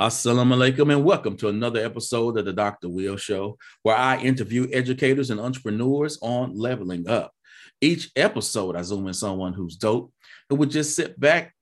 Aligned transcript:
Assalamu 0.00 0.56
alaikum 0.56 0.92
and 0.92 1.04
welcome 1.04 1.36
to 1.36 1.46
another 1.46 1.78
episode 1.78 2.36
of 2.36 2.44
the 2.44 2.52
Dr. 2.52 2.88
Will 2.88 3.16
Show, 3.16 3.56
where 3.84 3.94
I 3.94 4.18
interview 4.18 4.66
educators 4.72 5.30
and 5.30 5.38
entrepreneurs 5.38 6.18
on 6.20 6.58
leveling 6.58 7.08
up. 7.08 7.32
Each 7.80 8.10
episode, 8.16 8.74
I 8.74 8.82
zoom 8.82 9.06
in 9.06 9.14
someone 9.14 9.52
who's 9.52 9.76
dope 9.76 10.12
and 10.50 10.58
would 10.58 10.72
just 10.72 10.96
sit 10.96 11.18
back. 11.20 11.54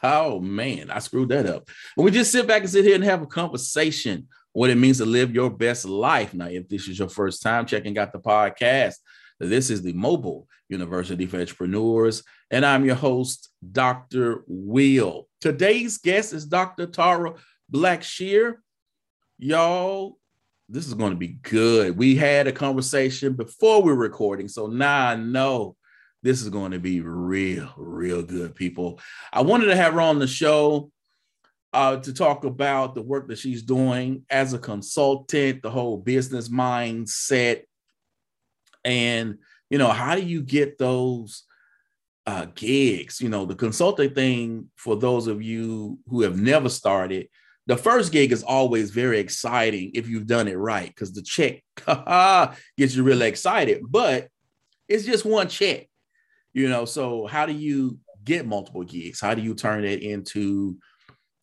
Oh 0.00 0.38
man, 0.38 0.92
I 0.92 1.00
screwed 1.00 1.30
that 1.30 1.46
up. 1.46 1.68
And 1.96 2.04
we 2.04 2.12
just 2.12 2.30
sit 2.30 2.46
back 2.46 2.60
and 2.60 2.70
sit 2.70 2.84
here 2.84 2.94
and 2.94 3.02
have 3.02 3.22
a 3.22 3.26
conversation 3.26 4.28
what 4.52 4.70
it 4.70 4.78
means 4.78 4.98
to 4.98 5.04
live 5.04 5.34
your 5.34 5.50
best 5.50 5.86
life. 5.86 6.34
Now, 6.34 6.46
if 6.46 6.68
this 6.68 6.86
is 6.86 7.00
your 7.00 7.08
first 7.08 7.42
time 7.42 7.66
checking 7.66 7.98
out 7.98 8.12
the 8.12 8.20
podcast, 8.20 8.94
this 9.40 9.70
is 9.70 9.82
the 9.82 9.92
Mobile 9.92 10.46
University 10.68 11.26
for 11.26 11.40
Entrepreneurs, 11.40 12.22
and 12.50 12.64
I'm 12.64 12.84
your 12.84 12.94
host, 12.94 13.50
Dr. 13.72 14.44
Will. 14.46 15.28
Today's 15.40 15.98
guest 15.98 16.32
is 16.32 16.46
Dr. 16.46 16.86
Tara 16.86 17.34
Blackshear. 17.72 18.56
Y'all, 19.38 20.18
this 20.68 20.86
is 20.86 20.94
going 20.94 21.12
to 21.12 21.18
be 21.18 21.38
good. 21.42 21.96
We 21.96 22.14
had 22.16 22.46
a 22.46 22.52
conversation 22.52 23.34
before 23.34 23.82
we 23.82 23.92
were 23.92 23.98
recording, 23.98 24.48
so 24.48 24.66
now 24.66 25.08
I 25.08 25.16
know 25.16 25.76
this 26.22 26.40
is 26.40 26.48
going 26.48 26.72
to 26.72 26.78
be 26.78 27.00
real, 27.00 27.70
real 27.76 28.22
good, 28.22 28.54
people. 28.54 29.00
I 29.32 29.42
wanted 29.42 29.66
to 29.66 29.76
have 29.76 29.94
her 29.94 30.00
on 30.00 30.18
the 30.18 30.26
show 30.26 30.90
uh, 31.74 31.96
to 31.96 32.14
talk 32.14 32.44
about 32.44 32.94
the 32.94 33.02
work 33.02 33.28
that 33.28 33.38
she's 33.38 33.62
doing 33.62 34.24
as 34.30 34.52
a 34.52 34.58
consultant, 34.58 35.60
the 35.62 35.70
whole 35.70 35.98
business 35.98 36.48
mindset, 36.48 37.62
and 38.84 39.38
you 39.70 39.78
know 39.78 39.88
how 39.88 40.14
do 40.14 40.22
you 40.22 40.42
get 40.42 40.78
those 40.78 41.44
uh, 42.26 42.46
gigs 42.54 43.20
you 43.20 43.28
know 43.28 43.44
the 43.44 43.54
consulting 43.54 44.14
thing 44.14 44.70
for 44.76 44.96
those 44.96 45.26
of 45.26 45.42
you 45.42 45.98
who 46.08 46.22
have 46.22 46.38
never 46.38 46.68
started 46.68 47.28
the 47.66 47.76
first 47.76 48.12
gig 48.12 48.32
is 48.32 48.42
always 48.42 48.90
very 48.90 49.18
exciting 49.18 49.90
if 49.94 50.08
you've 50.08 50.26
done 50.26 50.48
it 50.48 50.56
right 50.56 50.88
because 50.88 51.12
the 51.12 51.22
check 51.22 51.62
gets 52.78 52.94
you 52.94 53.02
really 53.02 53.28
excited 53.28 53.82
but 53.88 54.28
it's 54.88 55.04
just 55.04 55.24
one 55.24 55.48
check 55.48 55.86
you 56.54 56.68
know 56.68 56.84
so 56.84 57.26
how 57.26 57.44
do 57.44 57.52
you 57.52 57.98
get 58.24 58.46
multiple 58.46 58.84
gigs 58.84 59.20
how 59.20 59.34
do 59.34 59.42
you 59.42 59.54
turn 59.54 59.84
it 59.84 60.02
into 60.02 60.78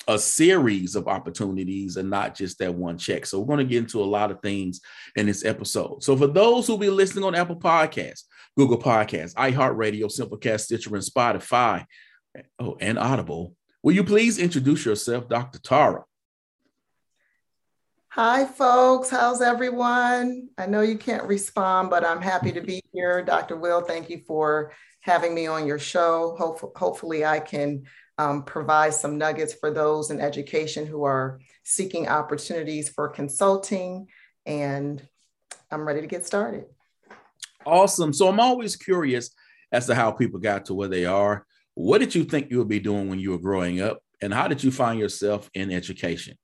a 0.08 0.18
series 0.18 0.95
of 0.95 1.08
opportunities 1.08 1.98
and 1.98 2.10
not 2.10 2.36
just 2.36 2.60
that 2.60 2.73
one 2.73 2.98
check. 2.98 3.26
So 3.26 3.40
we're 3.40 3.56
going 3.56 3.60
to 3.60 3.72
get 3.72 3.80
into 3.80 4.02
a 4.02 4.06
lot 4.06 4.32
of 4.32 4.42
things 4.42 4.82
in 5.16 5.28
this 5.28 5.45
episode. 5.45 6.04
So 6.04 6.18
for 6.18 6.28
those 6.28 6.68
who 6.68 6.73
will 6.73 6.80
be 6.80 6.90
listening 6.90 7.23
on 7.23 7.36
Apple 7.36 7.56
Podcasts, 7.56 8.23
Google 8.58 8.78
Podcasts, 8.78 9.34
iHeartRadio, 9.36 10.06
Simplecast, 10.06 10.62
Stitcher, 10.62 10.94
and 10.96 11.04
Spotify, 11.04 11.86
oh, 12.60 12.78
and 12.80 13.00
Audible, 13.00 13.56
will 13.82 13.94
you 13.94 14.04
please 14.04 14.38
introduce 14.38 14.86
yourself, 14.86 15.30
Dr. 15.30 15.60
Tara? 15.60 16.04
Hi, 18.10 18.44
folks. 18.44 19.10
How's 19.10 19.42
everyone? 19.42 20.50
I 20.58 20.66
know 20.66 20.82
you 20.82 20.98
can't 20.98 21.24
respond, 21.24 21.90
but 21.90 22.06
I'm 22.06 22.22
happy 22.22 22.52
to 22.52 22.60
be 22.60 22.82
here. 22.92 23.24
Dr. 23.24 23.56
Will, 23.56 23.80
thank 23.82 24.10
you 24.10 24.22
for 24.28 24.74
having 25.00 25.34
me 25.34 25.48
on 25.48 25.66
your 25.66 25.80
show. 25.80 26.36
Hope- 26.38 26.78
hopefully, 26.78 27.24
I 27.24 27.40
can 27.40 27.84
um, 28.18 28.44
provide 28.44 28.94
some 28.94 29.18
nuggets 29.18 29.54
for 29.54 29.72
those 29.72 30.12
in 30.12 30.20
education 30.20 30.86
who 30.86 31.06
are 31.06 31.40
seeking 31.64 32.10
opportunities 32.10 32.90
for 32.90 33.08
consulting. 33.08 34.08
And 34.46 35.02
I'm 35.72 35.88
ready 35.88 36.02
to 36.02 36.08
get 36.08 36.26
started. 36.26 36.66
Awesome. 37.66 38.14
So 38.14 38.28
I'm 38.28 38.40
always 38.40 38.76
curious 38.76 39.31
as 39.72 39.88
to 39.88 39.95
how 39.95 40.12
people 40.12 40.40
got 40.40 40.66
to 40.66 40.73
where 40.73 40.88
they 40.88 41.06
are. 41.06 41.45
What 41.73 42.00
did 42.00 42.14
you 42.14 42.23
think 42.23 42.52
you 42.52 42.58
would 42.58 42.67
be 42.67 42.80
doing 42.80 43.09
when 43.09 43.20
you 43.20 43.31
were 43.31 43.38
growing 43.38 43.81
up? 43.81 44.02
And 44.22 44.34
how 44.34 44.48
did 44.48 44.64
you 44.64 44.72
find 44.72 45.00
yourself 45.00 45.50
in 45.54 45.72
education? 45.72 46.38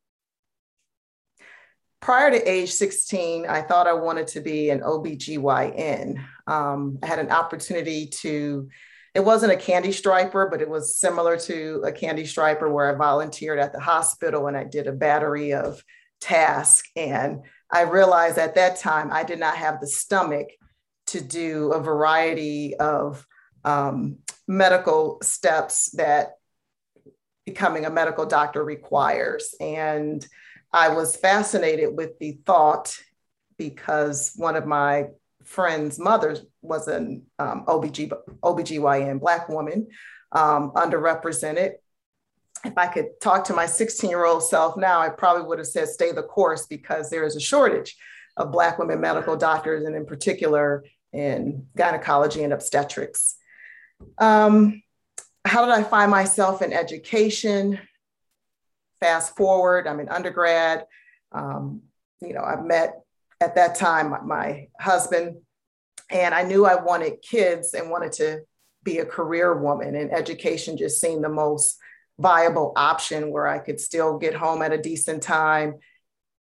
Prior 2.01 2.31
to 2.31 2.49
age 2.49 2.71
16, 2.71 3.45
I 3.47 3.61
thought 3.61 3.87
I 3.87 3.93
wanted 3.93 4.27
to 4.27 4.41
be 4.41 4.69
an 4.69 4.81
OBGYN. 4.81 6.23
Um, 6.47 6.99
I 7.03 7.05
had 7.05 7.19
an 7.19 7.31
opportunity 7.31 8.07
to 8.21 8.69
it 9.17 9.25
wasn't 9.25 9.51
a 9.51 9.57
candy 9.57 9.91
striper, 9.91 10.47
but 10.47 10.61
it 10.61 10.69
was 10.69 10.95
similar 10.95 11.37
to 11.39 11.81
a 11.83 11.91
candy 11.91 12.23
striper 12.23 12.71
where 12.71 12.93
I 12.93 12.95
volunteered 12.95 13.57
at 13.57 13.73
the 13.73 13.79
hospital 13.79 14.45
and 14.45 14.55
I 14.55 14.63
did 14.63 14.85
a 14.85 14.91
battery 14.91 15.53
of 15.53 15.83
tasks. 16.21 16.87
And 16.95 17.41
I 17.71 17.81
realized 17.81 18.37
at 18.37 18.53
that 18.55 18.77
time 18.77 19.09
I 19.11 19.23
did 19.23 19.39
not 19.39 19.57
have 19.57 19.79
the 19.79 19.87
stomach 19.87 20.49
to 21.07 21.21
do 21.21 21.71
a 21.73 21.81
variety 21.81 22.75
of 22.75 23.25
um, 23.63 24.17
medical 24.47 25.19
steps 25.21 25.91
that 25.91 26.33
becoming 27.45 27.85
a 27.85 27.89
medical 27.89 28.25
doctor 28.25 28.63
requires. 28.63 29.55
And 29.59 30.25
I 30.71 30.89
was 30.89 31.15
fascinated 31.15 31.95
with 31.95 32.19
the 32.19 32.39
thought 32.45 32.97
because 33.57 34.33
one 34.35 34.55
of 34.55 34.65
my 34.65 35.07
friend's 35.43 35.97
mother 35.97 36.37
was 36.61 36.87
an 36.87 37.23
um, 37.39 37.65
OBG, 37.65 38.11
OBGYN 38.43 39.19
Black 39.19 39.47
woman, 39.47 39.87
um, 40.33 40.71
underrepresented. 40.71 41.73
If 42.65 42.77
I 42.77 42.87
could 42.87 43.21
talk 43.21 43.45
to 43.45 43.53
my 43.53 43.65
16 43.65 44.09
year 44.09 44.25
old 44.25 44.43
self 44.43 44.75
now, 44.75 44.99
I 44.99 45.09
probably 45.09 45.43
would 45.43 45.59
have 45.59 45.67
said 45.67 45.87
stay 45.87 46.11
the 46.11 46.23
course 46.23 46.65
because 46.65 47.09
there 47.09 47.23
is 47.23 47.35
a 47.35 47.39
shortage 47.39 47.95
of 48.35 48.51
Black 48.51 48.77
women 48.77 48.99
medical 48.99 49.35
doctors, 49.35 49.85
and 49.85 49.95
in 49.95 50.05
particular 50.05 50.83
in 51.13 51.67
gynecology 51.75 52.43
and 52.43 52.53
obstetrics. 52.53 53.35
Um, 54.17 54.81
how 55.45 55.65
did 55.65 55.73
I 55.73 55.83
find 55.83 56.11
myself 56.11 56.61
in 56.61 56.73
education? 56.73 57.79
Fast 58.99 59.35
forward, 59.35 59.87
I'm 59.87 59.99
in 59.99 60.09
undergrad. 60.09 60.85
Um, 61.31 61.83
you 62.21 62.33
know, 62.33 62.43
I've 62.43 62.65
met 62.65 63.01
at 63.39 63.55
that 63.55 63.75
time 63.75 64.13
my 64.27 64.67
husband 64.79 65.37
and 66.09 66.33
i 66.33 66.43
knew 66.43 66.65
i 66.65 66.75
wanted 66.75 67.21
kids 67.21 67.73
and 67.73 67.89
wanted 67.89 68.11
to 68.11 68.39
be 68.83 68.99
a 68.99 69.05
career 69.05 69.55
woman 69.55 69.95
and 69.95 70.11
education 70.11 70.77
just 70.77 71.01
seemed 71.01 71.23
the 71.23 71.29
most 71.29 71.77
viable 72.19 72.73
option 72.75 73.31
where 73.31 73.47
i 73.47 73.59
could 73.59 73.79
still 73.79 74.17
get 74.17 74.33
home 74.33 74.61
at 74.61 74.73
a 74.73 74.77
decent 74.77 75.21
time 75.21 75.75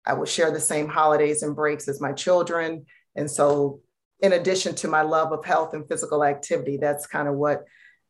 i 0.05 0.13
would 0.13 0.29
share 0.29 0.51
the 0.51 0.59
same 0.59 0.87
holidays 0.87 1.43
and 1.43 1.55
breaks 1.55 1.87
as 1.87 1.99
my 1.99 2.13
children 2.13 2.85
and 3.15 3.29
so 3.29 3.81
in 4.21 4.33
addition 4.33 4.75
to 4.75 4.87
my 4.87 5.01
love 5.01 5.31
of 5.31 5.45
health 5.45 5.73
and 5.73 5.87
physical 5.87 6.23
activity 6.23 6.77
that's 6.77 7.07
kind 7.07 7.27
of 7.27 7.35
what 7.35 7.65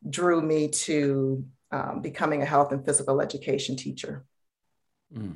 drew 0.07 0.41
me 0.41 0.67
to 0.69 1.45
um, 1.71 2.01
becoming 2.01 2.41
a 2.41 2.45
health 2.45 2.71
and 2.71 2.85
physical 2.85 3.21
education 3.21 3.75
teacher 3.75 4.25
mm. 5.13 5.35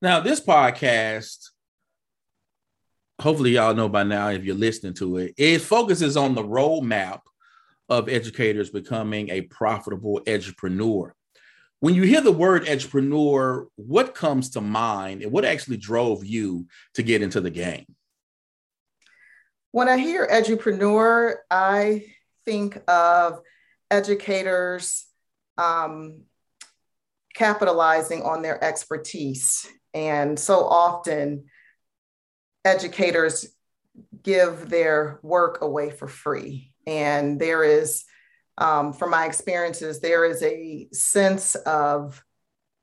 now 0.00 0.20
this 0.20 0.40
podcast 0.40 1.50
hopefully 3.22 3.52
y'all 3.52 3.74
know 3.74 3.88
by 3.88 4.02
now 4.02 4.28
if 4.28 4.44
you're 4.44 4.54
listening 4.54 4.92
to 4.94 5.16
it, 5.18 5.32
it 5.38 5.60
focuses 5.60 6.16
on 6.16 6.34
the 6.34 6.42
roadmap 6.42 7.20
of 7.88 8.08
educators 8.08 8.70
becoming 8.70 9.30
a 9.30 9.42
profitable 9.42 10.20
entrepreneur. 10.26 11.14
When 11.78 11.94
you 11.94 12.02
hear 12.02 12.20
the 12.20 12.32
word 12.32 12.68
entrepreneur, 12.68 13.68
what 13.76 14.14
comes 14.14 14.50
to 14.50 14.60
mind 14.60 15.22
and 15.22 15.30
what 15.30 15.44
actually 15.44 15.76
drove 15.76 16.24
you 16.24 16.66
to 16.94 17.02
get 17.02 17.22
into 17.22 17.40
the 17.40 17.50
game? 17.50 17.86
When 19.72 19.88
I 19.88 19.96
hear 19.96 20.28
entrepreneur, 20.30 21.42
I 21.50 22.04
think 22.44 22.78
of 22.88 23.40
educators 23.90 25.06
um, 25.56 26.24
capitalizing 27.34 28.22
on 28.22 28.42
their 28.42 28.62
expertise. 28.62 29.66
And 29.94 30.38
so 30.38 30.66
often, 30.66 31.46
educators 32.66 33.46
give 34.22 34.68
their 34.68 35.18
work 35.22 35.62
away 35.62 35.88
for 35.88 36.06
free. 36.06 36.72
And 36.86 37.40
there 37.40 37.64
is, 37.64 38.04
um, 38.58 38.92
from 38.92 39.08
my 39.08 39.24
experiences, 39.24 40.00
there 40.00 40.26
is 40.26 40.42
a 40.42 40.88
sense 40.92 41.54
of 41.54 42.22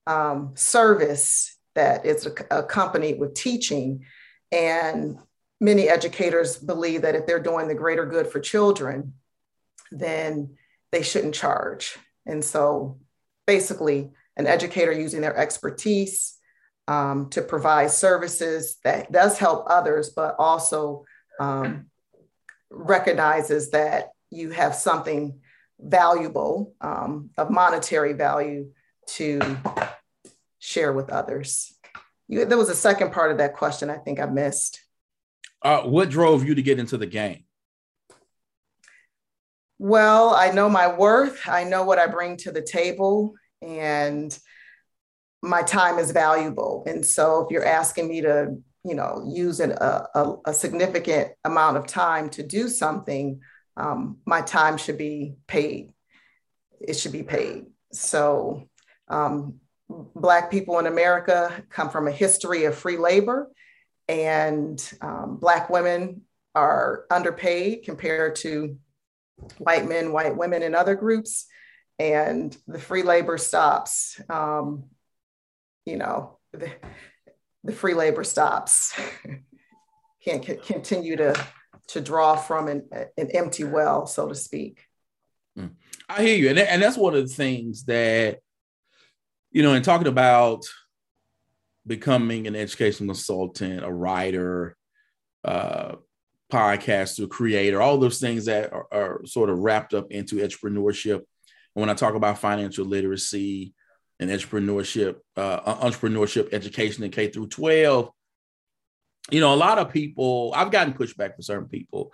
um, 0.07 0.53
service 0.55 1.55
that 1.75 2.07
is 2.07 2.27
accompanied 2.49 3.19
with 3.19 3.35
teaching. 3.35 4.05
And 4.51 5.19
many 5.59 5.89
educators 5.89 6.57
believe 6.57 7.01
that 7.01 7.15
if 7.15 7.25
they're 7.25 7.39
doing 7.41 7.67
the 7.67 7.75
greater 7.75 8.05
good 8.05 8.27
for 8.27 8.39
children, 8.39 9.13
then 9.91 10.55
they 10.91 11.03
shouldn't 11.03 11.35
charge. 11.35 11.97
And 12.25 12.43
so 12.43 12.99
basically, 13.45 14.11
an 14.37 14.47
educator 14.47 14.91
using 14.91 15.21
their 15.21 15.35
expertise 15.35 16.37
um, 16.87 17.29
to 17.29 17.41
provide 17.41 17.91
services 17.91 18.77
that 18.83 19.11
does 19.11 19.37
help 19.37 19.65
others, 19.67 20.09
but 20.09 20.35
also 20.39 21.05
um, 21.39 21.87
recognizes 22.71 23.71
that 23.71 24.09
you 24.29 24.51
have 24.51 24.73
something 24.75 25.39
valuable 25.79 26.73
um, 26.81 27.29
of 27.37 27.49
monetary 27.49 28.13
value 28.13 28.71
to 29.07 29.39
share 30.59 30.93
with 30.93 31.09
others. 31.09 31.73
You, 32.27 32.45
there 32.45 32.57
was 32.57 32.69
a 32.69 32.75
second 32.75 33.11
part 33.11 33.31
of 33.31 33.37
that 33.39 33.55
question 33.55 33.89
I 33.89 33.97
think 33.97 34.19
I 34.19 34.25
missed. 34.25 34.81
Uh, 35.61 35.81
what 35.81 36.09
drove 36.09 36.47
you 36.47 36.55
to 36.55 36.61
get 36.61 36.79
into 36.79 36.97
the 36.97 37.05
game? 37.05 37.43
Well, 39.77 40.33
I 40.35 40.51
know 40.51 40.69
my 40.69 40.93
worth. 40.93 41.47
I 41.47 41.63
know 41.63 41.83
what 41.83 41.99
I 41.99 42.07
bring 42.07 42.37
to 42.37 42.51
the 42.51 42.61
table. 42.61 43.33
And 43.61 44.37
my 45.41 45.63
time 45.63 45.99
is 45.99 46.11
valuable. 46.11 46.83
And 46.87 47.05
so 47.05 47.45
if 47.45 47.51
you're 47.51 47.65
asking 47.65 48.09
me 48.09 48.21
to, 48.21 48.57
you 48.83 48.95
know, 48.95 49.23
use 49.27 49.59
an, 49.59 49.71
a, 49.71 50.07
a, 50.15 50.35
a, 50.47 50.53
significant 50.53 51.31
amount 51.43 51.77
of 51.77 51.87
time 51.87 52.29
to 52.31 52.43
do 52.43 52.67
something, 52.67 53.41
um, 53.77 54.17
my 54.25 54.41
time 54.41 54.77
should 54.77 54.97
be 54.97 55.35
paid. 55.47 55.91
It 56.81 56.93
should 56.93 57.11
be 57.11 57.23
paid. 57.23 57.67
So 57.91 58.67
um, 59.07 59.59
Black 59.89 60.51
people 60.51 60.79
in 60.79 60.87
America 60.87 61.63
come 61.69 61.89
from 61.89 62.07
a 62.07 62.11
history 62.11 62.65
of 62.65 62.75
free 62.75 62.97
labor, 62.97 63.49
and 64.09 64.91
um, 65.01 65.37
Black 65.37 65.69
women 65.69 66.23
are 66.55 67.05
underpaid 67.11 67.83
compared 67.85 68.35
to 68.37 68.77
white 69.59 69.87
men, 69.87 70.11
white 70.11 70.35
women, 70.35 70.63
and 70.63 70.75
other 70.75 70.95
groups. 70.95 71.45
And 71.99 72.55
the 72.67 72.79
free 72.79 73.03
labor 73.03 73.37
stops. 73.37 74.19
Um, 74.27 74.85
you 75.85 75.97
know, 75.97 76.39
the, 76.51 76.71
the 77.63 77.71
free 77.71 77.93
labor 77.93 78.23
stops. 78.23 78.99
Can't 80.25 80.43
c- 80.43 80.55
continue 80.55 81.15
to 81.15 81.39
to 81.89 82.01
draw 82.01 82.35
from 82.35 82.67
an, 82.67 82.87
an 83.17 83.31
empty 83.33 83.63
well, 83.63 84.05
so 84.05 84.27
to 84.27 84.35
speak. 84.35 84.79
Hmm. 85.55 85.67
I 86.07 86.23
hear 86.23 86.37
you, 86.37 86.49
and, 86.49 86.59
and 86.59 86.81
that's 86.81 86.97
one 86.97 87.15
of 87.15 87.27
the 87.27 87.33
things 87.33 87.85
that 87.85 88.39
you 89.51 89.63
know, 89.63 89.73
in 89.73 89.83
talking 89.83 90.07
about 90.07 90.65
becoming 91.85 92.47
an 92.47 92.55
educational 92.55 93.13
consultant, 93.13 93.83
a 93.83 93.91
writer, 93.91 94.75
uh, 95.43 95.95
podcaster, 96.51 97.29
creator, 97.29 97.81
all 97.81 97.97
those 97.97 98.19
things 98.19 98.45
that 98.45 98.73
are, 98.73 98.87
are, 98.91 99.21
sort 99.25 99.49
of 99.49 99.59
wrapped 99.59 99.93
up 99.93 100.11
into 100.11 100.37
entrepreneurship. 100.37 101.15
And 101.15 101.81
when 101.81 101.89
I 101.89 101.93
talk 101.93 102.15
about 102.15 102.39
financial 102.39 102.85
literacy 102.85 103.73
and 104.19 104.29
entrepreneurship, 104.29 105.17
uh, 105.37 105.75
entrepreneurship 105.75 106.53
education 106.53 107.03
in 107.03 107.11
K 107.11 107.29
through 107.29 107.47
12, 107.47 108.09
you 109.31 109.39
know, 109.39 109.53
a 109.53 109.55
lot 109.55 109.77
of 109.77 109.93
people, 109.93 110.51
I've 110.55 110.71
gotten 110.71 110.93
pushback 110.93 111.35
from 111.35 111.43
certain 111.43 111.69
people. 111.69 112.11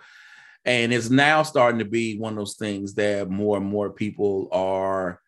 And 0.64 0.92
it's 0.92 1.10
now 1.10 1.42
starting 1.42 1.78
to 1.78 1.84
be 1.84 2.18
one 2.18 2.32
of 2.34 2.38
those 2.38 2.56
things 2.56 2.94
that 2.94 3.30
more 3.30 3.56
and 3.56 3.66
more 3.66 3.90
people 3.90 4.48
are 4.52 5.20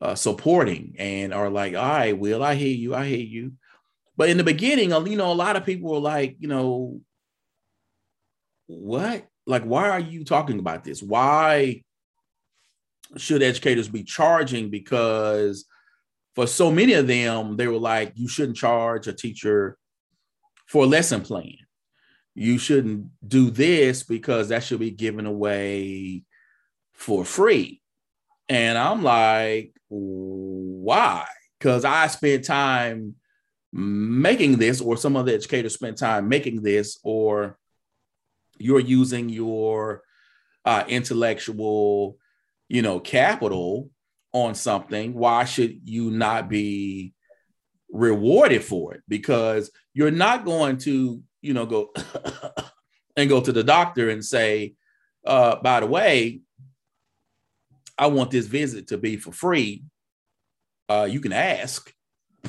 uh, 0.00 0.14
supporting 0.14 0.94
and 0.98 1.34
are 1.34 1.50
like, 1.50 1.74
all 1.74 1.82
right, 1.82 2.16
Will, 2.16 2.42
I 2.42 2.54
hear 2.54 2.74
you, 2.74 2.94
I 2.94 3.06
hear 3.06 3.18
you. 3.18 3.52
But 4.16 4.28
in 4.28 4.36
the 4.36 4.44
beginning, 4.44 4.90
you 4.90 5.16
know, 5.16 5.32
a 5.32 5.34
lot 5.34 5.56
of 5.56 5.64
people 5.64 5.90
were 5.90 6.00
like, 6.00 6.36
you 6.40 6.48
know, 6.48 7.00
what? 8.66 9.26
Like, 9.46 9.62
why 9.64 9.88
are 9.88 10.00
you 10.00 10.24
talking 10.24 10.58
about 10.58 10.84
this? 10.84 11.02
Why 11.02 11.82
should 13.16 13.42
educators 13.42 13.88
be 13.88 14.02
charging? 14.02 14.70
Because 14.70 15.64
for 16.34 16.46
so 16.46 16.70
many 16.70 16.92
of 16.92 17.06
them, 17.06 17.56
they 17.56 17.66
were 17.66 17.78
like, 17.78 18.12
you 18.14 18.28
shouldn't 18.28 18.56
charge 18.56 19.06
a 19.06 19.12
teacher 19.12 19.78
for 20.66 20.84
a 20.84 20.86
lesson 20.86 21.22
plan. 21.22 21.56
You 22.34 22.58
shouldn't 22.58 23.06
do 23.26 23.50
this 23.50 24.02
because 24.02 24.48
that 24.48 24.62
should 24.62 24.80
be 24.80 24.90
given 24.90 25.26
away 25.26 26.24
for 26.92 27.24
free. 27.24 27.80
And 28.48 28.76
I'm 28.76 29.02
like, 29.02 29.72
why? 29.88 31.26
Because 31.58 31.84
I 31.84 32.06
spent 32.08 32.44
time 32.44 33.16
making 33.72 34.58
this, 34.58 34.80
or 34.80 34.96
some 34.96 35.16
other 35.16 35.32
educators 35.32 35.74
spent 35.74 35.98
time 35.98 36.28
making 36.28 36.62
this, 36.62 36.98
or 37.02 37.58
you're 38.58 38.80
using 38.80 39.28
your 39.28 40.02
uh, 40.64 40.84
intellectual, 40.88 42.18
you 42.68 42.82
know, 42.82 43.00
capital 43.00 43.90
on 44.32 44.54
something. 44.54 45.14
Why 45.14 45.44
should 45.44 45.80
you 45.84 46.10
not 46.10 46.48
be 46.48 47.14
rewarded 47.90 48.64
for 48.64 48.94
it? 48.94 49.02
Because 49.08 49.70
you're 49.94 50.10
not 50.10 50.44
going 50.44 50.78
to, 50.78 51.22
you 51.40 51.54
know, 51.54 51.66
go 51.66 51.92
and 53.16 53.28
go 53.28 53.40
to 53.40 53.52
the 53.52 53.64
doctor 53.64 54.10
and 54.10 54.24
say, 54.24 54.74
uh, 55.26 55.56
by 55.56 55.80
the 55.80 55.86
way, 55.86 56.40
I 57.98 58.06
want 58.06 58.30
this 58.30 58.46
visit 58.46 58.88
to 58.88 58.98
be 58.98 59.16
for 59.16 59.32
free. 59.32 59.84
Uh, 60.88 61.08
you 61.10 61.20
can 61.20 61.32
ask, 61.32 61.92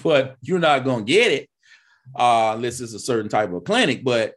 but 0.03 0.37
you're 0.41 0.59
not 0.59 0.83
going 0.83 1.05
to 1.05 1.11
get 1.11 1.31
it 1.31 1.49
uh, 2.15 2.53
unless 2.55 2.79
it's 2.79 2.93
a 2.93 2.99
certain 2.99 3.29
type 3.29 3.51
of 3.51 3.63
clinic. 3.63 4.03
But 4.03 4.35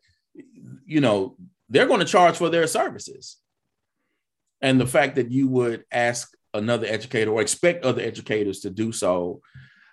you 0.86 1.00
know, 1.00 1.36
they're 1.68 1.86
going 1.86 2.00
to 2.00 2.06
charge 2.06 2.36
for 2.36 2.50
their 2.50 2.66
services. 2.66 3.36
And 4.60 4.80
the 4.80 4.86
fact 4.86 5.16
that 5.16 5.30
you 5.30 5.48
would 5.48 5.84
ask 5.90 6.32
another 6.54 6.86
educator 6.86 7.30
or 7.30 7.40
expect 7.40 7.84
other 7.84 8.02
educators 8.02 8.60
to 8.60 8.70
do 8.70 8.92
so, 8.92 9.40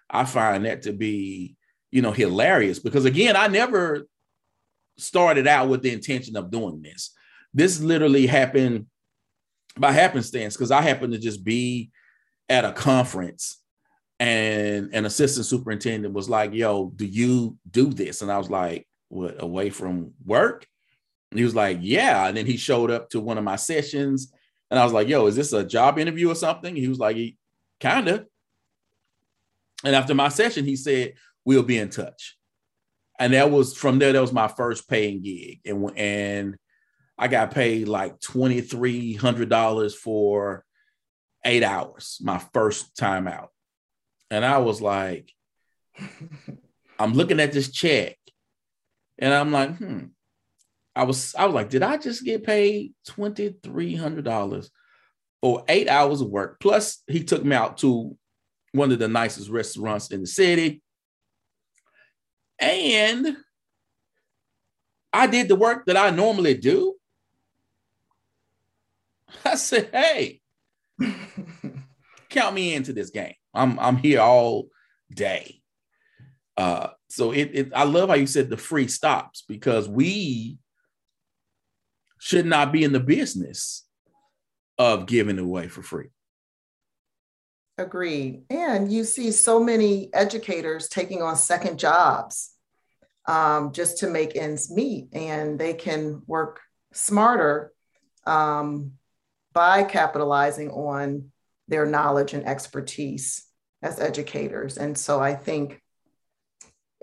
I 0.10 0.26
find 0.26 0.66
that 0.66 0.84
to 0.84 0.94
be, 0.94 1.56
you 1.92 2.02
know, 2.02 2.12
hilarious 2.12 2.80
because 2.80 3.06
again, 3.06 3.36
I 3.36 3.48
never 3.48 4.06
started 4.98 5.48
out 5.48 5.70
with 5.70 5.82
the 5.82 5.92
intention 5.92 6.36
of 6.36 6.52
doing 6.52 6.82
this. 6.82 7.12
This 7.54 7.80
literally 7.80 8.28
happened 8.28 8.88
by 9.78 9.92
happenstance 9.92 10.56
because 10.56 10.72
I 10.72 10.82
happened 10.82 11.14
to 11.14 11.20
just 11.20 11.44
be 11.44 11.92
at 12.48 12.66
a 12.66 12.72
conference 12.72 13.60
and 14.20 14.94
an 14.94 15.06
assistant 15.06 15.46
superintendent 15.46 16.14
was 16.14 16.30
like, 16.30 16.54
"Yo, 16.54 16.92
do 16.96 17.06
you 17.06 17.58
do 17.70 17.88
this?" 17.88 18.22
And 18.22 18.32
I 18.32 18.38
was 18.38 18.50
like, 18.50 18.88
"What? 19.08 19.42
Away 19.42 19.70
from 19.70 20.14
work?" 20.26 20.68
And 21.32 21.40
he 21.40 21.46
was 21.46 21.56
like, 21.56 21.78
"Yeah." 21.82 22.28
And 22.28 22.36
then 22.36 22.46
he 22.46 22.58
showed 22.58 22.92
up 22.92 23.10
to 23.12 23.22
one 23.22 23.38
of 23.38 23.44
my 23.44 23.56
sessions, 23.56 24.34
and 24.70 24.80
I 24.80 24.84
was 24.84 24.94
like, 24.94 25.08
"Yo, 25.08 25.28
is 25.28 25.36
this 25.36 25.54
a 25.54 25.64
job 25.64 25.98
interview 26.00 26.30
or 26.30 26.36
something?" 26.36 26.76
He 26.76 26.90
was 26.90 27.00
like, 27.00 27.18
"Kinda." 27.80 28.26
And 29.86 29.96
after 29.96 30.14
my 30.14 30.28
session, 30.30 30.66
he 30.66 30.76
said, 30.76 31.14
"We'll 31.46 31.64
be 31.64 31.78
in 31.78 31.90
touch." 31.90 32.38
And 33.20 33.34
that 33.34 33.52
was 33.52 33.76
from 33.76 34.00
there. 34.00 34.12
That 34.12 34.22
was 34.22 34.34
my 34.34 34.50
first 34.50 34.90
paying 34.90 35.22
gig, 35.22 35.62
and 35.66 35.92
and 35.98 36.58
I 37.20 37.28
got 37.28 37.52
paid 37.52 37.90
like 37.90 38.20
$2,300 38.22 39.94
for 39.94 40.64
eight 41.46 41.64
hours, 41.64 42.18
my 42.22 42.42
first 42.54 42.96
time 42.96 43.28
out. 43.28 43.50
And 44.32 44.46
I 44.46 44.60
was 44.60 44.82
like, 44.82 45.34
I'm 47.00 47.14
looking 47.14 47.42
at 47.42 47.52
this 47.52 47.72
check 47.72 48.18
and 49.18 49.34
I'm 49.34 49.52
like, 49.52 49.76
hmm. 49.76 50.06
I 50.96 51.04
was 51.04 51.36
I 51.36 51.46
was 51.46 51.54
like, 51.54 51.70
did 51.70 51.84
I 51.84 51.98
just 51.98 52.24
get 52.24 52.44
paid 52.44 52.94
$2,300 53.10 54.70
for 55.42 55.64
eight 55.68 55.90
hours 55.90 56.22
of 56.22 56.30
work? 56.30 56.60
Plus, 56.60 57.04
he 57.08 57.24
took 57.24 57.44
me 57.44 57.56
out 57.56 57.78
to 57.80 58.18
one 58.72 58.92
of 58.92 59.00
the 59.00 59.08
nicest 59.08 59.50
restaurants 59.50 60.12
in 60.12 60.22
the 60.22 60.28
city. 60.28 60.82
And 62.60 63.38
I 65.12 65.28
did 65.28 65.48
the 65.48 65.56
work 65.56 65.86
that 65.86 65.98
I 65.98 66.10
normally 66.12 66.56
do. 66.56 66.96
I 69.46 69.56
said, 69.56 69.90
hey, 69.92 70.42
count 72.30 72.56
me 72.56 72.74
into 72.74 72.94
this 72.94 73.10
game. 73.10 73.34
I'm 73.54 73.80
I'm 73.80 73.98
here 73.98 74.22
all 74.22 74.68
day. 75.14 75.62
Uh, 76.58 76.90
so 77.10 77.32
it, 77.32 77.52
it 77.54 77.72
I 77.76 77.84
love 77.84 78.10
how 78.10 78.16
you 78.16 78.28
said 78.28 78.50
the 78.50 78.58
free 78.58 78.88
stops 78.88 79.44
because 79.48 79.88
we 79.88 80.58
should 82.20 82.46
not 82.46 82.72
be 82.72 82.84
in 82.84 82.92
the 82.92 83.00
business 83.00 83.86
of 84.78 85.06
giving 85.06 85.40
away 85.40 85.68
for 85.68 85.82
free. 85.82 86.10
Agreed. 87.78 88.44
And 88.50 88.92
you 88.92 89.06
see 89.06 89.32
so 89.32 89.64
many 89.64 90.14
educators 90.14 90.90
taking 90.90 91.22
on 91.22 91.38
second 91.38 91.80
jobs 91.80 92.52
um, 93.26 93.72
just 93.72 94.00
to 94.00 94.10
make 94.10 94.36
ends 94.36 94.70
meet, 94.70 95.08
and 95.14 95.58
they 95.58 95.74
can 95.74 96.22
work 96.28 96.60
smarter 96.92 97.72
um, 98.26 98.94
by 99.54 99.84
capitalizing 99.84 100.70
on 100.72 101.32
their 101.68 101.86
knowledge 101.86 102.34
and 102.34 102.46
expertise 102.46 103.46
as 103.82 104.00
educators. 104.00 104.78
And 104.78 104.98
so 104.98 105.20
I 105.20 105.36
think 105.36 105.82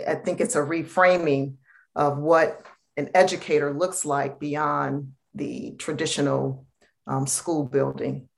I 0.06 0.14
think 0.14 0.40
it's 0.40 0.56
a 0.56 0.60
reframing 0.60 1.54
of 1.94 2.18
what 2.18 2.62
an 2.96 3.10
educator 3.14 3.72
looks 3.72 4.04
like 4.04 4.38
beyond 4.38 5.12
the 5.34 5.74
traditional 5.78 6.66
um, 7.06 7.26
school 7.26 7.64
building. 7.64 8.28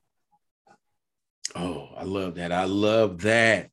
Oh, 1.56 1.88
I 1.96 2.04
love 2.04 2.36
that. 2.36 2.52
I 2.52 2.64
love 2.64 3.22
that. 3.22 3.70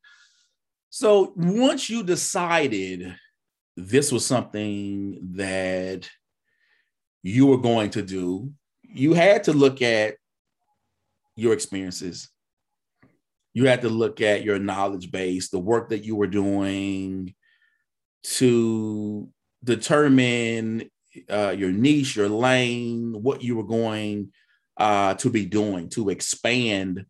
So 0.90 1.34
once 1.36 1.90
you 1.90 2.04
decided 2.04 3.16
this 3.76 4.12
was 4.12 4.26
something 4.26 5.20
that 5.34 6.10
you 7.22 7.48
were 7.48 7.58
going 7.58 7.90
to 7.92 8.02
do, 8.02 8.52
you 8.84 9.14
had 9.14 9.44
to 9.44 9.54
look 9.54 9.82
at 9.82 10.16
your 11.36 11.54
experiences. 11.54 12.30
You 13.54 13.68
had 13.68 13.82
to 13.82 13.90
look 13.90 14.22
at 14.22 14.44
your 14.44 14.60
knowledge 14.60 15.12
base, 15.12 15.50
the 15.50 15.60
work 15.60 15.90
that 15.90 16.04
you 16.04 16.16
were 16.16 16.28
doing 16.28 17.34
to 18.24 19.30
determine 19.64 20.90
uh, 21.30 21.56
your 21.58 21.72
niche, 21.72 22.16
your 22.16 22.30
lane, 22.30 23.14
what 23.22 23.44
you 23.44 23.56
were 23.56 23.64
going 23.64 24.32
uh, 24.78 25.14
to 25.16 25.30
be 25.30 25.46
doing 25.46 25.90
to 25.90 26.10
expand 26.10 27.06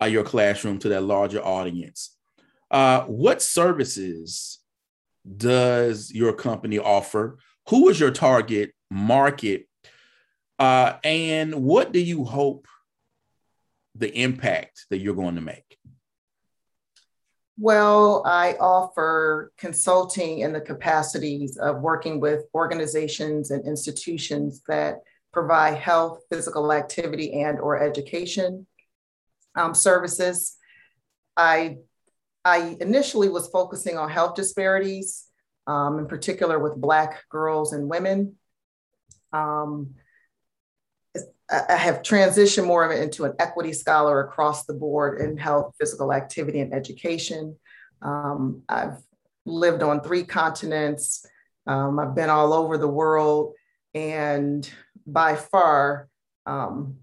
uh, 0.00 0.06
your 0.06 0.22
classroom 0.22 0.78
to 0.78 0.88
that 0.90 1.02
larger 1.02 1.44
audience. 1.44 2.16
Uh, 2.70 3.02
what 3.02 3.42
services 3.42 4.60
does 5.36 6.12
your 6.12 6.32
company 6.32 6.78
offer? 6.78 7.38
Who 7.68 7.88
is 7.88 7.98
your 7.98 8.10
target 8.10 8.72
market? 8.90 9.66
Uh, 10.58 10.94
and 11.02 11.54
what 11.54 11.92
do 11.92 12.00
you 12.00 12.24
hope 12.24 12.68
the 13.94 14.12
impact 14.16 14.86
that 14.90 14.98
you're 14.98 15.14
going 15.14 15.36
to 15.36 15.40
make? 15.40 15.78
Well, 17.56 18.24
I 18.26 18.54
offer 18.54 19.52
consulting 19.58 20.40
in 20.40 20.52
the 20.52 20.60
capacities 20.60 21.56
of 21.56 21.80
working 21.80 22.18
with 22.18 22.44
organizations 22.52 23.52
and 23.52 23.64
institutions 23.64 24.62
that 24.66 25.02
provide 25.32 25.76
health, 25.76 26.22
physical 26.30 26.72
activity, 26.72 27.42
and 27.42 27.60
or 27.60 27.80
education 27.80 28.66
um, 29.54 29.72
services. 29.72 30.56
I, 31.36 31.78
I 32.44 32.76
initially 32.80 33.28
was 33.28 33.48
focusing 33.48 33.98
on 33.98 34.10
health 34.10 34.34
disparities, 34.34 35.26
um, 35.68 36.00
in 36.00 36.06
particular 36.06 36.58
with 36.58 36.74
Black 36.74 37.22
girls 37.28 37.72
and 37.72 37.88
women. 37.88 38.34
Um, 39.32 39.94
I 41.50 41.76
have 41.76 42.02
transitioned 42.02 42.66
more 42.66 42.84
of 42.84 42.90
it 42.90 43.02
into 43.02 43.24
an 43.24 43.34
equity 43.38 43.72
scholar 43.72 44.20
across 44.20 44.64
the 44.64 44.72
board 44.72 45.20
in 45.20 45.36
health, 45.36 45.74
physical 45.78 46.12
activity, 46.12 46.60
and 46.60 46.72
education. 46.72 47.56
Um, 48.00 48.62
I've 48.68 48.96
lived 49.44 49.82
on 49.82 50.00
three 50.00 50.24
continents. 50.24 51.26
Um, 51.66 51.98
I've 51.98 52.14
been 52.14 52.30
all 52.30 52.54
over 52.54 52.78
the 52.78 52.88
world, 52.88 53.54
and 53.94 54.68
by 55.06 55.36
far, 55.36 56.08
um, 56.46 56.96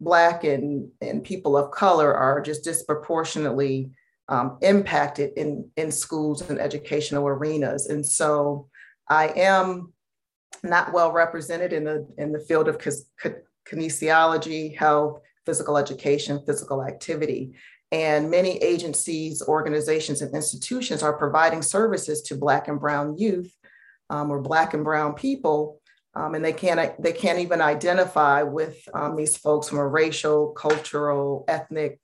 Black 0.00 0.44
and, 0.44 0.90
and 1.00 1.24
people 1.24 1.56
of 1.56 1.70
color 1.72 2.14
are 2.14 2.40
just 2.40 2.64
disproportionately 2.64 3.90
um, 4.28 4.58
impacted 4.62 5.32
in, 5.36 5.68
in 5.76 5.90
schools 5.90 6.48
and 6.48 6.60
educational 6.60 7.26
arenas. 7.26 7.86
And 7.86 8.06
so 8.06 8.68
I 9.08 9.28
am 9.28 9.92
not 10.62 10.92
well 10.92 11.12
represented 11.12 11.72
in 11.72 11.84
the, 11.84 12.06
in 12.16 12.32
the 12.32 12.40
field 12.40 12.68
of 12.68 12.78
kinesiology, 13.70 14.76
health, 14.76 15.20
physical 15.46 15.78
education, 15.78 16.42
physical 16.44 16.84
activity. 16.84 17.54
And 17.90 18.30
many 18.30 18.58
agencies, 18.58 19.42
organizations, 19.42 20.20
and 20.20 20.34
institutions 20.34 21.02
are 21.02 21.16
providing 21.16 21.62
services 21.62 22.22
to 22.22 22.36
Black 22.36 22.68
and 22.68 22.78
Brown 22.78 23.16
youth 23.16 23.54
um, 24.10 24.30
or 24.30 24.40
Black 24.40 24.74
and 24.74 24.84
Brown 24.84 25.14
people. 25.14 25.80
Um, 26.14 26.34
and 26.34 26.44
they 26.44 26.52
can't, 26.52 27.00
they 27.02 27.12
can't 27.12 27.38
even 27.38 27.60
identify 27.60 28.42
with 28.42 28.76
um, 28.92 29.16
these 29.16 29.36
folks 29.36 29.68
from 29.68 29.78
a 29.78 29.86
racial, 29.86 30.48
cultural, 30.48 31.44
ethnic, 31.48 32.00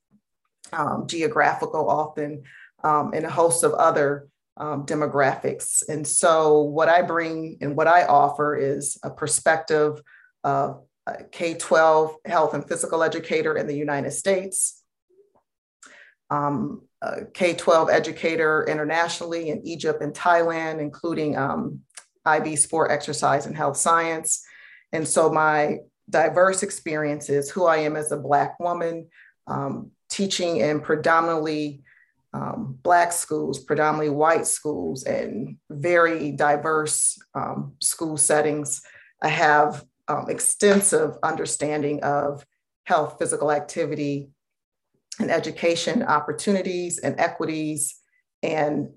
um, 0.72 1.06
geographical, 1.06 1.88
often, 1.90 2.44
um, 2.82 3.12
and 3.12 3.24
a 3.24 3.30
host 3.30 3.64
of 3.64 3.72
other 3.74 4.28
um, 4.56 4.86
demographics. 4.86 5.82
And 5.88 6.06
so, 6.06 6.62
what 6.62 6.88
I 6.88 7.02
bring 7.02 7.58
and 7.60 7.76
what 7.76 7.88
I 7.88 8.04
offer 8.04 8.56
is 8.56 8.98
a 9.02 9.10
perspective 9.10 10.00
of 10.44 10.84
K 11.32 11.54
12 11.54 12.16
health 12.24 12.54
and 12.54 12.66
physical 12.66 13.02
educator 13.02 13.56
in 13.56 13.66
the 13.66 13.76
United 13.76 14.12
States, 14.12 14.82
um, 16.30 16.82
K 17.34 17.54
12 17.54 17.90
educator 17.90 18.64
internationally 18.66 19.50
in 19.50 19.66
Egypt 19.66 20.02
and 20.02 20.14
Thailand, 20.14 20.80
including 20.80 21.36
um, 21.36 21.80
IB 22.24 22.56
sport, 22.56 22.90
exercise, 22.90 23.46
and 23.46 23.56
health 23.56 23.76
science. 23.76 24.44
And 24.92 25.06
so 25.06 25.30
my 25.30 25.78
diverse 26.08 26.62
experiences, 26.62 27.50
who 27.50 27.66
I 27.66 27.78
am 27.78 27.96
as 27.96 28.12
a 28.12 28.16
Black 28.16 28.58
woman, 28.58 29.08
um, 29.46 29.90
teaching 30.08 30.58
in 30.58 30.80
predominantly 30.80 31.82
um, 32.32 32.78
Black 32.82 33.12
schools, 33.12 33.58
predominantly 33.58 34.10
white 34.10 34.46
schools, 34.46 35.04
and 35.04 35.56
very 35.70 36.32
diverse 36.32 37.18
um, 37.34 37.74
school 37.80 38.16
settings. 38.16 38.82
I 39.22 39.28
have 39.28 39.84
um, 40.08 40.26
extensive 40.28 41.16
understanding 41.22 42.02
of 42.02 42.44
health, 42.86 43.16
physical 43.18 43.50
activity, 43.50 44.30
and 45.18 45.30
education 45.30 46.02
opportunities 46.02 46.98
and 46.98 47.18
equities 47.18 47.96
and 48.42 48.88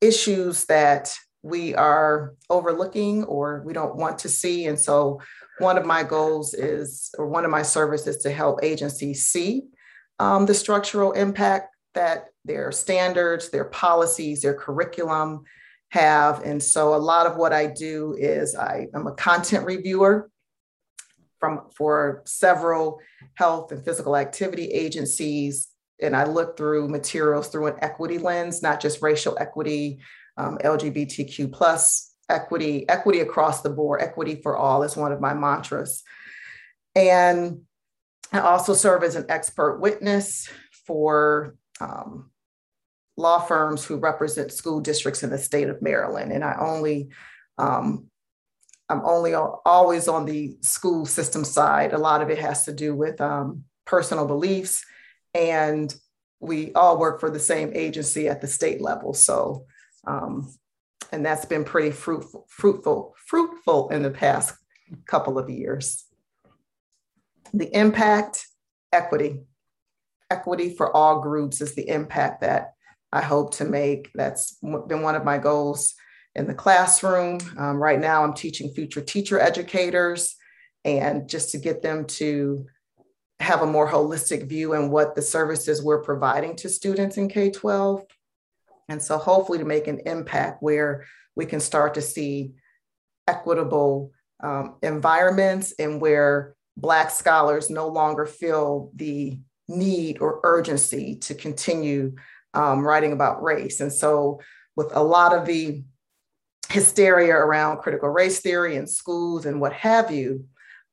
issues 0.00 0.66
that 0.66 1.16
we 1.42 1.74
are 1.74 2.34
overlooking 2.48 3.24
or 3.24 3.62
we 3.66 3.72
don't 3.72 3.96
want 3.96 4.18
to 4.20 4.28
see. 4.28 4.66
And 4.66 4.78
so, 4.78 5.20
one 5.58 5.78
of 5.78 5.86
my 5.86 6.02
goals 6.02 6.52
is, 6.52 7.14
or 7.16 7.28
one 7.28 7.44
of 7.44 7.50
my 7.50 7.62
services, 7.62 8.18
to 8.18 8.30
help 8.30 8.60
agencies 8.62 9.26
see 9.26 9.62
um, 10.18 10.46
the 10.46 10.54
structural 10.54 11.12
impact 11.12 11.74
that 11.94 12.26
their 12.44 12.72
standards, 12.72 13.50
their 13.50 13.66
policies, 13.66 14.42
their 14.42 14.54
curriculum, 14.54 15.44
have. 15.94 16.42
And 16.42 16.60
so 16.60 16.92
a 16.92 16.96
lot 16.96 17.26
of 17.26 17.36
what 17.36 17.52
I 17.52 17.68
do 17.68 18.16
is 18.18 18.56
I, 18.56 18.88
am 18.94 19.06
a 19.06 19.14
content 19.14 19.64
reviewer 19.64 20.28
from 21.38 21.68
for 21.76 22.22
several 22.26 22.98
health 23.34 23.70
and 23.70 23.84
physical 23.84 24.16
activity 24.16 24.66
agencies. 24.72 25.68
And 26.02 26.16
I 26.16 26.24
look 26.24 26.56
through 26.56 26.88
materials 26.88 27.46
through 27.46 27.68
an 27.68 27.76
equity 27.80 28.18
lens, 28.18 28.60
not 28.60 28.80
just 28.80 29.02
racial 29.02 29.38
equity, 29.38 30.00
um, 30.36 30.58
LGBTQ 30.64 31.52
plus 31.52 32.12
equity, 32.28 32.88
equity 32.88 33.20
across 33.20 33.62
the 33.62 33.70
board, 33.70 34.02
equity 34.02 34.40
for 34.42 34.56
all 34.56 34.82
is 34.82 34.96
one 34.96 35.12
of 35.12 35.20
my 35.20 35.32
mantras. 35.32 36.02
And 36.96 37.60
I 38.32 38.40
also 38.40 38.74
serve 38.74 39.04
as 39.04 39.14
an 39.14 39.26
expert 39.28 39.78
witness 39.78 40.50
for 40.88 41.54
um, 41.80 42.32
law 43.16 43.40
firms 43.40 43.84
who 43.84 43.96
represent 43.96 44.52
school 44.52 44.80
districts 44.80 45.22
in 45.22 45.30
the 45.30 45.38
state 45.38 45.68
of 45.68 45.82
Maryland. 45.82 46.32
And 46.32 46.44
I 46.44 46.56
only, 46.58 47.10
um, 47.58 48.06
I'm 48.88 49.02
only 49.04 49.34
always 49.34 50.08
on 50.08 50.24
the 50.24 50.56
school 50.60 51.06
system 51.06 51.44
side. 51.44 51.92
A 51.92 51.98
lot 51.98 52.22
of 52.22 52.30
it 52.30 52.38
has 52.38 52.64
to 52.64 52.72
do 52.72 52.94
with 52.94 53.20
um, 53.20 53.64
personal 53.86 54.26
beliefs. 54.26 54.84
And 55.32 55.94
we 56.40 56.72
all 56.74 56.98
work 56.98 57.20
for 57.20 57.30
the 57.30 57.38
same 57.40 57.72
agency 57.74 58.28
at 58.28 58.40
the 58.40 58.46
state 58.46 58.80
level. 58.80 59.14
So, 59.14 59.66
um, 60.06 60.52
and 61.12 61.24
that's 61.24 61.44
been 61.44 61.64
pretty 61.64 61.92
fruitful, 61.92 62.46
fruitful, 62.48 63.14
fruitful 63.26 63.88
in 63.90 64.02
the 64.02 64.10
past 64.10 64.54
couple 65.06 65.38
of 65.38 65.48
years. 65.48 66.04
The 67.52 67.74
impact, 67.76 68.46
equity. 68.92 69.40
Equity 70.30 70.74
for 70.74 70.94
all 70.94 71.20
groups 71.20 71.60
is 71.60 71.74
the 71.74 71.88
impact 71.88 72.40
that 72.40 72.73
I 73.14 73.22
hope 73.22 73.54
to 73.54 73.64
make. 73.64 74.10
That's 74.14 74.58
been 74.60 75.02
one 75.02 75.14
of 75.14 75.24
my 75.24 75.38
goals 75.38 75.94
in 76.34 76.48
the 76.48 76.54
classroom. 76.54 77.38
Um, 77.56 77.76
right 77.76 78.00
now, 78.00 78.24
I'm 78.24 78.34
teaching 78.34 78.74
future 78.74 79.00
teacher 79.00 79.38
educators 79.38 80.34
and 80.84 81.28
just 81.28 81.52
to 81.52 81.58
get 81.58 81.80
them 81.80 82.06
to 82.06 82.66
have 83.38 83.62
a 83.62 83.66
more 83.66 83.88
holistic 83.88 84.48
view 84.48 84.74
in 84.74 84.90
what 84.90 85.14
the 85.14 85.22
services 85.22 85.80
we're 85.80 86.02
providing 86.02 86.56
to 86.56 86.68
students 86.68 87.16
in 87.16 87.28
K 87.28 87.50
12. 87.50 88.02
And 88.88 89.00
so, 89.00 89.16
hopefully, 89.16 89.58
to 89.58 89.64
make 89.64 89.86
an 89.86 90.00
impact 90.06 90.60
where 90.60 91.06
we 91.36 91.46
can 91.46 91.60
start 91.60 91.94
to 91.94 92.02
see 92.02 92.54
equitable 93.28 94.10
um, 94.42 94.74
environments 94.82 95.72
and 95.78 96.00
where 96.00 96.56
Black 96.76 97.10
scholars 97.10 97.70
no 97.70 97.86
longer 97.86 98.26
feel 98.26 98.90
the 98.96 99.38
need 99.68 100.18
or 100.20 100.40
urgency 100.42 101.14
to 101.14 101.34
continue 101.34 102.16
um, 102.54 102.86
writing 102.86 103.12
about 103.12 103.42
race. 103.42 103.80
And 103.80 103.92
so, 103.92 104.40
with 104.76 104.90
a 104.94 105.02
lot 105.02 105.36
of 105.36 105.46
the 105.46 105.84
hysteria 106.68 107.34
around 107.34 107.78
critical 107.78 108.08
race 108.08 108.40
theory 108.40 108.76
in 108.76 108.86
schools 108.86 109.46
and 109.46 109.60
what 109.60 109.72
have 109.72 110.10
you, 110.10 110.46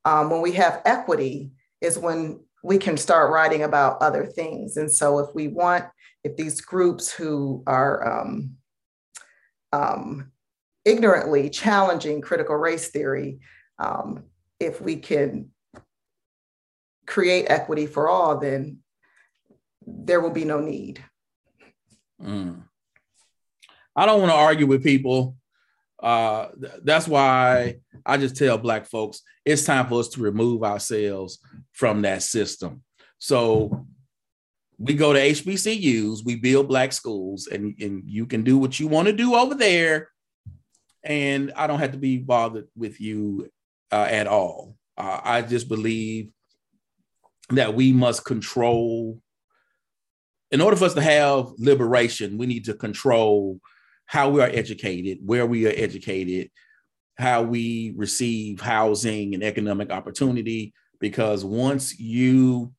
um, 0.04 0.30
when 0.30 0.40
we 0.40 0.52
have 0.52 0.82
equity, 0.84 1.50
is 1.80 1.98
when 1.98 2.40
we 2.62 2.78
can 2.78 2.96
start 2.96 3.32
writing 3.32 3.62
about 3.62 4.00
other 4.00 4.24
things. 4.24 4.76
And 4.76 4.90
so, 4.90 5.18
if 5.20 5.34
we 5.34 5.48
want, 5.48 5.84
if 6.24 6.36
these 6.36 6.60
groups 6.60 7.12
who 7.12 7.62
are 7.66 8.20
um, 8.20 8.56
um, 9.72 10.30
ignorantly 10.84 11.50
challenging 11.50 12.20
critical 12.20 12.56
race 12.56 12.88
theory, 12.90 13.40
um, 13.78 14.24
if 14.60 14.80
we 14.80 14.96
can 14.96 15.50
create 17.06 17.46
equity 17.48 17.86
for 17.86 18.08
all, 18.08 18.38
then 18.38 18.78
there 19.86 20.20
will 20.20 20.30
be 20.30 20.44
no 20.44 20.60
need. 20.60 21.02
Mm. 22.22 22.62
I 23.94 24.06
don't 24.06 24.20
want 24.20 24.32
to 24.32 24.36
argue 24.36 24.66
with 24.66 24.82
people. 24.82 25.36
Uh, 26.02 26.48
th- 26.60 26.80
that's 26.82 27.06
why 27.06 27.76
I 28.04 28.16
just 28.16 28.36
tell 28.36 28.58
Black 28.58 28.86
folks 28.86 29.22
it's 29.44 29.64
time 29.64 29.86
for 29.86 30.00
us 30.00 30.08
to 30.10 30.20
remove 30.20 30.64
ourselves 30.64 31.38
from 31.72 32.02
that 32.02 32.22
system. 32.22 32.82
So 33.18 33.86
we 34.78 34.94
go 34.94 35.12
to 35.12 35.18
HBCUs, 35.18 36.24
we 36.24 36.36
build 36.36 36.68
Black 36.68 36.92
schools, 36.92 37.46
and, 37.46 37.74
and 37.80 38.02
you 38.04 38.26
can 38.26 38.42
do 38.42 38.58
what 38.58 38.80
you 38.80 38.88
want 38.88 39.06
to 39.06 39.12
do 39.12 39.34
over 39.34 39.54
there. 39.54 40.08
And 41.04 41.52
I 41.54 41.66
don't 41.66 41.78
have 41.78 41.92
to 41.92 41.98
be 41.98 42.18
bothered 42.18 42.68
with 42.76 43.00
you 43.00 43.48
uh, 43.92 44.06
at 44.08 44.26
all. 44.26 44.76
Uh, 44.96 45.20
I 45.22 45.42
just 45.42 45.68
believe 45.68 46.30
that 47.50 47.74
we 47.74 47.92
must 47.92 48.24
control 48.24 49.21
in 50.52 50.60
order 50.60 50.76
for 50.76 50.84
us 50.84 50.94
to 50.94 51.00
have 51.00 51.50
liberation, 51.58 52.36
we 52.36 52.46
need 52.46 52.66
to 52.66 52.74
control 52.74 53.58
how 54.04 54.28
we 54.28 54.42
are 54.42 54.50
educated, 54.52 55.18
where 55.24 55.46
we 55.46 55.66
are 55.66 55.72
educated, 55.74 56.50
how 57.18 57.42
we 57.42 57.94
receive 57.96 58.60
housing 58.60 59.32
and 59.34 59.42
economic 59.42 59.90
opportunity. 59.90 60.74
Because 61.00 61.44
once 61.44 61.98
you 61.98 62.72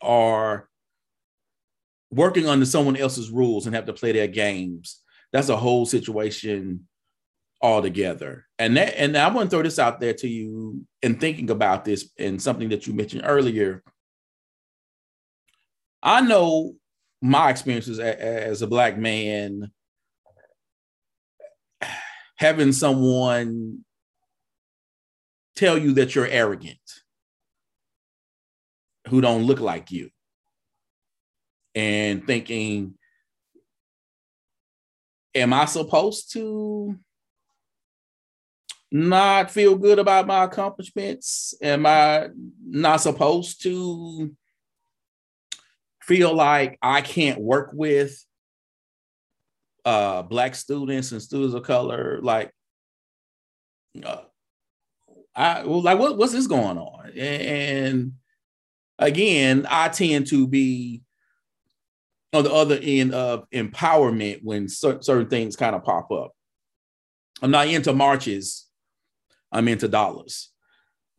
are 0.00 0.66
working 2.10 2.48
under 2.48 2.66
someone 2.66 2.96
else's 2.96 3.30
rules 3.30 3.66
and 3.66 3.74
have 3.74 3.86
to 3.86 3.92
play 3.92 4.12
their 4.12 4.26
games, 4.26 5.00
that's 5.32 5.50
a 5.50 5.56
whole 5.56 5.84
situation 5.84 6.88
altogether. 7.60 8.46
And 8.58 8.78
that, 8.78 8.98
and 8.98 9.16
I 9.16 9.28
want 9.28 9.50
to 9.50 9.54
throw 9.54 9.62
this 9.62 9.78
out 9.78 10.00
there 10.00 10.14
to 10.14 10.28
you 10.28 10.86
in 11.02 11.18
thinking 11.18 11.50
about 11.50 11.84
this 11.84 12.10
and 12.18 12.40
something 12.40 12.70
that 12.70 12.86
you 12.86 12.94
mentioned 12.94 13.22
earlier 13.26 13.84
I 16.02 16.20
know 16.20 16.74
my 17.22 17.50
experiences 17.50 17.98
as 17.98 18.62
a 18.62 18.66
black 18.66 18.96
man 18.96 19.70
having 22.36 22.72
someone 22.72 23.84
tell 25.56 25.76
you 25.76 25.92
that 25.94 26.14
you're 26.14 26.26
arrogant 26.26 26.78
who 29.08 29.20
don't 29.20 29.44
look 29.44 29.60
like 29.60 29.90
you 29.90 30.08
and 31.74 32.26
thinking 32.26 32.94
am 35.34 35.52
i 35.52 35.66
supposed 35.66 36.32
to 36.32 36.98
not 38.92 39.50
feel 39.50 39.76
good 39.76 39.98
about 39.98 40.26
my 40.26 40.44
accomplishments? 40.44 41.54
Am 41.62 41.86
i 41.86 42.28
not 42.66 43.00
supposed 43.00 43.62
to 43.62 44.34
feel 46.10 46.34
like 46.34 46.76
I 46.82 47.02
can't 47.02 47.40
work 47.40 47.70
with 47.72 48.20
uh, 49.84 50.22
black 50.22 50.56
students 50.56 51.12
and 51.12 51.22
students 51.22 51.54
of 51.54 51.62
color, 51.62 52.18
like, 52.20 52.50
uh, 54.04 54.22
I 55.36 55.62
well, 55.64 55.82
like 55.82 56.00
what, 56.00 56.18
what's 56.18 56.32
this 56.32 56.48
going 56.48 56.78
on? 56.78 57.10
And 57.16 58.14
again, 58.98 59.68
I 59.70 59.88
tend 59.88 60.26
to 60.28 60.48
be 60.48 61.02
on 62.32 62.42
the 62.42 62.52
other 62.52 62.80
end 62.82 63.14
of 63.14 63.48
empowerment 63.50 64.40
when 64.42 64.68
certain 64.68 65.28
things 65.28 65.54
kind 65.54 65.76
of 65.76 65.84
pop 65.84 66.10
up. 66.10 66.32
I'm 67.40 67.52
not 67.52 67.68
into 67.68 67.92
marches. 67.92 68.66
I'm 69.52 69.68
into 69.68 69.86
dollars, 69.86 70.50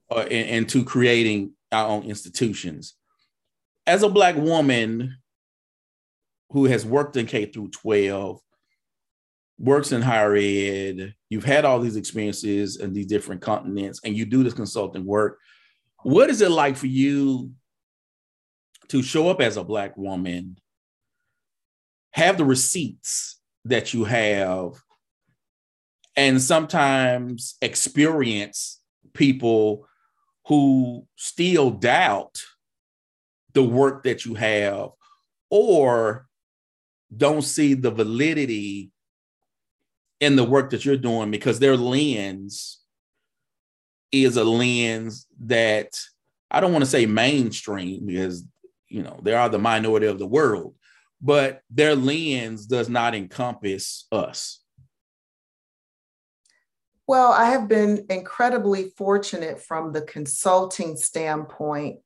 uh, 0.09 0.25
and, 0.29 0.49
and 0.49 0.69
to 0.69 0.83
creating 0.83 1.53
our 1.71 1.87
own 1.87 2.03
institutions 2.03 2.95
as 3.87 4.03
a 4.03 4.09
black 4.09 4.35
woman 4.35 5.17
who 6.51 6.65
has 6.65 6.85
worked 6.85 7.17
in 7.17 7.25
K 7.25 7.45
through 7.45 7.69
12, 7.69 8.39
works 9.57 9.91
in 9.91 10.01
higher 10.01 10.35
ed, 10.35 11.13
you've 11.29 11.43
had 11.43 11.65
all 11.65 11.79
these 11.79 11.95
experiences 11.95 12.77
in 12.77 12.93
these 12.93 13.05
different 13.05 13.41
continents, 13.41 13.99
and 14.03 14.15
you 14.15 14.25
do 14.25 14.43
this 14.43 14.53
consulting 14.53 15.05
work. 15.05 15.39
What 16.03 16.29
is 16.29 16.41
it 16.41 16.51
like 16.51 16.75
for 16.75 16.87
you 16.87 17.51
to 18.89 19.01
show 19.01 19.29
up 19.29 19.39
as 19.39 19.55
a 19.55 19.63
black 19.63 19.95
woman, 19.95 20.57
have 22.11 22.37
the 22.37 22.43
receipts 22.43 23.39
that 23.63 23.93
you 23.93 24.03
have, 24.03 24.73
and 26.17 26.41
sometimes 26.41 27.55
experience 27.61 28.81
people 29.13 29.87
who 30.47 31.07
still 31.15 31.69
doubt 31.69 32.41
the 33.53 33.63
work 33.63 34.03
that 34.03 34.25
you 34.25 34.35
have 34.35 34.89
or 35.49 36.27
don't 37.15 37.41
see 37.41 37.73
the 37.73 37.91
validity 37.91 38.91
in 40.19 40.35
the 40.35 40.43
work 40.43 40.69
that 40.69 40.85
you're 40.85 40.97
doing 40.97 41.31
because 41.31 41.59
their 41.59 41.75
lens 41.75 42.79
is 44.11 44.37
a 44.37 44.43
lens 44.43 45.25
that 45.45 45.97
I 46.49 46.59
don't 46.59 46.71
want 46.71 46.83
to 46.83 46.89
say 46.89 47.05
mainstream 47.05 48.05
because 48.05 48.43
you 48.87 49.03
know 49.03 49.19
they 49.23 49.33
are 49.33 49.49
the 49.49 49.59
minority 49.59 50.05
of 50.05 50.19
the 50.19 50.27
world, 50.27 50.75
but 51.21 51.61
their 51.69 51.95
lens 51.95 52.65
does 52.65 52.89
not 52.89 53.15
encompass 53.15 54.05
us. 54.11 54.59
Well, 57.07 57.31
I 57.31 57.49
have 57.49 57.67
been 57.67 58.05
incredibly 58.09 58.91
fortunate 58.95 59.61
from 59.61 59.91
the 59.91 60.01
consulting 60.01 60.95
standpoint 60.95 61.99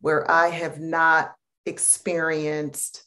where 0.00 0.30
I 0.30 0.48
have 0.48 0.80
not 0.80 1.34
experienced 1.66 3.04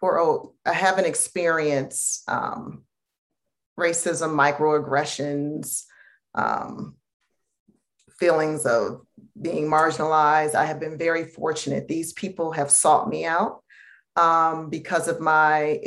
or 0.00 0.20
oh, 0.20 0.54
I 0.64 0.72
haven't 0.72 1.06
experienced 1.06 2.28
um, 2.28 2.84
racism, 3.78 4.30
microaggressions, 4.34 5.84
um, 6.34 6.96
feelings 8.18 8.66
of 8.66 9.02
being 9.40 9.68
marginalized. 9.68 10.54
I 10.54 10.66
have 10.66 10.80
been 10.80 10.98
very 10.98 11.24
fortunate. 11.24 11.88
These 11.88 12.12
people 12.12 12.52
have 12.52 12.70
sought 12.70 13.08
me 13.08 13.24
out 13.24 13.62
um, 14.16 14.70
because 14.70 15.08
of 15.08 15.20
my 15.20 15.80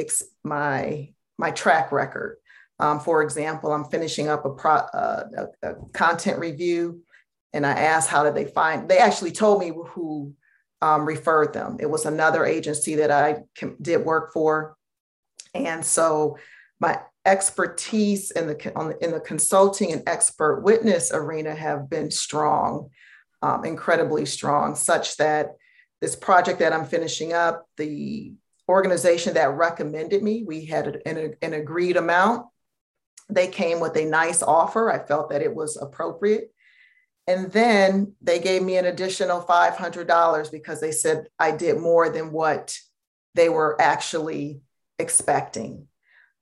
my 0.44 1.14
my 1.38 1.52
track 1.52 1.92
record. 1.92 2.38
Um, 2.82 3.00
for 3.00 3.22
example, 3.22 3.72
I'm 3.72 3.86
finishing 3.86 4.28
up 4.28 4.44
a, 4.44 4.50
pro, 4.50 4.74
uh, 4.74 5.24
a, 5.62 5.70
a, 5.70 5.76
content 5.94 6.40
review, 6.40 7.04
and 7.54 7.64
I 7.64 7.74
asked 7.74 8.10
how 8.10 8.24
did 8.24 8.34
they 8.34 8.46
find. 8.46 8.90
They 8.90 8.98
actually 8.98 9.32
told 9.32 9.60
me 9.62 9.72
who 9.90 10.34
um, 10.82 11.06
referred 11.06 11.54
them. 11.54 11.78
It 11.80 11.90
was 11.90 12.08
another 12.08 12.44
agency 12.44 12.96
that 12.96 13.12
I 13.12 13.44
did 13.80 14.04
work 14.04 14.34
for, 14.34 14.76
and 15.54 15.86
so 15.86 16.40
my 16.80 17.00
expertise 17.24 18.32
in 18.32 18.48
the 18.48 18.74
on 18.76 18.96
in 19.00 19.12
the 19.12 19.20
consulting 19.20 19.94
and 19.94 20.02
expert 20.08 20.62
witness 20.62 21.12
arena 21.14 21.54
have 21.54 21.88
been 21.88 22.10
strong, 22.10 22.90
um, 23.44 23.64
incredibly 23.64 24.26
strong, 24.26 24.74
such 24.74 25.18
that 25.18 25.52
this 26.02 26.16
project 26.16 26.58
that 26.60 26.74
I'm 26.74 26.86
finishing 26.86 27.32
up, 27.32 27.68
the 27.78 28.34
organization 28.68 29.36
that 29.36 29.56
recommended 29.56 30.24
me, 30.24 30.44
we 30.48 30.66
had 30.66 31.00
an, 31.06 31.36
an 31.44 31.54
agreed 31.54 31.96
amount 31.96 32.48
they 33.32 33.48
came 33.48 33.80
with 33.80 33.96
a 33.96 34.06
nice 34.06 34.44
offer. 34.44 34.92
I 34.92 35.00
felt 35.00 35.30
that 35.30 35.42
it 35.42 35.56
was 35.56 35.78
appropriate. 35.78 36.54
And 37.28 37.52
then 37.52 38.14
they 38.22 38.40
gave 38.40 38.62
me 38.62 38.78
an 38.78 38.86
additional 38.86 39.42
$500 39.42 40.52
because 40.52 40.82
they 40.82 40.92
said 40.92 41.28
I 41.40 41.52
did 41.52 41.78
more 41.78 42.10
than 42.10 42.32
what 42.32 42.78
they 43.36 43.48
were 43.48 43.80
actually 43.80 44.62
expecting. 45.00 45.88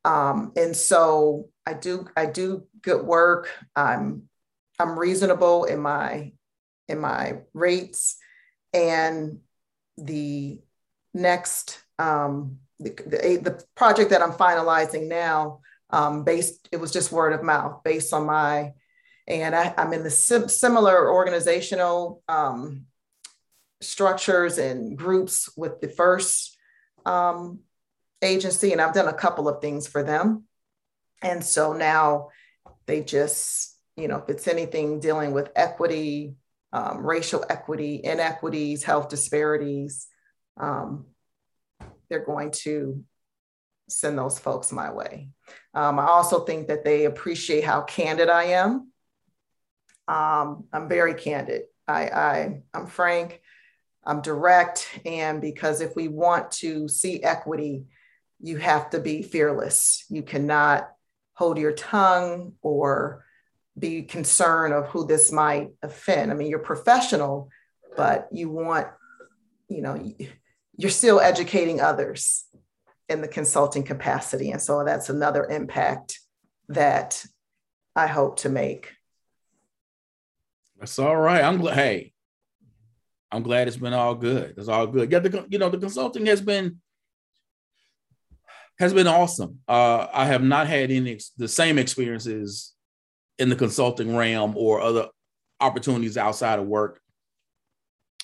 Um, 0.05 0.53
and 0.55 0.75
so 0.75 1.49
I 1.65 1.73
do 1.73 2.07
I 2.15 2.25
do 2.25 2.65
good 2.81 3.05
work. 3.05 3.49
I'm 3.75 4.23
I'm 4.79 4.97
reasonable 4.97 5.65
in 5.65 5.79
my 5.79 6.31
in 6.87 6.99
my 6.99 7.39
rates, 7.53 8.17
and 8.73 9.39
the 9.97 10.59
next 11.13 11.83
um, 11.99 12.59
the, 12.79 12.91
the, 12.91 13.39
the 13.43 13.63
project 13.75 14.11
that 14.11 14.21
I'm 14.21 14.31
finalizing 14.31 15.07
now 15.07 15.59
um, 15.89 16.23
based, 16.23 16.67
it 16.71 16.77
was 16.77 16.91
just 16.91 17.11
word 17.11 17.33
of 17.33 17.43
mouth 17.43 17.83
based 17.83 18.13
on 18.13 18.25
my, 18.25 18.73
and 19.27 19.55
I, 19.55 19.73
am 19.77 19.93
in 19.93 20.03
the 20.03 20.09
sim- 20.09 20.49
similar 20.49 21.11
organizational 21.11 22.23
um, 22.27 22.85
structures 23.81 24.57
and 24.57 24.97
groups 24.97 25.49
with 25.55 25.81
the 25.81 25.89
first 25.89 26.57
um, 27.05 27.59
agency, 28.21 28.71
and 28.71 28.81
I've 28.81 28.93
done 28.93 29.07
a 29.07 29.13
couple 29.13 29.47
of 29.47 29.61
things 29.61 29.87
for 29.87 30.03
them. 30.03 30.43
And 31.21 31.43
so 31.43 31.73
now 31.73 32.29
they 32.85 33.01
just, 33.01 33.77
you 33.95 34.07
know, 34.07 34.17
if 34.17 34.29
it's 34.29 34.47
anything 34.47 34.99
dealing 34.99 35.31
with 35.31 35.51
equity, 35.55 36.35
um, 36.71 37.05
racial 37.05 37.43
equity, 37.49 38.01
inequities, 38.03 38.83
health 38.83 39.09
disparities, 39.09 40.07
um, 40.57 41.05
they're 42.09 42.25
going 42.25 42.51
to 42.51 43.03
send 43.89 44.17
those 44.17 44.39
folks 44.39 44.71
my 44.71 44.91
way. 44.91 45.29
Um, 45.73 45.99
I 45.99 46.05
also 46.07 46.41
think 46.41 46.67
that 46.67 46.83
they 46.83 47.05
appreciate 47.05 47.63
how 47.63 47.81
candid 47.81 48.29
I 48.29 48.43
am. 48.45 48.91
Um, 50.07 50.65
I'm 50.73 50.89
very 50.89 51.13
candid. 51.13 51.63
I, 51.87 52.03
I, 52.07 52.61
I'm 52.73 52.87
frank, 52.87 53.41
I'm 54.03 54.21
direct, 54.21 54.87
and 55.05 55.41
because 55.41 55.81
if 55.81 55.95
we 55.95 56.07
want 56.07 56.51
to 56.51 56.87
see 56.87 57.23
equity, 57.23 57.85
you 58.39 58.57
have 58.57 58.91
to 58.91 58.99
be 58.99 59.21
fearless. 59.21 60.05
You 60.09 60.23
cannot 60.23 60.89
hold 61.33 61.57
your 61.57 61.71
tongue 61.71 62.53
or 62.61 63.25
be 63.77 64.03
concerned 64.03 64.73
of 64.73 64.87
who 64.87 65.07
this 65.07 65.31
might 65.31 65.69
offend. 65.81 66.31
I 66.31 66.35
mean, 66.35 66.49
you're 66.49 66.59
professional, 66.59 67.49
but 67.95 68.27
you 68.31 68.49
want, 68.49 68.87
you 69.67 69.81
know, 69.81 70.13
you're 70.77 70.91
still 70.91 71.19
educating 71.19 71.81
others 71.81 72.45
in 73.09 73.21
the 73.21 73.27
consulting 73.27 73.83
capacity. 73.83 74.51
And 74.51 74.61
so 74.61 74.83
that's 74.85 75.09
another 75.09 75.45
impact 75.45 76.19
that 76.69 77.25
I 77.95 78.07
hope 78.07 78.37
to 78.41 78.49
make. 78.49 78.93
That's 80.79 80.97
all 80.99 81.17
right. 81.17 81.43
I'm 81.43 81.57
glad. 81.57 81.75
Hey, 81.75 82.13
I'm 83.31 83.43
glad 83.43 83.67
it's 83.67 83.77
been 83.77 83.93
all 83.93 84.15
good. 84.15 84.53
It's 84.57 84.69
all 84.69 84.87
good. 84.87 85.11
Yeah, 85.11 85.19
the 85.19 85.45
you 85.49 85.59
know 85.59 85.69
the 85.69 85.77
consulting 85.77 86.25
has 86.27 86.39
been 86.39 86.79
has 88.77 88.93
been 88.93 89.07
awesome. 89.07 89.59
Uh, 89.67 90.07
I 90.13 90.25
have 90.25 90.41
not 90.41 90.67
had 90.67 90.91
any 90.91 91.19
the 91.37 91.47
same 91.47 91.77
experiences 91.77 92.73
in 93.37 93.49
the 93.49 93.55
consulting 93.55 94.15
realm 94.15 94.53
or 94.55 94.79
other 94.79 95.07
opportunities 95.59 96.17
outside 96.17 96.59
of 96.59 96.65
work 96.65 97.01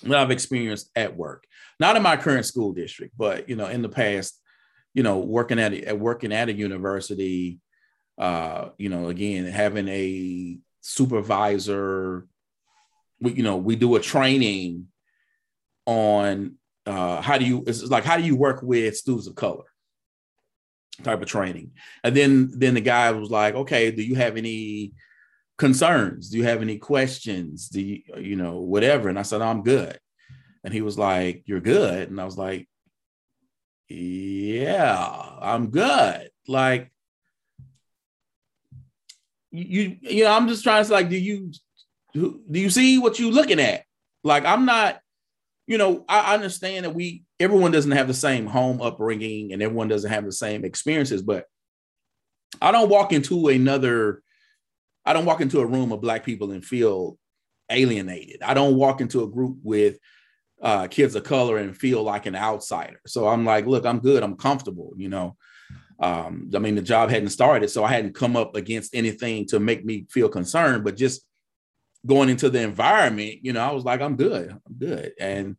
that 0.02 0.18
I've 0.18 0.30
experienced 0.30 0.90
at 0.96 1.16
work. 1.16 1.44
Not 1.78 1.96
in 1.96 2.02
my 2.02 2.16
current 2.16 2.46
school 2.46 2.72
district, 2.72 3.14
but 3.18 3.48
you 3.48 3.56
know, 3.56 3.66
in 3.66 3.82
the 3.82 3.88
past, 3.88 4.40
you 4.96 5.02
know, 5.02 5.18
working 5.18 5.58
at 5.58 5.74
at 5.74 6.00
working 6.00 6.32
at 6.32 6.48
a 6.48 6.54
university, 6.54 7.60
uh, 8.16 8.70
you 8.78 8.88
know, 8.88 9.10
again, 9.10 9.44
having 9.44 9.88
a 9.88 10.58
supervisor, 10.80 12.26
we, 13.20 13.32
you 13.32 13.42
know, 13.42 13.58
we 13.58 13.76
do 13.76 13.94
a 13.96 14.00
training 14.00 14.86
on 15.84 16.54
uh, 16.86 17.20
how 17.20 17.36
do 17.36 17.44
you 17.44 17.62
it's 17.66 17.82
like 17.82 18.04
how 18.04 18.16
do 18.16 18.22
you 18.22 18.36
work 18.36 18.62
with 18.62 18.96
students 18.96 19.26
of 19.26 19.34
color 19.34 19.64
type 21.02 21.20
of 21.20 21.28
training? 21.28 21.72
And 22.02 22.16
then 22.16 22.50
then 22.54 22.72
the 22.72 22.80
guy 22.80 23.10
was 23.10 23.30
like 23.30 23.54
okay 23.54 23.90
do 23.90 24.02
you 24.02 24.14
have 24.14 24.38
any 24.38 24.94
concerns? 25.58 26.30
Do 26.30 26.38
you 26.38 26.44
have 26.44 26.62
any 26.62 26.78
questions? 26.78 27.68
Do 27.68 27.82
you 27.82 28.00
you 28.16 28.36
know 28.36 28.60
whatever. 28.60 29.10
And 29.10 29.18
i 29.18 29.22
said 29.22 29.42
i'm 29.42 29.62
good. 29.62 29.98
And 30.64 30.72
he 30.72 30.80
was 30.80 30.98
like 30.98 31.42
you're 31.44 31.60
good? 31.60 32.08
And 32.08 32.18
i 32.18 32.24
was 32.24 32.38
like 32.38 32.66
yeah 33.88 35.30
i'm 35.40 35.68
good 35.68 36.30
like 36.48 36.90
you 39.50 39.96
you 40.00 40.24
know 40.24 40.32
i'm 40.32 40.48
just 40.48 40.62
trying 40.62 40.82
to 40.82 40.88
say 40.88 40.94
like 40.94 41.08
do 41.08 41.16
you 41.16 41.50
do 42.14 42.40
you 42.50 42.70
see 42.70 42.98
what 42.98 43.18
you're 43.18 43.32
looking 43.32 43.60
at 43.60 43.84
like 44.24 44.44
i'm 44.44 44.64
not 44.64 45.00
you 45.66 45.78
know, 45.78 46.04
I 46.08 46.34
understand 46.34 46.84
that 46.84 46.94
we 46.94 47.24
everyone 47.40 47.72
doesn't 47.72 47.90
have 47.90 48.06
the 48.06 48.14
same 48.14 48.46
home 48.46 48.80
upbringing 48.80 49.52
and 49.52 49.62
everyone 49.62 49.88
doesn't 49.88 50.10
have 50.10 50.24
the 50.24 50.32
same 50.32 50.64
experiences, 50.64 51.22
but 51.22 51.44
I 52.62 52.70
don't 52.70 52.88
walk 52.88 53.12
into 53.12 53.48
another, 53.48 54.22
I 55.04 55.12
don't 55.12 55.24
walk 55.24 55.40
into 55.40 55.60
a 55.60 55.66
room 55.66 55.92
of 55.92 56.00
black 56.00 56.24
people 56.24 56.52
and 56.52 56.64
feel 56.64 57.18
alienated. 57.68 58.42
I 58.42 58.54
don't 58.54 58.76
walk 58.76 59.00
into 59.00 59.24
a 59.24 59.28
group 59.28 59.58
with 59.62 59.98
uh, 60.62 60.86
kids 60.88 61.14
of 61.14 61.24
color 61.24 61.58
and 61.58 61.76
feel 61.76 62.02
like 62.02 62.26
an 62.26 62.36
outsider. 62.36 63.00
So 63.06 63.28
I'm 63.28 63.44
like, 63.44 63.66
look, 63.66 63.84
I'm 63.84 64.00
good, 64.00 64.22
I'm 64.22 64.36
comfortable, 64.36 64.92
you 64.96 65.08
know. 65.08 65.36
Um, 65.98 66.50
I 66.54 66.58
mean, 66.58 66.74
the 66.74 66.82
job 66.82 67.10
hadn't 67.10 67.30
started, 67.30 67.68
so 67.70 67.84
I 67.84 67.88
hadn't 67.88 68.14
come 68.14 68.36
up 68.36 68.54
against 68.54 68.94
anything 68.94 69.46
to 69.46 69.60
make 69.60 69.84
me 69.84 70.06
feel 70.10 70.28
concerned, 70.28 70.84
but 70.84 70.96
just 70.96 71.22
going 72.04 72.28
into 72.28 72.50
the 72.50 72.60
environment, 72.60 73.38
you 73.42 73.52
know, 73.52 73.60
I 73.60 73.72
was 73.72 73.84
like, 73.84 74.00
I'm 74.00 74.16
good, 74.16 74.50
I'm 74.50 74.74
good. 74.78 75.12
And 75.18 75.56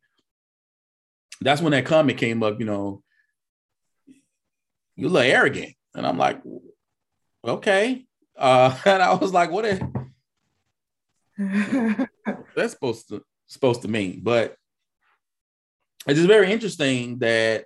that's 1.41 1.61
when 1.61 1.71
that 1.71 1.85
comment 1.85 2.17
came 2.17 2.43
up, 2.43 2.59
you 2.59 2.65
know, 2.65 3.03
you 4.95 5.09
look 5.09 5.25
arrogant. 5.25 5.73
And 5.95 6.05
I'm 6.05 6.17
like, 6.17 6.41
okay. 7.45 8.05
Uh, 8.37 8.77
and 8.85 9.01
I 9.01 9.13
was 9.13 9.33
like, 9.33 9.51
what 9.51 9.65
is 9.65 9.79
that's 12.55 12.73
supposed 12.73 13.09
to 13.09 13.23
supposed 13.45 13.83
to 13.83 13.87
mean? 13.87 14.21
But 14.23 14.56
it's 16.07 16.17
just 16.17 16.27
very 16.27 16.51
interesting 16.51 17.19
that 17.19 17.65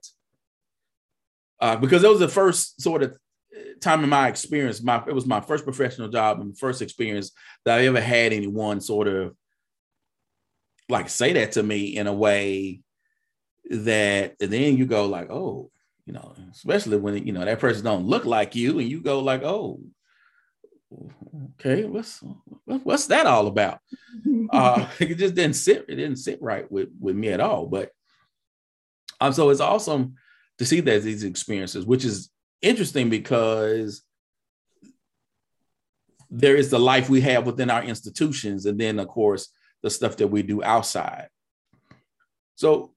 uh, 1.60 1.75
because 1.75 2.04
it 2.04 2.10
was 2.10 2.19
the 2.19 2.27
first 2.27 2.82
sort 2.82 3.04
of 3.04 3.17
time 3.82 4.04
in 4.04 4.10
my 4.10 4.27
experience, 4.27 4.82
my 4.82 5.04
it 5.08 5.13
was 5.13 5.25
my 5.25 5.41
first 5.41 5.63
professional 5.63 6.10
job 6.10 6.39
and 6.39 6.58
first 6.58 6.82
experience 6.82 7.32
that 7.65 7.80
I 7.80 7.86
ever 7.86 8.01
had 8.01 8.34
anyone 8.34 8.82
sort 8.82 9.08
of 9.08 9.36
like 10.89 11.10
say 11.10 11.34
that 11.34 11.54
to 11.54 11.63
me 11.63 11.97
in 11.97 12.08
a 12.08 12.13
way 12.13 12.82
that 13.69 14.36
and 14.39 14.51
then 14.51 14.77
you 14.77 14.86
go 14.86 15.06
like, 15.06 15.30
oh, 15.30 15.69
you 16.06 16.13
know, 16.13 16.36
especially 16.51 16.97
when 16.97 17.25
you 17.25 17.34
know 17.34 17.45
that 17.45 17.60
person 17.60 17.84
don't 17.84 18.08
look 18.08 18.25
like 18.25 18.56
you, 18.56 18.80
and 18.80 18.89
you 18.89 19.01
go 19.01 19.19
like, 19.19 19.43
oh, 19.43 19.80
okay, 21.60 21.84
what's 21.84 22.23
what's 22.65 23.08
that 23.08 23.25
all 23.25 23.47
about? 23.47 23.80
uh, 24.51 24.88
it 24.99 25.15
just 25.15 25.36
didn't 25.36 25.56
sit, 25.56 25.86
it 25.88 25.95
didn't 25.95 26.17
sit 26.17 26.41
right 26.41 26.69
with 26.71 26.89
with 26.99 27.15
me 27.15 27.30
at 27.30 27.39
all. 27.39 27.65
But 27.65 27.91
um, 29.21 29.34
so 29.34 29.51
it's 29.51 29.62
awesome 29.62 30.15
to 30.57 30.65
see 30.65 30.79
that 30.81 31.03
these 31.03 31.23
experiences, 31.23 31.86
which 31.86 32.03
is 32.03 32.29
interesting 32.62 33.10
because 33.10 34.01
there 36.29 36.55
is 36.55 36.71
the 36.71 36.79
life 36.79 37.10
we 37.10 37.21
have 37.21 37.45
within 37.45 37.69
our 37.69 37.84
institutions, 37.84 38.65
and 38.65 38.79
then 38.79 38.99
of 38.99 39.07
course 39.07 39.49
the 39.84 39.89
stuff 39.89 40.17
that 40.17 40.27
we 40.27 40.41
do 40.41 40.63
outside. 40.63 41.27
So 42.55 42.93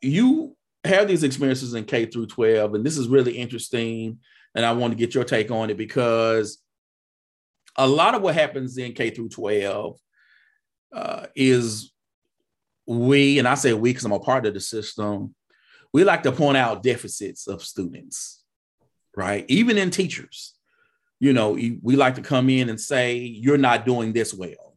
you 0.00 0.56
have 0.84 1.06
these 1.06 1.22
experiences 1.22 1.74
in 1.74 1.84
K 1.84 2.06
through 2.06 2.26
12, 2.26 2.74
and 2.74 2.84
this 2.84 2.98
is 2.98 3.08
really 3.08 3.36
interesting. 3.36 4.18
And 4.54 4.64
I 4.64 4.72
want 4.72 4.92
to 4.92 4.98
get 4.98 5.14
your 5.14 5.24
take 5.24 5.50
on 5.50 5.70
it 5.70 5.76
because 5.76 6.58
a 7.76 7.86
lot 7.86 8.14
of 8.14 8.22
what 8.22 8.34
happens 8.34 8.78
in 8.78 8.94
K 8.94 9.10
through 9.10 9.28
12 9.28 9.96
uh, 10.92 11.26
is 11.36 11.92
we, 12.86 13.38
and 13.38 13.46
I 13.46 13.54
say 13.54 13.74
we 13.74 13.90
because 13.90 14.04
I'm 14.04 14.12
a 14.12 14.18
part 14.18 14.46
of 14.46 14.54
the 14.54 14.60
system, 14.60 15.34
we 15.92 16.04
like 16.04 16.22
to 16.24 16.32
point 16.32 16.56
out 16.56 16.82
deficits 16.82 17.46
of 17.46 17.62
students 17.62 18.38
right? 19.18 19.44
Even 19.48 19.76
in 19.76 19.90
teachers, 19.90 20.54
you 21.18 21.32
know, 21.32 21.50
we 21.50 21.96
like 21.96 22.14
to 22.14 22.22
come 22.22 22.48
in 22.48 22.68
and 22.68 22.80
say, 22.80 23.16
you're 23.16 23.58
not 23.58 23.84
doing 23.84 24.12
this 24.12 24.32
well. 24.32 24.76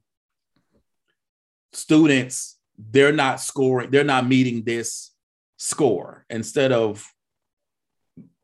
Students, 1.74 2.58
they're 2.76 3.13
not 3.13 3.39
scoring, 3.39 3.91
they're 3.91 4.04
not 4.04 4.28
meeting 4.28 4.63
this 4.63 5.12
score. 5.58 6.26
Instead 6.28 6.71
of 6.71 7.08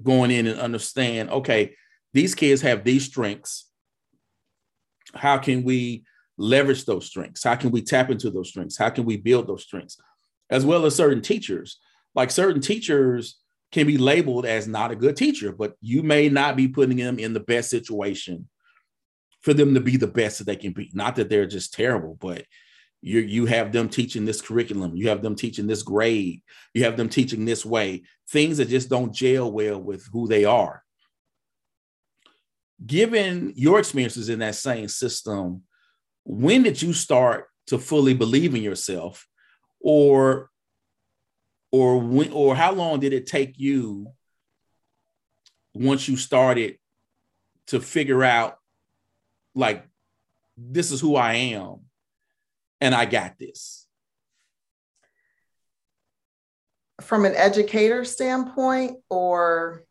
going 0.03 0.29
in 0.29 0.45
and 0.45 0.59
understand, 0.59 1.31
okay, 1.31 1.75
these 2.13 2.35
kids 2.35 2.61
have 2.61 2.83
these 2.83 3.05
strengths. 3.05 3.65
How 5.15 5.39
can 5.39 5.63
we 5.63 6.05
leverage 6.37 6.85
those 6.85 7.07
strengths? 7.07 7.43
How 7.43 7.55
can 7.55 7.71
we 7.71 7.81
tap 7.81 8.11
into 8.11 8.29
those 8.29 8.49
strengths? 8.49 8.77
How 8.77 8.91
can 8.91 9.03
we 9.03 9.17
build 9.17 9.47
those 9.47 9.63
strengths? 9.63 9.97
As 10.51 10.63
well 10.63 10.85
as 10.85 10.95
certain 10.95 11.23
teachers. 11.23 11.79
Like 12.17 12.31
certain 12.31 12.61
teachers, 12.61 13.39
can 13.71 13.87
be 13.87 13.97
labeled 13.97 14.45
as 14.45 14.67
not 14.67 14.91
a 14.91 14.95
good 14.95 15.17
teacher, 15.17 15.51
but 15.51 15.75
you 15.81 16.03
may 16.03 16.29
not 16.29 16.55
be 16.55 16.67
putting 16.67 16.97
them 16.97 17.19
in 17.19 17.33
the 17.33 17.39
best 17.39 17.69
situation 17.69 18.47
for 19.41 19.53
them 19.53 19.73
to 19.73 19.81
be 19.81 19.97
the 19.97 20.07
best 20.07 20.39
that 20.39 20.45
they 20.45 20.55
can 20.55 20.71
be. 20.71 20.89
Not 20.93 21.15
that 21.17 21.29
they're 21.29 21.45
just 21.45 21.73
terrible, 21.73 22.17
but 22.19 22.45
you 23.01 23.19
you 23.19 23.45
have 23.45 23.71
them 23.71 23.89
teaching 23.89 24.25
this 24.25 24.41
curriculum, 24.41 24.95
you 24.95 25.09
have 25.09 25.21
them 25.21 25.35
teaching 25.35 25.67
this 25.67 25.83
grade, 25.83 26.41
you 26.73 26.83
have 26.85 26.97
them 26.97 27.09
teaching 27.09 27.45
this 27.45 27.65
way, 27.65 28.03
things 28.29 28.57
that 28.57 28.69
just 28.69 28.89
don't 28.89 29.13
gel 29.13 29.51
well 29.51 29.79
with 29.79 30.07
who 30.11 30.27
they 30.27 30.45
are. 30.45 30.83
Given 32.85 33.53
your 33.55 33.79
experiences 33.79 34.29
in 34.29 34.39
that 34.39 34.55
same 34.55 34.87
system, 34.87 35.63
when 36.23 36.63
did 36.63 36.81
you 36.81 36.93
start 36.93 37.47
to 37.67 37.77
fully 37.77 38.13
believe 38.13 38.55
in 38.55 38.63
yourself 38.63 39.27
or 39.79 40.49
or 41.71 41.99
when 41.99 42.31
or 42.31 42.55
how 42.55 42.71
long 42.71 42.99
did 42.99 43.13
it 43.13 43.27
take 43.27 43.59
you 43.59 44.07
once 45.73 46.07
you 46.07 46.17
started 46.17 46.77
to 47.67 47.79
figure 47.79 48.23
out 48.23 48.57
like 49.53 49.85
this 50.57 50.91
is 50.91 51.01
who 51.01 51.15
I 51.15 51.33
am 51.33 51.81
and 52.81 52.95
I 52.95 53.05
got 53.05 53.37
this? 53.37 53.85
From 57.01 57.25
an 57.25 57.35
educator 57.35 58.03
standpoint 58.05 58.97
or 59.09 59.83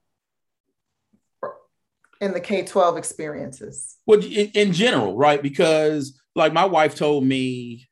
in 2.21 2.33
the 2.33 2.41
K 2.41 2.65
12 2.65 2.97
experiences? 2.97 3.97
Well, 4.07 4.21
in, 4.21 4.51
in, 4.55 4.73
general, 4.73 5.17
right? 5.17 5.41
Because, 5.41 6.21
like, 6.35 6.53
my 6.53 6.65
wife 6.65 6.95
told 6.95 7.25
me 7.25 7.89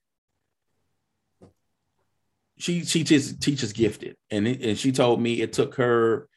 she 2.59 2.85
she 2.85 3.05
just 3.05 3.41
teaches 3.41 3.73
gifted, 3.73 4.17
and 4.31 4.47
it, 4.47 4.63
and 4.63 4.79
she 4.79 4.93
told 4.93 5.21
me 5.21 5.41
it 5.41 5.53
took 5.53 5.75
her 5.77 6.29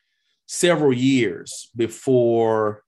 several 0.48 0.94
years 0.94 1.70
before 1.76 2.84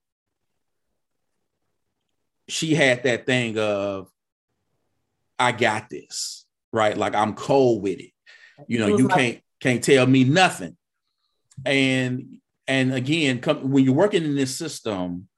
she 2.48 2.74
had 2.74 3.04
that 3.04 3.26
thing 3.26 3.58
of 3.58 4.08
I 5.38 5.52
got 5.52 5.88
this 5.88 6.46
right, 6.72 6.96
like 6.96 7.14
I'm 7.14 7.34
cold 7.34 7.82
with 7.82 8.00
it. 8.00 8.12
You 8.66 8.78
know, 8.78 8.96
you 8.96 9.08
can't 9.08 9.40
can't 9.60 9.82
tell 9.82 10.06
me 10.06 10.24
nothing. 10.24 10.76
And 11.64 12.38
and 12.66 12.92
again, 12.92 13.40
come, 13.40 13.70
when 13.70 13.84
you're 13.84 13.94
working 13.94 14.24
in 14.24 14.34
this 14.34 14.56
system, 14.56 15.28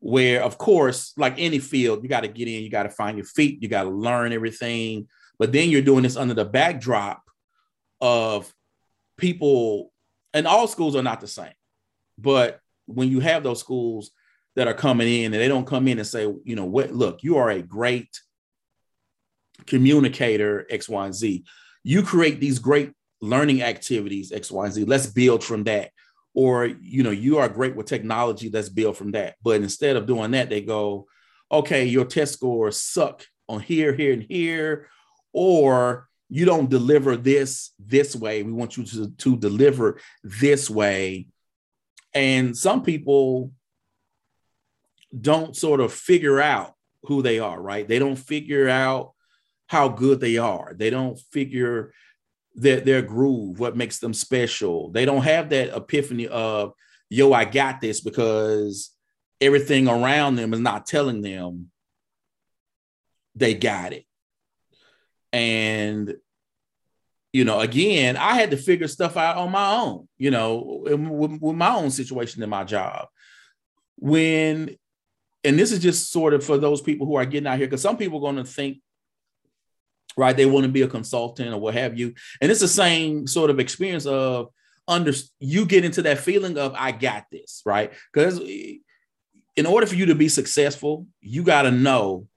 where 0.00 0.42
of 0.42 0.58
course, 0.58 1.12
like 1.16 1.34
any 1.38 1.58
field, 1.58 2.02
you 2.02 2.08
got 2.08 2.22
to 2.22 2.28
get 2.28 2.48
in, 2.48 2.62
you 2.62 2.70
got 2.70 2.84
to 2.84 2.90
find 2.90 3.16
your 3.16 3.26
feet, 3.26 3.62
you 3.62 3.68
got 3.68 3.84
to 3.84 3.90
learn 3.90 4.32
everything. 4.32 5.08
But 5.38 5.52
then 5.52 5.70
you're 5.70 5.82
doing 5.82 6.02
this 6.02 6.16
under 6.16 6.34
the 6.34 6.44
backdrop 6.44 7.23
of 8.04 8.52
people, 9.16 9.90
and 10.34 10.46
all 10.46 10.68
schools 10.68 10.94
are 10.94 11.02
not 11.02 11.22
the 11.22 11.26
same, 11.26 11.54
but 12.18 12.60
when 12.84 13.08
you 13.08 13.20
have 13.20 13.42
those 13.42 13.60
schools 13.60 14.10
that 14.56 14.68
are 14.68 14.74
coming 14.74 15.08
in 15.08 15.32
and 15.32 15.42
they 15.42 15.48
don't 15.48 15.66
come 15.66 15.88
in 15.88 15.98
and 15.98 16.06
say, 16.06 16.30
you 16.44 16.54
know, 16.54 16.66
what, 16.66 16.92
look, 16.92 17.22
you 17.22 17.38
are 17.38 17.48
a 17.48 17.62
great 17.62 18.20
communicator 19.66 20.66
X, 20.68 20.86
Y, 20.86 21.06
and 21.06 21.14
Z. 21.14 21.44
You 21.82 22.02
create 22.02 22.40
these 22.40 22.58
great 22.58 22.92
learning 23.22 23.62
activities 23.62 24.32
X, 24.32 24.50
Y, 24.50 24.64
and 24.66 24.74
Z. 24.74 24.84
Let's 24.84 25.06
build 25.06 25.42
from 25.42 25.64
that. 25.64 25.90
Or 26.34 26.66
you 26.66 27.04
know, 27.04 27.10
you 27.10 27.38
are 27.38 27.48
great 27.48 27.74
with 27.74 27.86
technology. 27.86 28.50
Let's 28.50 28.68
build 28.68 28.98
from 28.98 29.12
that. 29.12 29.36
But 29.42 29.62
instead 29.62 29.96
of 29.96 30.06
doing 30.06 30.32
that, 30.32 30.50
they 30.50 30.60
go, 30.60 31.06
okay, 31.50 31.86
your 31.86 32.04
test 32.04 32.34
scores 32.34 32.80
suck 32.82 33.24
on 33.48 33.60
here, 33.60 33.94
here, 33.94 34.12
and 34.12 34.26
here, 34.28 34.88
or 35.32 36.08
you 36.28 36.44
don't 36.44 36.70
deliver 36.70 37.16
this 37.16 37.72
this 37.78 38.16
way. 38.16 38.42
We 38.42 38.52
want 38.52 38.76
you 38.76 38.84
to, 38.84 39.10
to 39.10 39.36
deliver 39.36 40.00
this 40.22 40.68
way. 40.70 41.28
And 42.12 42.56
some 42.56 42.82
people 42.82 43.52
don't 45.18 45.56
sort 45.56 45.80
of 45.80 45.92
figure 45.92 46.40
out 46.40 46.74
who 47.04 47.22
they 47.22 47.38
are, 47.38 47.60
right? 47.60 47.86
They 47.86 47.98
don't 47.98 48.16
figure 48.16 48.68
out 48.68 49.12
how 49.66 49.88
good 49.88 50.20
they 50.20 50.38
are. 50.38 50.74
They 50.76 50.90
don't 50.90 51.18
figure 51.32 51.92
their, 52.54 52.80
their 52.80 53.02
groove, 53.02 53.58
what 53.58 53.76
makes 53.76 53.98
them 53.98 54.14
special. 54.14 54.90
They 54.90 55.04
don't 55.04 55.22
have 55.22 55.50
that 55.50 55.76
epiphany 55.76 56.28
of, 56.28 56.72
yo, 57.10 57.32
I 57.32 57.44
got 57.44 57.80
this 57.80 58.00
because 58.00 58.90
everything 59.40 59.88
around 59.88 60.36
them 60.36 60.54
is 60.54 60.60
not 60.60 60.86
telling 60.86 61.20
them 61.20 61.70
they 63.34 63.54
got 63.54 63.92
it. 63.92 64.04
And, 65.34 66.14
you 67.32 67.44
know, 67.44 67.58
again, 67.58 68.16
I 68.16 68.34
had 68.34 68.52
to 68.52 68.56
figure 68.56 68.86
stuff 68.86 69.16
out 69.16 69.36
on 69.36 69.50
my 69.50 69.74
own, 69.74 70.06
you 70.16 70.30
know, 70.30 70.82
with, 70.84 71.40
with 71.40 71.56
my 71.56 71.74
own 71.74 71.90
situation 71.90 72.40
in 72.40 72.48
my 72.48 72.62
job. 72.62 73.08
When, 73.96 74.76
and 75.42 75.58
this 75.58 75.72
is 75.72 75.80
just 75.80 76.12
sort 76.12 76.34
of 76.34 76.44
for 76.44 76.56
those 76.56 76.80
people 76.80 77.04
who 77.08 77.16
are 77.16 77.26
getting 77.26 77.48
out 77.48 77.58
here, 77.58 77.66
because 77.66 77.82
some 77.82 77.96
people 77.96 78.18
are 78.18 78.32
going 78.32 78.44
to 78.44 78.50
think, 78.50 78.78
right, 80.16 80.36
they 80.36 80.46
want 80.46 80.66
to 80.66 80.72
be 80.72 80.82
a 80.82 80.88
consultant 80.88 81.52
or 81.52 81.58
what 81.58 81.74
have 81.74 81.98
you. 81.98 82.14
And 82.40 82.52
it's 82.52 82.60
the 82.60 82.68
same 82.68 83.26
sort 83.26 83.50
of 83.50 83.58
experience 83.58 84.06
of, 84.06 84.50
under 84.86 85.12
you 85.40 85.66
get 85.66 85.84
into 85.84 86.02
that 86.02 86.18
feeling 86.18 86.58
of 86.58 86.74
I 86.78 86.92
got 86.92 87.24
this, 87.32 87.62
right? 87.66 87.92
Because 88.12 88.40
eh, 88.40 88.76
in 89.56 89.66
order 89.66 89.86
for 89.86 89.96
you 89.96 90.06
to 90.06 90.14
be 90.14 90.28
successful, 90.28 91.08
you 91.20 91.42
got 91.42 91.62
to 91.62 91.72
know 91.72 92.28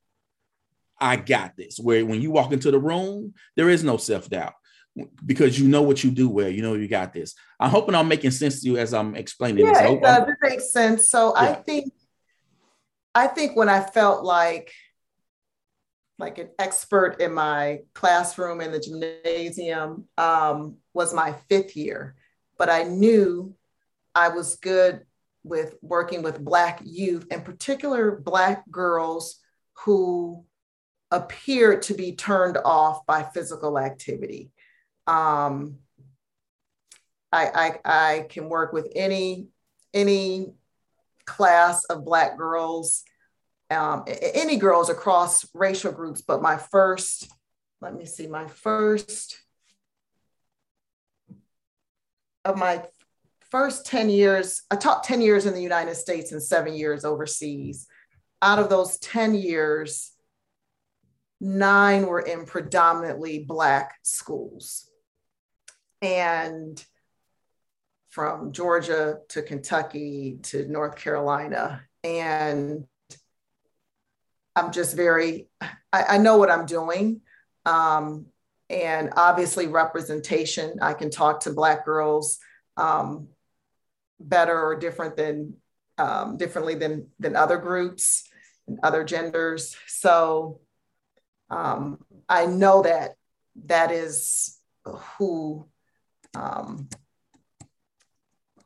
I 0.99 1.15
got 1.15 1.55
this. 1.55 1.77
Where 1.79 2.05
when 2.05 2.21
you 2.21 2.31
walk 2.31 2.51
into 2.51 2.71
the 2.71 2.79
room, 2.79 3.33
there 3.55 3.69
is 3.69 3.83
no 3.83 3.97
self 3.97 4.29
doubt 4.29 4.53
because 5.25 5.59
you 5.59 5.67
know 5.67 5.81
what 5.81 6.03
you 6.03 6.11
do 6.11 6.29
well. 6.29 6.49
You 6.49 6.61
know 6.61 6.73
you 6.73 6.87
got 6.87 7.13
this. 7.13 7.35
I'm 7.59 7.69
hoping 7.69 7.95
I'm 7.95 8.07
making 8.07 8.31
sense 8.31 8.61
to 8.61 8.67
you 8.67 8.77
as 8.77 8.93
I'm 8.93 9.15
explaining 9.15 9.65
yeah, 9.65 9.73
this. 9.73 9.91
it 9.91 10.01
does. 10.01 10.29
It 10.29 10.35
makes 10.41 10.71
sense. 10.71 11.09
So 11.09 11.33
yeah. 11.35 11.41
I 11.41 11.53
think, 11.53 11.93
I 13.13 13.27
think 13.27 13.55
when 13.55 13.69
I 13.69 13.81
felt 13.81 14.23
like, 14.23 14.71
like 16.19 16.39
an 16.39 16.49
expert 16.57 17.21
in 17.21 17.33
my 17.33 17.81
classroom 17.93 18.59
in 18.61 18.71
the 18.71 18.79
gymnasium 18.79 20.05
um, 20.17 20.77
was 20.93 21.13
my 21.13 21.33
fifth 21.47 21.75
year, 21.75 22.15
but 22.57 22.69
I 22.69 22.83
knew 22.83 23.53
I 24.15 24.29
was 24.29 24.55
good 24.55 25.05
with 25.43 25.75
working 25.81 26.23
with 26.23 26.43
Black 26.43 26.81
youth, 26.83 27.27
in 27.29 27.41
particular 27.41 28.19
Black 28.19 28.69
girls 28.71 29.39
who 29.85 30.43
appeared 31.11 31.83
to 31.83 31.93
be 31.93 32.15
turned 32.15 32.57
off 32.57 33.05
by 33.05 33.23
physical 33.23 33.79
activity. 33.79 34.51
Um, 35.05 35.77
I, 37.31 37.47
I, 37.85 38.13
I 38.15 38.25
can 38.29 38.49
work 38.49 38.73
with 38.73 38.91
any, 38.95 39.47
any 39.93 40.53
class 41.25 41.85
of 41.85 42.05
Black 42.05 42.37
girls, 42.37 43.03
um, 43.69 44.05
any 44.07 44.57
girls 44.57 44.89
across 44.89 45.45
racial 45.53 45.91
groups, 45.91 46.21
but 46.21 46.41
my 46.41 46.57
first, 46.57 47.29
let 47.81 47.93
me 47.93 48.05
see, 48.05 48.27
my 48.27 48.47
first, 48.47 49.37
of 52.43 52.57
my 52.57 52.83
first 53.51 53.85
10 53.85 54.09
years, 54.09 54.63
I 54.71 54.75
taught 54.75 55.03
10 55.03 55.21
years 55.21 55.45
in 55.45 55.53
the 55.53 55.61
United 55.61 55.95
States 55.95 56.31
and 56.31 56.41
seven 56.41 56.73
years 56.73 57.05
overseas. 57.05 57.87
Out 58.41 58.59
of 58.59 58.69
those 58.69 58.97
10 58.99 59.35
years, 59.35 60.11
nine 61.39 62.05
were 62.05 62.21
in 62.21 62.45
predominantly 62.45 63.39
Black 63.39 63.95
schools. 64.03 64.89
And 66.01 66.83
from 68.09 68.51
Georgia 68.51 69.19
to 69.29 69.41
Kentucky 69.41 70.39
to 70.43 70.67
North 70.67 70.95
Carolina. 70.95 71.83
And 72.03 72.85
I'm 74.55 74.71
just 74.71 74.95
very, 74.95 75.47
I, 75.61 75.69
I 75.93 76.17
know 76.17 76.37
what 76.37 76.49
I'm 76.49 76.65
doing. 76.65 77.21
Um, 77.65 78.27
and 78.69 79.13
obviously, 79.15 79.67
representation. 79.67 80.79
I 80.81 80.93
can 80.93 81.09
talk 81.09 81.41
to 81.41 81.53
Black 81.53 81.85
girls 81.85 82.39
um, 82.75 83.27
better 84.19 84.59
or 84.59 84.77
different 84.77 85.15
than 85.15 85.53
um, 85.97 86.37
differently 86.37 86.75
than 86.75 87.07
than 87.19 87.35
other 87.35 87.57
groups 87.57 88.27
and 88.67 88.79
other 88.83 89.03
genders. 89.03 89.75
So 89.87 90.59
um, 91.49 92.03
I 92.27 92.45
know 92.45 92.81
that 92.83 93.15
that 93.65 93.91
is 93.91 94.57
who 95.17 95.67
um, 96.35 96.89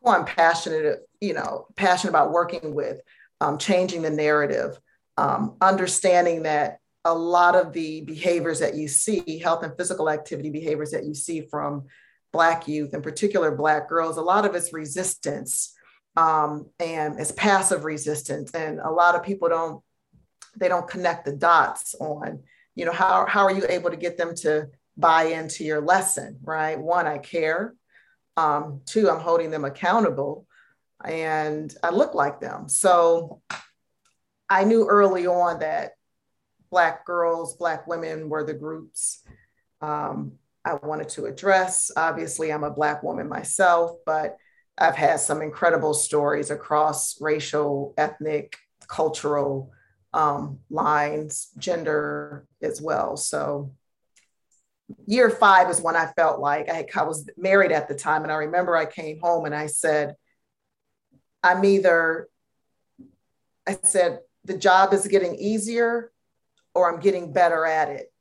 who 0.02 0.10
I'm 0.10 0.26
passionate, 0.26 1.08
you 1.20 1.34
know, 1.34 1.68
passionate 1.76 2.12
about 2.12 2.32
working 2.32 2.74
with, 2.74 3.02
um, 3.40 3.58
changing 3.58 4.02
the 4.02 4.10
narrative, 4.10 4.80
um, 5.18 5.58
understanding 5.62 6.44
that 6.44 6.80
a 7.06 7.14
lot 7.14 7.56
of 7.56 7.74
the 7.74 8.02
behaviors 8.02 8.60
that 8.60 8.76
you 8.76 8.88
see, 8.88 9.40
health 9.40 9.64
and 9.64 9.76
physical 9.78 10.10
activity 10.10 10.50
behaviors 10.50 10.92
that 10.92 11.06
you 11.06 11.14
see 11.14 11.42
from 11.42 11.86
Black 12.32 12.68
youth, 12.68 12.94
in 12.94 13.02
particular 13.02 13.56
Black 13.56 13.90
girls, 13.90 14.18
a 14.18 14.22
lot 14.22 14.46
of 14.46 14.56
it's 14.56 14.74
resistance 14.74 15.76
um, 16.16 16.70
and 16.80 17.20
it's 17.20 17.32
passive 17.32 17.86
resistance. 17.86 18.52
And 18.52 18.80
a 18.80 18.90
lot 18.90 19.16
of 19.16 19.24
people 19.24 19.50
don't, 19.50 19.84
they 20.56 20.68
don't 20.68 20.88
connect 20.88 21.26
the 21.26 21.34
dots 21.34 21.96
on 21.96 22.44
you 22.76 22.86
know 22.86 22.92
how, 22.92 23.26
how 23.28 23.44
are 23.44 23.52
you 23.54 23.66
able 23.68 23.90
to 23.90 23.98
get 23.98 24.18
them 24.18 24.36
to 24.36 24.70
buy 24.98 25.24
into 25.24 25.64
your 25.64 25.82
lesson 25.82 26.38
right? 26.44 26.80
One 26.80 27.08
i 27.08 27.18
care. 27.18 27.76
Um, 28.38 28.82
two 28.86 29.10
i'm 29.10 29.20
holding 29.20 29.52
them 29.52 29.66
accountable 29.66 30.48
and 31.04 31.74
i 31.84 31.90
look 31.90 32.14
like 32.14 32.40
them. 32.40 32.70
So 32.70 33.42
i 34.50 34.64
knew 34.64 34.88
early 34.88 35.28
on 35.28 35.60
that 35.60 35.92
black 36.70 37.06
girls 37.06 37.58
black 37.58 37.88
women 37.88 38.30
were 38.30 38.46
the 38.46 38.54
groups 38.54 39.24
um, 39.82 40.34
i 40.64 40.74
wanted 40.76 41.10
to 41.10 41.26
address. 41.26 41.92
Obviously 41.96 42.52
i'm 42.52 42.64
a 42.64 42.72
black 42.72 43.04
woman 43.04 43.28
myself 43.28 43.98
but 44.06 44.38
i've 44.78 44.96
had 44.96 45.20
some 45.20 45.42
incredible 45.42 45.94
stories 45.94 46.50
across 46.52 47.20
racial 47.22 47.94
ethnic 47.98 48.58
cultural 48.88 49.72
um, 50.14 50.60
lines, 50.70 51.50
gender 51.58 52.46
as 52.62 52.82
well. 52.82 53.18
So 53.18 53.72
year 55.06 55.30
five 55.30 55.70
is 55.70 55.82
when 55.82 55.96
I 55.96 56.08
felt 56.18 56.40
like 56.40 56.70
I, 56.70 56.86
I 56.96 57.04
was 57.04 57.30
married 57.38 57.72
at 57.72 57.88
the 57.88 57.96
time. 57.96 58.24
And 58.24 58.32
I 58.32 58.36
remember 58.36 58.76
I 58.76 58.86
came 58.86 59.20
home 59.20 59.46
and 59.46 59.56
I 59.56 59.68
said, 59.68 60.16
I'm 61.44 61.64
either, 61.64 62.28
I 63.68 63.78
said, 63.84 64.20
the 64.44 64.58
job 64.58 64.94
is 64.94 65.08
getting 65.08 65.36
easier 65.36 66.12
or 66.74 66.92
I'm 66.92 67.00
getting 67.00 67.34
better 67.34 67.66
at 67.66 67.90
it. 67.90 68.12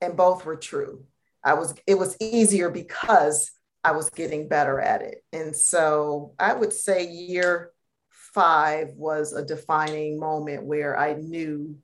And 0.00 0.16
both 0.16 0.44
were 0.44 0.56
true. 0.56 1.04
I 1.42 1.54
was, 1.54 1.74
it 1.86 1.98
was 1.98 2.16
easier 2.20 2.70
because 2.70 3.50
I 3.82 3.92
was 3.92 4.10
getting 4.10 4.48
better 4.48 4.78
at 4.80 5.02
it. 5.02 5.24
And 5.32 5.56
so 5.56 6.34
I 6.38 6.52
would 6.52 6.72
say 6.72 7.06
year 7.08 7.70
five 8.34 8.90
was 8.96 9.32
a 9.32 9.44
defining 9.44 10.18
moment 10.18 10.64
where 10.64 10.98
I 10.98 11.14
knew 11.14 11.76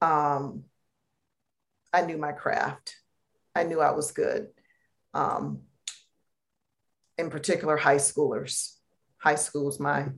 um, 0.00 0.64
I 1.92 2.02
knew 2.02 2.18
my 2.18 2.32
craft. 2.32 2.96
I 3.54 3.64
knew 3.64 3.80
I 3.80 3.92
was 3.92 4.10
good. 4.10 4.48
Um, 5.14 5.60
in 7.16 7.30
particular, 7.30 7.76
high 7.76 7.96
schoolers. 7.96 8.74
High 9.18 9.36
school's 9.36 9.78
my, 9.80 10.08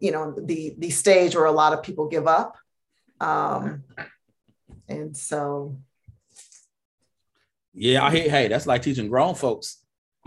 you 0.00 0.10
know, 0.10 0.34
the 0.36 0.74
the 0.78 0.90
stage 0.90 1.36
where 1.36 1.44
a 1.44 1.52
lot 1.52 1.72
of 1.72 1.82
people 1.82 2.08
give 2.08 2.26
up. 2.26 2.56
Um, 3.20 3.84
and 4.88 5.16
so 5.16 5.78
yeah, 7.72 8.04
I 8.04 8.10
hey, 8.10 8.28
hey, 8.28 8.48
that's 8.48 8.66
like 8.66 8.82
teaching 8.82 9.08
grown 9.08 9.34
folks. 9.34 9.78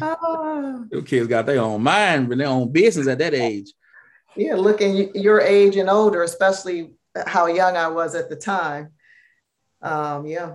oh. 0.00 0.86
kids 1.04 1.28
got 1.28 1.46
their 1.46 1.60
own 1.60 1.82
mind 1.82 2.30
and 2.30 2.40
their 2.40 2.48
own 2.48 2.72
business 2.72 3.08
at 3.08 3.18
that 3.18 3.34
age. 3.34 3.72
Yeah, 4.36 4.54
looking 4.54 5.14
your 5.14 5.40
age 5.40 5.76
and 5.76 5.88
older, 5.88 6.22
especially 6.22 6.92
how 7.26 7.46
young 7.46 7.76
I 7.76 7.88
was 7.88 8.14
at 8.14 8.28
the 8.28 8.36
time. 8.36 8.90
Um, 9.80 10.26
yeah. 10.26 10.54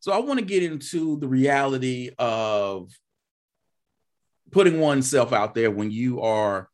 So 0.00 0.12
I 0.12 0.18
want 0.18 0.40
to 0.40 0.44
get 0.44 0.62
into 0.62 1.18
the 1.18 1.28
reality 1.28 2.10
of 2.18 2.90
putting 4.50 4.80
oneself 4.80 5.32
out 5.32 5.54
there 5.54 5.70
when 5.70 5.90
you 5.90 6.22
are 6.22 6.68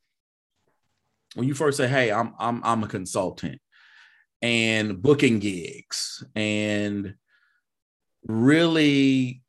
when 1.34 1.46
you 1.46 1.54
first 1.54 1.76
say, 1.76 1.88
"Hey, 1.88 2.10
I'm 2.10 2.34
I'm 2.38 2.62
I'm 2.64 2.84
a 2.84 2.88
consultant," 2.88 3.60
and 4.40 5.02
booking 5.02 5.38
gigs 5.38 6.24
and 6.34 7.14
really 8.26 9.42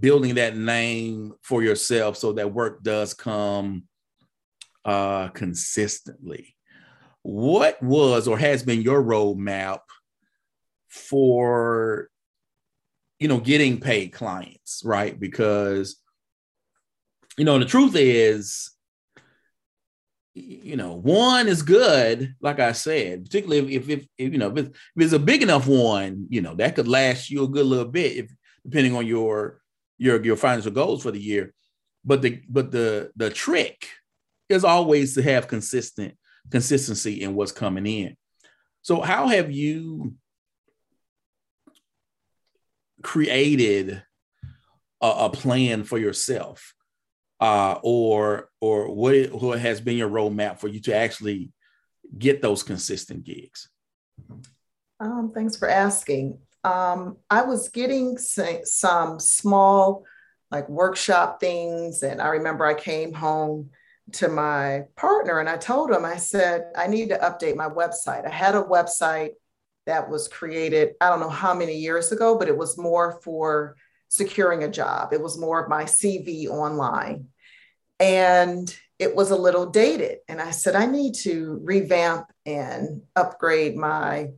building 0.00 0.34
that 0.34 0.56
name 0.56 1.34
for 1.42 1.62
yourself 1.62 2.16
so 2.16 2.32
that 2.32 2.52
work 2.52 2.82
does 2.82 3.14
come 3.14 3.84
uh, 4.84 5.28
consistently. 5.28 6.56
What 7.22 7.82
was 7.82 8.28
or 8.28 8.38
has 8.38 8.62
been 8.62 8.82
your 8.82 9.02
roadmap 9.02 9.80
for 10.88 12.08
you 13.18 13.28
know 13.28 13.40
getting 13.40 13.80
paid 13.80 14.12
clients, 14.12 14.82
right? 14.84 15.18
Because 15.18 15.96
you 17.36 17.44
know 17.44 17.58
the 17.58 17.64
truth 17.64 17.94
is 17.96 18.70
you 20.38 20.76
know, 20.76 20.92
one 20.92 21.48
is 21.48 21.62
good, 21.62 22.34
like 22.42 22.60
I 22.60 22.72
said, 22.72 23.24
particularly 23.24 23.74
if, 23.74 23.88
if, 23.88 24.06
if 24.18 24.32
you 24.32 24.38
know, 24.38 24.50
if 24.50 24.58
it's, 24.58 24.68
if 24.68 25.02
it's, 25.04 25.12
a 25.14 25.18
big 25.18 25.42
enough 25.42 25.66
one, 25.66 26.26
you 26.28 26.42
know, 26.42 26.54
that 26.56 26.76
could 26.76 26.86
last 26.86 27.30
you 27.30 27.44
a 27.44 27.48
good 27.48 27.64
little 27.64 27.90
bit, 27.90 28.16
if 28.16 28.30
depending 28.62 28.94
on 28.94 29.06
your 29.06 29.62
your 29.98 30.22
your 30.24 30.36
financial 30.36 30.72
goals 30.72 31.02
for 31.02 31.10
the 31.10 31.20
year. 31.20 31.52
But 32.04 32.22
the 32.22 32.42
but 32.48 32.70
the 32.70 33.10
the 33.16 33.30
trick 33.30 33.88
is 34.48 34.64
always 34.64 35.14
to 35.14 35.22
have 35.22 35.48
consistent 35.48 36.16
consistency 36.50 37.22
in 37.22 37.34
what's 37.34 37.52
coming 37.52 37.86
in. 37.86 38.16
So 38.82 39.00
how 39.00 39.28
have 39.28 39.50
you 39.50 40.14
created 43.02 44.02
a, 45.00 45.06
a 45.06 45.30
plan 45.30 45.84
for 45.84 45.98
yourself 45.98 46.74
uh, 47.40 47.78
or 47.82 48.48
or 48.60 48.94
what, 48.94 49.32
what 49.32 49.58
has 49.58 49.80
been 49.80 49.96
your 49.96 50.10
roadmap 50.10 50.58
for 50.58 50.68
you 50.68 50.80
to 50.80 50.94
actually 50.94 51.52
get 52.16 52.42
those 52.42 52.62
consistent 52.62 53.24
gigs? 53.24 53.68
Um, 55.00 55.32
thanks 55.34 55.56
for 55.56 55.68
asking. 55.68 56.38
Um, 56.66 57.18
I 57.30 57.42
was 57.42 57.68
getting 57.68 58.18
some 58.18 59.20
small 59.20 60.04
like 60.50 60.68
workshop 60.68 61.38
things, 61.38 62.02
and 62.02 62.20
I 62.20 62.28
remember 62.28 62.66
I 62.66 62.74
came 62.74 63.12
home 63.12 63.70
to 64.12 64.28
my 64.28 64.84
partner 64.96 65.40
and 65.40 65.48
I 65.48 65.56
told 65.56 65.90
him, 65.90 66.04
I 66.04 66.16
said, 66.16 66.70
I 66.76 66.86
need 66.86 67.08
to 67.10 67.18
update 67.18 67.56
my 67.56 67.68
website. 67.68 68.26
I 68.26 68.30
had 68.30 68.54
a 68.54 68.62
website 68.62 69.30
that 69.86 70.08
was 70.08 70.28
created, 70.28 70.94
I 71.00 71.08
don't 71.08 71.20
know 71.20 71.28
how 71.28 71.54
many 71.54 71.76
years 71.76 72.12
ago, 72.12 72.36
but 72.38 72.48
it 72.48 72.56
was 72.56 72.78
more 72.78 73.20
for 73.22 73.76
securing 74.08 74.64
a 74.64 74.70
job. 74.70 75.12
It 75.12 75.20
was 75.20 75.38
more 75.38 75.62
of 75.62 75.68
my 75.68 75.84
CV 75.84 76.48
online. 76.48 77.28
And 77.98 78.76
it 78.98 79.14
was 79.14 79.30
a 79.30 79.36
little 79.36 79.66
dated. 79.66 80.18
And 80.28 80.40
I 80.40 80.50
said, 80.50 80.74
I 80.74 80.86
need 80.86 81.14
to 81.22 81.60
revamp 81.62 82.26
and 82.44 83.02
upgrade 83.14 83.76
my 83.76 84.30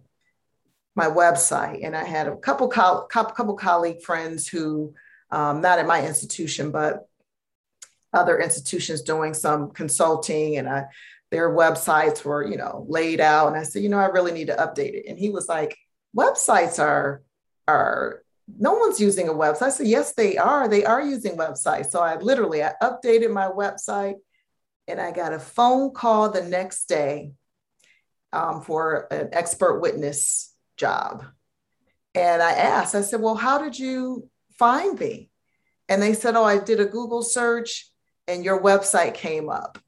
my 0.98 1.06
website. 1.06 1.86
And 1.86 1.96
I 1.96 2.04
had 2.04 2.26
a 2.26 2.36
couple 2.36 2.68
co- 2.68 3.06
couple 3.06 3.54
colleague 3.54 4.02
friends 4.02 4.46
who, 4.46 4.94
um, 5.30 5.60
not 5.62 5.78
at 5.78 5.86
my 5.86 6.04
institution, 6.04 6.70
but 6.70 7.08
other 8.12 8.38
institutions 8.38 9.02
doing 9.02 9.32
some 9.32 9.70
consulting, 9.70 10.56
and 10.56 10.68
I, 10.68 10.86
their 11.30 11.50
websites 11.50 12.24
were, 12.24 12.44
you 12.44 12.56
know, 12.56 12.84
laid 12.88 13.20
out. 13.20 13.48
And 13.48 13.56
I 13.56 13.62
said, 13.62 13.82
you 13.82 13.88
know, 13.88 13.98
I 13.98 14.06
really 14.06 14.32
need 14.32 14.48
to 14.48 14.56
update 14.56 14.94
it. 14.94 15.06
And 15.08 15.18
he 15.18 15.30
was 15.30 15.48
like, 15.48 15.76
websites 16.16 16.78
are 16.78 17.22
are 17.68 18.22
no 18.58 18.72
one's 18.74 18.98
using 18.98 19.28
a 19.28 19.32
website. 19.32 19.62
I 19.62 19.68
said, 19.68 19.86
yes, 19.86 20.14
they 20.14 20.38
are. 20.38 20.68
They 20.68 20.84
are 20.84 21.02
using 21.02 21.36
websites. 21.36 21.90
So 21.90 22.00
I 22.00 22.16
literally 22.16 22.64
I 22.64 22.72
updated 22.82 23.30
my 23.30 23.48
website 23.48 24.16
and 24.88 24.98
I 24.98 25.12
got 25.12 25.34
a 25.34 25.38
phone 25.38 25.92
call 25.92 26.30
the 26.30 26.42
next 26.42 26.88
day 26.88 27.32
um, 28.32 28.62
for 28.62 29.06
an 29.12 29.28
expert 29.32 29.80
witness 29.80 30.54
job. 30.78 31.24
And 32.14 32.42
I 32.42 32.52
asked, 32.52 32.94
I 32.94 33.02
said, 33.02 33.20
well, 33.20 33.34
how 33.34 33.58
did 33.58 33.78
you 33.78 34.28
find 34.58 34.98
me? 34.98 35.30
And 35.88 36.02
they 36.02 36.14
said, 36.14 36.36
oh, 36.36 36.44
I 36.44 36.58
did 36.58 36.80
a 36.80 36.86
Google 36.86 37.22
search 37.22 37.90
and 38.26 38.44
your 38.44 38.62
website 38.62 39.14
came 39.14 39.48
up. 39.48 39.78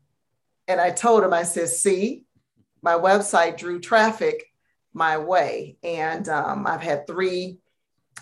And 0.69 0.81
I 0.81 0.91
told 0.91 1.23
them, 1.23 1.33
I 1.33 1.43
said, 1.43 1.69
see, 1.69 2.25
my 2.83 2.95
website 2.95 3.59
drew 3.59 3.81
traffic 3.81 4.45
my 4.93 5.19
way. 5.19 5.77
And 5.83 6.29
um, 6.29 6.67
I've 6.67 6.83
had 6.83 7.07
three 7.07 7.59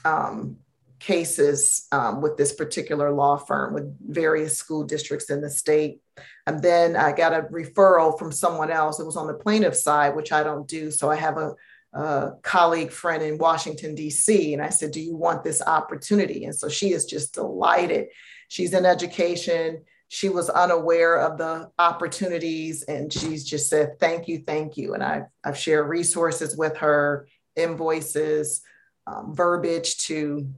um, 0.04 0.56
cases 0.98 1.86
um, 1.92 2.20
with 2.20 2.36
this 2.36 2.52
particular 2.52 3.12
law 3.12 3.36
firm 3.36 3.74
with 3.74 3.96
various 4.00 4.56
school 4.56 4.84
districts 4.84 5.30
in 5.30 5.40
the 5.40 5.50
state. 5.50 6.00
And 6.46 6.62
then 6.62 6.96
I 6.96 7.12
got 7.12 7.32
a 7.32 7.42
referral 7.42 8.18
from 8.18 8.32
someone 8.32 8.70
else. 8.70 8.98
It 8.98 9.06
was 9.06 9.16
on 9.16 9.28
the 9.28 9.34
plaintiff 9.34 9.76
side, 9.76 10.16
which 10.16 10.32
I 10.32 10.42
don't 10.42 10.66
do. 10.66 10.90
So 10.90 11.10
I 11.10 11.16
have 11.16 11.36
a, 11.36 11.54
a 11.92 12.32
colleague 12.42 12.90
friend 12.90 13.22
in 13.22 13.38
Washington, 13.38 13.94
D.C. 13.94 14.52
And 14.52 14.62
I 14.62 14.68
said, 14.68 14.92
Do 14.92 15.00
you 15.00 15.16
want 15.16 15.42
this 15.42 15.62
opportunity? 15.62 16.44
And 16.44 16.54
so 16.54 16.68
she 16.68 16.92
is 16.92 17.06
just 17.06 17.34
delighted. 17.34 18.08
She's 18.48 18.74
in 18.74 18.86
education. 18.86 19.84
She 20.08 20.28
was 20.28 20.48
unaware 20.48 21.20
of 21.20 21.36
the 21.36 21.70
opportunities 21.78 22.82
and 22.82 23.12
she's 23.12 23.44
just 23.44 23.68
said, 23.68 23.98
Thank 23.98 24.28
you, 24.28 24.38
thank 24.46 24.76
you. 24.76 24.94
And 24.94 25.02
I've, 25.02 25.26
I've 25.44 25.58
shared 25.58 25.88
resources 25.88 26.56
with 26.56 26.78
her, 26.78 27.26
invoices, 27.56 28.62
um, 29.06 29.34
verbiage 29.34 29.98
to 30.06 30.48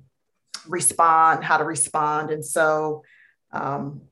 respond, 0.67 1.45
how 1.45 1.57
to 1.57 1.65
respond. 1.65 2.31
And 2.31 2.45
so, 2.45 3.03
um, 3.53 4.03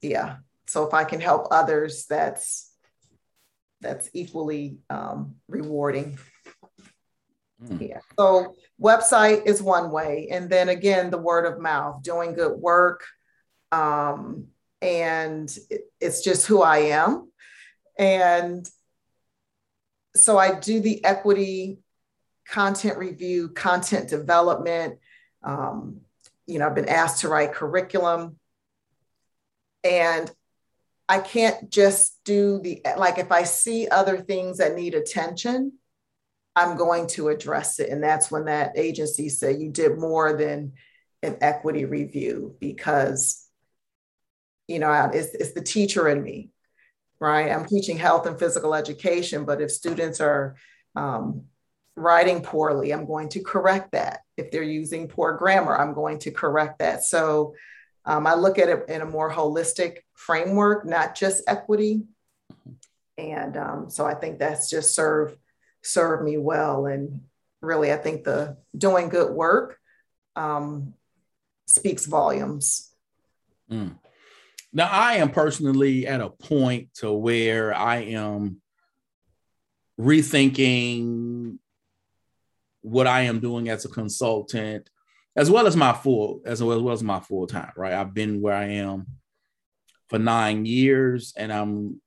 yeah, 0.00 0.36
so 0.66 0.86
if 0.86 0.94
I 0.94 1.04
can 1.04 1.20
help 1.20 1.48
others, 1.50 2.06
that's 2.06 2.70
that's 3.80 4.08
equally 4.14 4.78
um, 4.88 5.36
rewarding. 5.46 6.18
Mm. 7.62 7.88
Yeah. 7.88 8.00
So 8.18 8.54
website 8.80 9.46
is 9.46 9.62
one 9.62 9.90
way, 9.90 10.28
and 10.30 10.48
then 10.48 10.68
again, 10.68 11.10
the 11.10 11.18
word 11.18 11.46
of 11.46 11.60
mouth, 11.60 12.02
doing 12.02 12.34
good 12.34 12.58
work, 12.58 13.04
um, 13.72 14.46
and 14.82 15.54
it, 15.70 15.82
it's 16.00 16.22
just 16.22 16.46
who 16.46 16.62
I 16.62 16.78
am, 16.78 17.30
and 17.98 18.68
so 20.14 20.38
I 20.38 20.58
do 20.58 20.80
the 20.80 21.04
equity 21.04 21.78
content 22.48 22.98
review, 22.98 23.48
content 23.48 24.08
development. 24.08 24.98
Um, 25.42 26.00
you 26.46 26.58
know, 26.58 26.66
I've 26.66 26.74
been 26.74 26.88
asked 26.88 27.22
to 27.22 27.28
write 27.28 27.52
curriculum. 27.52 28.38
And 29.82 30.30
I 31.10 31.18
can't 31.18 31.70
just 31.70 32.18
do 32.24 32.58
the, 32.58 32.80
like, 32.96 33.18
if 33.18 33.30
I 33.30 33.42
see 33.42 33.86
other 33.88 34.16
things 34.18 34.58
that 34.58 34.74
need 34.74 34.94
attention, 34.94 35.74
I'm 36.56 36.76
going 36.76 37.08
to 37.08 37.28
address 37.28 37.80
it. 37.80 37.90
And 37.90 38.02
that's 38.02 38.30
when 38.30 38.44
that 38.44 38.78
agency 38.78 39.28
said 39.28 39.60
you 39.60 39.70
did 39.70 39.98
more 39.98 40.36
than 40.36 40.72
an 41.22 41.38
equity 41.40 41.84
review 41.84 42.56
because, 42.60 43.46
you 44.68 44.78
know, 44.78 45.10
it's, 45.12 45.34
it's 45.34 45.52
the 45.52 45.62
teacher 45.62 46.08
in 46.08 46.22
me, 46.22 46.50
right? 47.18 47.50
I'm 47.50 47.64
teaching 47.64 47.98
health 47.98 48.26
and 48.26 48.38
physical 48.38 48.74
education, 48.74 49.44
but 49.44 49.60
if 49.60 49.72
students 49.72 50.20
are 50.20 50.54
um, 50.94 51.44
writing 51.96 52.42
poorly, 52.42 52.92
I'm 52.92 53.06
going 53.06 53.30
to 53.30 53.40
correct 53.40 53.92
that. 53.92 54.20
If 54.36 54.50
they're 54.50 54.62
using 54.62 55.08
poor 55.08 55.36
grammar, 55.36 55.76
I'm 55.76 55.94
going 55.94 56.18
to 56.20 56.30
correct 56.30 56.78
that. 56.78 57.02
So 57.02 57.54
um, 58.04 58.26
I 58.26 58.34
look 58.34 58.58
at 58.58 58.68
it 58.68 58.88
in 58.88 59.00
a 59.00 59.06
more 59.06 59.32
holistic 59.32 59.98
framework, 60.12 60.84
not 60.86 61.16
just 61.16 61.42
equity. 61.48 62.02
And 63.16 63.56
um, 63.56 63.90
so 63.90 64.04
I 64.04 64.14
think 64.14 64.38
that's 64.38 64.68
just 64.68 64.94
served 64.94 65.38
served 65.84 66.24
me 66.24 66.36
well. 66.36 66.86
And 66.86 67.20
really, 67.60 67.92
I 67.92 67.96
think 67.96 68.24
the 68.24 68.56
doing 68.76 69.08
good 69.08 69.32
work 69.32 69.78
um, 70.34 70.94
speaks 71.66 72.06
volumes. 72.06 72.92
Mm. 73.70 73.98
Now, 74.72 74.88
I 74.90 75.14
am 75.14 75.30
personally 75.30 76.06
at 76.06 76.20
a 76.20 76.30
point 76.30 76.94
to 76.94 77.12
where 77.12 77.72
I 77.74 77.98
am 77.98 78.60
rethinking 80.00 81.58
what 82.82 83.06
I 83.06 83.22
am 83.22 83.40
doing 83.40 83.68
as 83.68 83.84
a 83.84 83.88
consultant, 83.88 84.90
as 85.36 85.50
well 85.50 85.66
as 85.66 85.76
my 85.76 85.92
full, 85.92 86.42
as 86.44 86.62
well, 86.62 86.76
as 86.76 86.82
well 86.82 86.94
as 86.94 87.02
my 87.02 87.20
full 87.20 87.46
time, 87.46 87.72
right? 87.76 87.94
I've 87.94 88.12
been 88.12 88.40
where 88.40 88.56
I 88.56 88.64
am 88.64 89.06
for 90.08 90.18
nine 90.18 90.66
years 90.66 91.32
and 91.36 91.52
I'm 91.52 92.00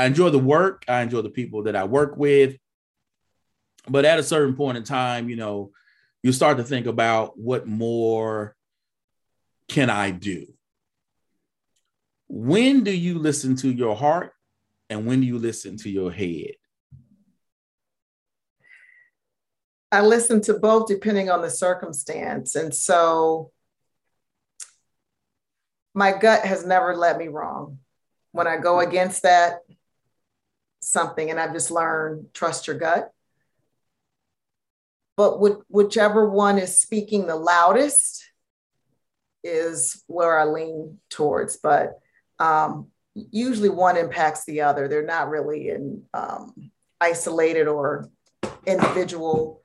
I 0.00 0.06
enjoy 0.06 0.30
the 0.30 0.38
work, 0.38 0.86
I 0.88 1.02
enjoy 1.02 1.20
the 1.20 1.28
people 1.28 1.64
that 1.64 1.76
I 1.76 1.84
work 1.84 2.16
with. 2.16 2.56
But 3.86 4.06
at 4.06 4.18
a 4.18 4.22
certain 4.22 4.56
point 4.56 4.78
in 4.78 4.84
time, 4.84 5.28
you 5.28 5.36
know, 5.36 5.72
you 6.22 6.32
start 6.32 6.56
to 6.56 6.64
think 6.64 6.86
about 6.86 7.38
what 7.38 7.66
more 7.66 8.56
can 9.68 9.90
I 9.90 10.10
do? 10.10 10.46
When 12.28 12.82
do 12.82 12.96
you 12.96 13.18
listen 13.18 13.56
to 13.56 13.70
your 13.70 13.94
heart 13.94 14.32
and 14.88 15.04
when 15.04 15.20
do 15.20 15.26
you 15.26 15.38
listen 15.38 15.76
to 15.78 15.90
your 15.90 16.10
head? 16.10 16.52
I 19.92 20.00
listen 20.00 20.40
to 20.42 20.54
both 20.54 20.88
depending 20.88 21.28
on 21.28 21.42
the 21.42 21.50
circumstance. 21.50 22.54
And 22.54 22.74
so 22.74 23.50
my 25.92 26.16
gut 26.16 26.46
has 26.46 26.64
never 26.64 26.96
let 26.96 27.18
me 27.18 27.28
wrong. 27.28 27.80
When 28.32 28.46
I 28.46 28.56
go 28.56 28.80
against 28.80 29.24
that, 29.24 29.58
something, 30.80 31.30
and 31.30 31.38
I've 31.38 31.52
just 31.52 31.70
learned 31.70 32.28
trust 32.32 32.66
your 32.66 32.76
gut. 32.76 33.10
But 35.16 35.38
whichever 35.68 36.28
one 36.28 36.58
is 36.58 36.80
speaking 36.80 37.26
the 37.26 37.36
loudest 37.36 38.24
is 39.44 40.02
where 40.06 40.38
I 40.38 40.44
lean 40.44 40.98
towards. 41.10 41.58
But 41.58 41.98
um, 42.38 42.88
usually 43.14 43.68
one 43.68 43.96
impacts 43.96 44.44
the 44.44 44.62
other. 44.62 44.88
They're 44.88 45.04
not 45.04 45.28
really 45.28 45.68
in 45.68 46.04
um, 46.14 46.70
isolated 47.00 47.68
or 47.68 48.08
individual. 48.66 49.62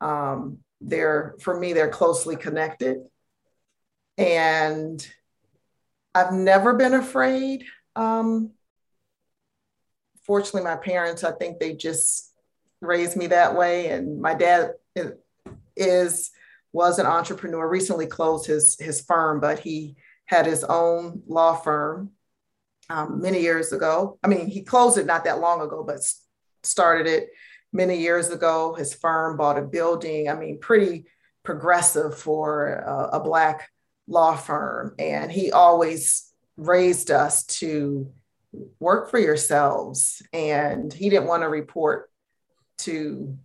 Um, 0.00 0.58
they're 0.80 1.34
for 1.40 1.58
me, 1.58 1.72
they're 1.72 1.88
closely 1.88 2.36
connected. 2.36 2.98
And 4.16 5.06
I've 6.14 6.32
never 6.32 6.74
been 6.74 6.94
afraid. 6.94 7.64
Um, 7.94 8.50
fortunately, 10.28 10.62
my 10.62 10.76
parents, 10.76 11.24
I 11.24 11.32
think 11.32 11.58
they 11.58 11.72
just 11.72 12.32
raised 12.80 13.16
me 13.16 13.26
that 13.28 13.56
way. 13.56 13.88
And 13.88 14.20
my 14.20 14.34
dad 14.34 14.74
is 15.76 16.30
was 16.70 16.98
an 16.98 17.06
entrepreneur, 17.06 17.66
recently 17.66 18.06
closed 18.06 18.46
his, 18.46 18.76
his 18.78 19.00
firm, 19.00 19.40
but 19.40 19.58
he 19.58 19.96
had 20.26 20.44
his 20.44 20.62
own 20.64 21.22
law 21.26 21.54
firm 21.54 22.10
um, 22.90 23.22
many 23.22 23.40
years 23.40 23.72
ago. 23.72 24.18
I 24.22 24.28
mean, 24.28 24.46
he 24.48 24.62
closed 24.62 24.98
it 24.98 25.06
not 25.06 25.24
that 25.24 25.40
long 25.40 25.62
ago, 25.62 25.82
but 25.82 26.00
started 26.62 27.06
it 27.06 27.30
many 27.72 27.98
years 27.98 28.28
ago. 28.28 28.74
His 28.74 28.92
firm 28.92 29.38
bought 29.38 29.58
a 29.58 29.62
building, 29.62 30.28
I 30.28 30.34
mean, 30.34 30.60
pretty 30.60 31.06
progressive 31.42 32.18
for 32.18 32.68
a, 32.68 33.16
a 33.16 33.20
Black 33.20 33.70
law 34.06 34.36
firm. 34.36 34.94
And 34.98 35.32
he 35.32 35.50
always 35.50 36.30
raised 36.58 37.10
us 37.10 37.44
to 37.46 38.12
work 38.78 39.10
for 39.10 39.18
yourselves. 39.18 40.22
And 40.32 40.92
he 40.92 41.10
didn't 41.10 41.28
want 41.28 41.42
to 41.42 41.48
report 41.48 42.10
to 42.78 43.36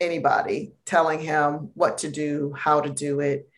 anybody 0.00 0.72
telling 0.84 1.20
him 1.20 1.70
what 1.74 1.98
to 1.98 2.10
do, 2.10 2.52
how 2.56 2.80
to 2.80 2.90
do 2.90 3.20
it, 3.20 3.48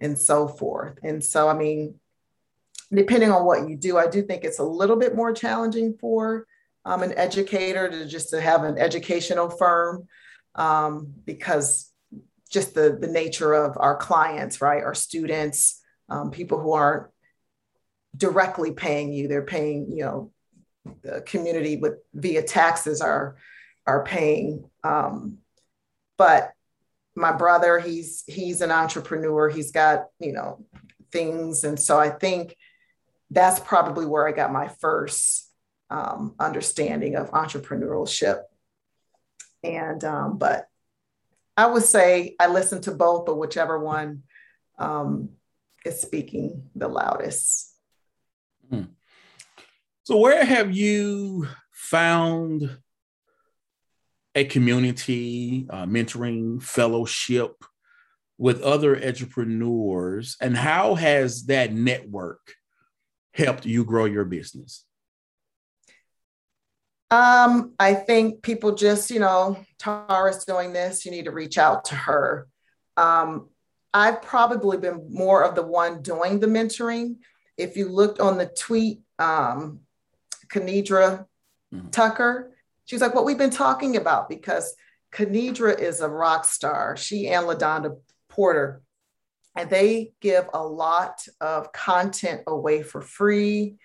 and 0.00 0.18
so 0.18 0.46
forth. 0.46 0.98
And 1.02 1.24
so, 1.24 1.48
I 1.48 1.54
mean, 1.54 1.94
depending 2.92 3.30
on 3.30 3.44
what 3.44 3.68
you 3.68 3.76
do, 3.76 3.96
I 3.96 4.08
do 4.08 4.22
think 4.22 4.44
it's 4.44 4.58
a 4.58 4.64
little 4.64 4.96
bit 4.96 5.16
more 5.16 5.32
challenging 5.32 5.96
for 5.98 6.46
um, 6.84 7.02
an 7.02 7.16
educator 7.16 7.88
to 7.88 8.06
just 8.06 8.30
to 8.30 8.40
have 8.40 8.64
an 8.64 8.78
educational 8.78 9.48
firm 9.48 10.06
um, 10.54 11.12
because 11.24 11.90
just 12.50 12.74
the, 12.74 12.96
the 13.00 13.08
nature 13.08 13.54
of 13.54 13.76
our 13.80 13.96
clients, 13.96 14.60
right? 14.60 14.82
Our 14.82 14.94
students, 14.94 15.80
um, 16.08 16.30
people 16.30 16.60
who 16.60 16.72
aren't 16.72 17.08
directly 18.16 18.72
paying 18.72 19.12
you, 19.12 19.26
they're 19.26 19.42
paying, 19.42 19.90
you 19.90 20.04
know, 20.04 20.30
the 21.02 21.22
community 21.22 21.76
with 21.76 21.94
via 22.12 22.42
taxes 22.42 23.00
are 23.00 23.36
are 23.86 24.04
paying. 24.04 24.68
Um, 24.82 25.38
but 26.16 26.52
my 27.14 27.32
brother, 27.32 27.78
he's 27.78 28.24
he's 28.26 28.60
an 28.60 28.70
entrepreneur. 28.70 29.48
He's 29.48 29.70
got 29.70 30.06
you 30.18 30.32
know 30.32 30.64
things, 31.12 31.64
and 31.64 31.78
so 31.78 31.98
I 31.98 32.10
think 32.10 32.56
that's 33.30 33.60
probably 33.60 34.06
where 34.06 34.28
I 34.28 34.32
got 34.32 34.52
my 34.52 34.68
first 34.68 35.50
um, 35.90 36.34
understanding 36.38 37.16
of 37.16 37.30
entrepreneurship. 37.30 38.42
And, 39.62 40.02
um, 40.04 40.38
but 40.38 40.66
I 41.56 41.66
would 41.66 41.84
say 41.84 42.36
I 42.38 42.48
listen 42.48 42.80
to 42.82 42.92
both, 42.92 43.26
but 43.26 43.36
whichever 43.36 43.78
one 43.78 44.22
um, 44.78 45.30
is 45.84 46.00
speaking 46.00 46.70
the 46.74 46.88
loudest. 46.88 47.72
Hmm. 48.70 48.82
So, 50.04 50.18
where 50.18 50.44
have 50.44 50.70
you 50.70 51.48
found 51.72 52.76
a 54.34 54.44
community, 54.44 55.66
uh, 55.70 55.86
mentoring, 55.86 56.62
fellowship 56.62 57.64
with 58.36 58.60
other 58.60 59.02
entrepreneurs, 59.02 60.36
and 60.42 60.54
how 60.54 60.94
has 60.94 61.46
that 61.46 61.72
network 61.72 62.52
helped 63.32 63.64
you 63.64 63.82
grow 63.86 64.04
your 64.04 64.26
business? 64.26 64.84
Um, 67.10 67.72
I 67.78 67.94
think 67.94 68.42
people 68.42 68.74
just, 68.74 69.10
you 69.10 69.20
know, 69.20 69.56
Tara's 69.78 70.44
doing 70.44 70.74
this, 70.74 71.06
you 71.06 71.12
need 71.12 71.24
to 71.24 71.30
reach 71.30 71.56
out 71.56 71.86
to 71.86 71.94
her. 71.94 72.46
Um, 72.98 73.48
I've 73.94 74.20
probably 74.20 74.76
been 74.76 75.06
more 75.08 75.42
of 75.42 75.54
the 75.54 75.62
one 75.62 76.02
doing 76.02 76.40
the 76.40 76.46
mentoring. 76.46 77.16
If 77.56 77.78
you 77.78 77.88
looked 77.88 78.20
on 78.20 78.36
the 78.36 78.46
tweet, 78.46 79.00
um, 79.18 79.80
Kanedra 80.54 81.26
mm-hmm. 81.74 81.88
Tucker, 81.90 82.52
she's 82.84 83.00
like, 83.00 83.14
what 83.14 83.24
we've 83.24 83.38
been 83.38 83.50
talking 83.50 83.96
about, 83.96 84.28
because 84.28 84.74
Kanedra 85.12 85.78
is 85.78 86.00
a 86.00 86.08
rock 86.08 86.44
star. 86.44 86.96
She 86.96 87.28
and 87.28 87.46
LaDonda 87.46 87.96
Porter 88.28 88.82
and 89.56 89.70
they 89.70 90.12
give 90.20 90.48
a 90.52 90.64
lot 90.64 91.26
of 91.40 91.72
content 91.72 92.42
away 92.46 92.82
for 92.82 93.00
free. 93.00 93.76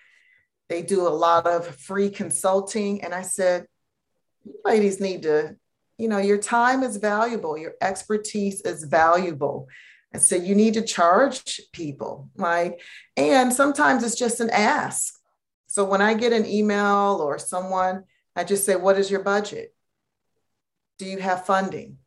They 0.68 0.82
do 0.82 1.06
a 1.06 1.10
lot 1.10 1.46
of 1.46 1.66
free 1.76 2.10
consulting. 2.10 3.04
And 3.04 3.14
I 3.14 3.22
said, 3.22 3.66
ladies 4.64 5.00
need 5.00 5.22
to, 5.22 5.56
you 5.98 6.08
know, 6.08 6.18
your 6.18 6.38
time 6.38 6.82
is 6.82 6.96
valuable, 6.96 7.56
your 7.56 7.74
expertise 7.80 8.62
is 8.62 8.84
valuable. 8.84 9.68
And 10.12 10.20
so 10.20 10.34
you 10.34 10.56
need 10.56 10.74
to 10.74 10.82
charge 10.82 11.60
people, 11.72 12.30
like, 12.34 12.80
and 13.16 13.52
sometimes 13.52 14.02
it's 14.02 14.16
just 14.16 14.40
an 14.40 14.50
ask. 14.50 15.14
So 15.70 15.84
when 15.84 16.02
I 16.02 16.14
get 16.14 16.32
an 16.32 16.46
email 16.46 17.20
or 17.22 17.38
someone, 17.38 18.02
I 18.34 18.42
just 18.42 18.66
say, 18.66 18.74
What 18.74 18.98
is 18.98 19.08
your 19.08 19.22
budget? 19.22 19.72
Do 20.98 21.04
you 21.04 21.18
have 21.18 21.46
funding? 21.46 21.98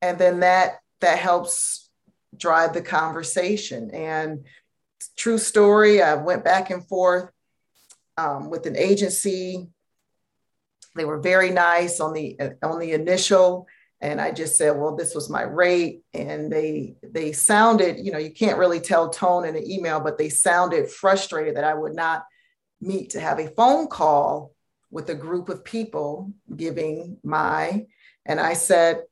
And 0.00 0.18
then 0.18 0.38
that 0.38 0.78
that 1.00 1.18
helps 1.18 1.90
drive 2.36 2.72
the 2.72 2.80
conversation. 2.80 3.90
And 3.90 4.44
true 5.16 5.38
story, 5.38 6.00
I 6.00 6.14
went 6.14 6.44
back 6.44 6.70
and 6.70 6.86
forth 6.86 7.28
um, 8.16 8.50
with 8.50 8.66
an 8.66 8.76
agency. 8.76 9.66
They 10.94 11.04
were 11.04 11.18
very 11.18 11.50
nice 11.50 11.98
on 11.98 12.12
the 12.12 12.38
on 12.62 12.78
the 12.78 12.92
initial, 12.92 13.66
and 14.00 14.20
I 14.20 14.30
just 14.30 14.56
said, 14.56 14.78
"Well, 14.78 14.94
this 14.94 15.12
was 15.12 15.28
my 15.28 15.42
rate." 15.42 16.04
And 16.14 16.52
they 16.52 16.94
they 17.02 17.32
sounded, 17.32 17.98
you 17.98 18.12
know, 18.12 18.18
you 18.18 18.30
can't 18.30 18.58
really 18.58 18.78
tell 18.78 19.08
tone 19.08 19.44
in 19.44 19.56
an 19.56 19.68
email, 19.68 19.98
but 19.98 20.18
they 20.18 20.28
sounded 20.28 20.88
frustrated 20.88 21.56
that 21.56 21.64
I 21.64 21.74
would 21.74 21.96
not 21.96 22.22
meet 22.80 23.10
to 23.10 23.20
have 23.20 23.38
a 23.38 23.48
phone 23.48 23.86
call 23.86 24.52
with 24.90 25.08
a 25.10 25.14
group 25.14 25.48
of 25.48 25.64
people 25.64 26.32
giving 26.54 27.18
my. 27.24 27.86
And 28.24 28.38
I 28.38 28.54
said, 28.54 29.02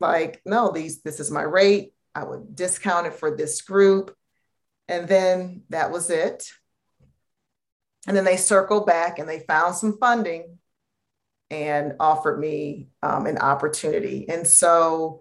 like, 0.00 0.42
no, 0.44 0.70
these 0.70 1.02
this 1.02 1.20
is 1.20 1.30
my 1.30 1.42
rate. 1.42 1.92
I 2.14 2.24
would 2.24 2.54
discount 2.54 3.06
it 3.06 3.14
for 3.14 3.34
this 3.36 3.62
group. 3.62 4.14
And 4.88 5.08
then 5.08 5.62
that 5.70 5.90
was 5.90 6.10
it. 6.10 6.50
And 8.06 8.16
then 8.16 8.24
they 8.24 8.36
circled 8.36 8.86
back 8.86 9.18
and 9.18 9.28
they 9.28 9.40
found 9.40 9.76
some 9.76 9.96
funding 9.98 10.58
and 11.50 11.94
offered 12.00 12.38
me 12.38 12.88
um, 13.02 13.26
an 13.26 13.38
opportunity. 13.38 14.28
And 14.28 14.46
so, 14.46 15.20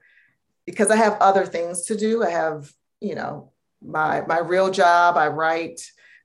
because 0.66 0.90
I 0.90 0.96
have 0.96 1.18
other 1.20 1.46
things 1.46 1.84
to 1.88 1.98
do, 1.98 2.24
I 2.24 2.30
have, 2.30 2.72
you 3.00 3.16
know, 3.16 3.52
my 3.84 4.22
my 4.28 4.40
real 4.40 4.72
job. 4.72 5.18
I 5.18 5.28
write, 5.28 5.82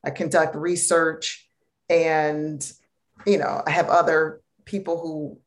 I 0.06 0.10
conduct 0.10 0.54
research, 0.54 1.46
and 1.90 2.64
you 3.26 3.38
know, 3.38 3.62
I 3.66 3.70
have 3.70 3.88
other 3.88 4.40
people 4.64 5.00
who 5.00 5.38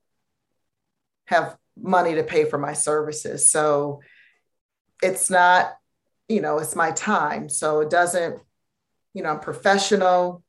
have 1.25 1.57
money 1.81 2.15
to 2.15 2.23
pay 2.23 2.45
for 2.45 2.57
my 2.57 2.73
services. 2.73 3.49
So 3.49 4.01
it's 5.01 5.29
not, 5.29 5.71
you 6.27 6.41
know, 6.41 6.59
it's 6.59 6.75
my 6.75 6.91
time. 6.91 7.49
So 7.49 7.79
it 7.79 7.89
doesn't, 7.89 8.39
you 9.13 9.23
know, 9.23 9.29
I'm 9.29 9.39
professional. 9.39 10.43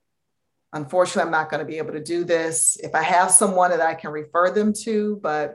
Unfortunately, 0.72 1.22
I'm 1.22 1.30
not 1.30 1.50
going 1.50 1.60
to 1.60 1.70
be 1.70 1.78
able 1.78 1.92
to 1.92 2.02
do 2.02 2.24
this. 2.24 2.76
If 2.82 2.94
I 2.94 3.02
have 3.02 3.30
someone 3.30 3.70
that 3.70 3.80
I 3.80 3.94
can 3.94 4.10
refer 4.10 4.50
them 4.50 4.72
to, 4.84 5.20
but 5.22 5.54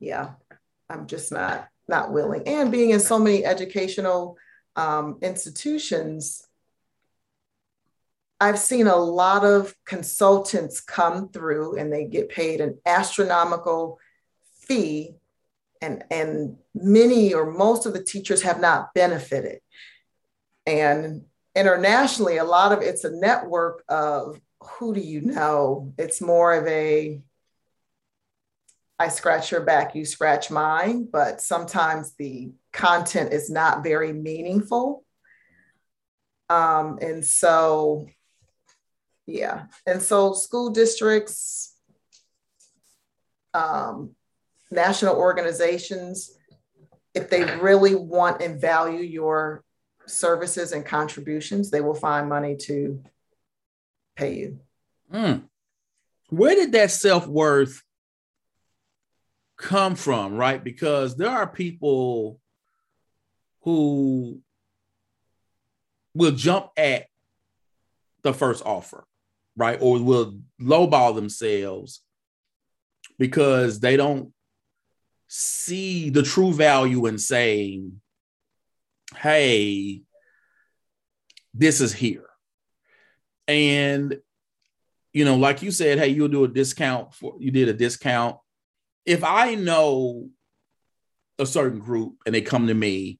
yeah, 0.00 0.30
I'm 0.88 1.06
just 1.06 1.32
not 1.32 1.68
not 1.88 2.12
willing. 2.12 2.42
And 2.46 2.72
being 2.72 2.90
in 2.90 3.00
so 3.00 3.18
many 3.18 3.44
educational 3.44 4.36
um, 4.74 5.18
institutions, 5.22 6.46
I've 8.40 8.58
seen 8.58 8.86
a 8.86 8.96
lot 8.96 9.44
of 9.44 9.74
consultants 9.86 10.80
come 10.80 11.30
through 11.30 11.78
and 11.78 11.92
they 11.92 12.04
get 12.04 12.28
paid 12.28 12.60
an 12.60 12.78
astronomical 12.84 13.98
fee 14.60 15.14
and 15.80 16.04
and 16.10 16.56
many 16.74 17.32
or 17.34 17.50
most 17.50 17.86
of 17.86 17.92
the 17.92 18.02
teachers 18.02 18.42
have 18.42 18.60
not 18.60 18.92
benefited. 18.94 19.60
And 20.66 21.22
internationally 21.54 22.36
a 22.36 22.44
lot 22.44 22.72
of 22.72 22.82
it's 22.82 23.04
a 23.04 23.10
network 23.10 23.82
of 23.88 24.38
who 24.60 24.94
do 24.94 25.00
you 25.00 25.22
know? 25.22 25.94
It's 25.98 26.20
more 26.20 26.54
of 26.54 26.66
a 26.66 27.22
i 28.98 29.08
scratch 29.08 29.52
your 29.52 29.60
back 29.60 29.94
you 29.94 30.06
scratch 30.06 30.50
mine 30.50 31.06
but 31.12 31.42
sometimes 31.42 32.14
the 32.14 32.50
content 32.72 33.32
is 33.32 33.50
not 33.50 33.82
very 33.82 34.12
meaningful. 34.12 35.04
Um, 36.48 36.98
and 37.00 37.24
so 37.24 38.06
Yeah. 39.26 39.64
And 39.86 40.00
so 40.00 40.32
school 40.32 40.70
districts, 40.70 41.74
um, 43.54 44.14
national 44.70 45.16
organizations, 45.16 46.36
if 47.14 47.30
they 47.30 47.44
really 47.56 47.94
want 47.94 48.42
and 48.42 48.60
value 48.60 49.02
your 49.02 49.64
services 50.06 50.72
and 50.72 50.84
contributions, 50.84 51.70
they 51.70 51.80
will 51.80 51.94
find 51.94 52.28
money 52.28 52.56
to 52.56 53.02
pay 54.14 54.34
you. 54.34 54.60
Mm. 55.12 55.44
Where 56.28 56.54
did 56.54 56.72
that 56.72 56.90
self 56.90 57.26
worth 57.26 57.82
come 59.56 59.94
from, 59.94 60.36
right? 60.36 60.62
Because 60.62 61.16
there 61.16 61.30
are 61.30 61.46
people 61.46 62.40
who 63.62 64.40
will 66.14 66.32
jump 66.32 66.70
at 66.76 67.06
the 68.22 68.32
first 68.32 68.64
offer, 68.64 69.06
right? 69.56 69.78
Or 69.80 69.98
will 70.02 70.38
lowball 70.60 71.14
themselves 71.14 72.02
because 73.18 73.80
they 73.80 73.96
don't 73.96 74.32
see 75.28 76.10
the 76.10 76.22
true 76.22 76.52
value 76.52 77.06
in 77.06 77.18
saying, 77.18 78.00
hey, 79.16 80.02
this 81.54 81.80
is 81.80 81.92
here. 81.92 82.26
And, 83.48 84.18
you 85.12 85.24
know, 85.24 85.36
like 85.36 85.62
you 85.62 85.70
said, 85.70 85.98
hey, 85.98 86.08
you'll 86.08 86.28
do 86.28 86.44
a 86.44 86.48
discount 86.48 87.14
for, 87.14 87.36
you 87.38 87.50
did 87.50 87.68
a 87.68 87.72
discount. 87.72 88.36
If 89.04 89.24
I 89.24 89.54
know 89.54 90.28
a 91.38 91.46
certain 91.46 91.78
group 91.78 92.16
and 92.26 92.34
they 92.34 92.42
come 92.42 92.66
to 92.66 92.74
me 92.74 93.18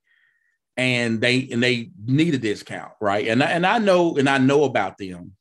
and 0.76 1.20
they 1.20 1.48
and 1.50 1.62
they 1.62 1.90
need 2.04 2.34
a 2.34 2.38
discount, 2.38 2.92
right? 3.00 3.26
And 3.28 3.42
I, 3.42 3.46
and 3.46 3.66
I 3.66 3.78
know 3.78 4.16
and 4.16 4.28
I 4.28 4.38
know 4.38 4.64
about 4.64 4.98
them. 4.98 5.32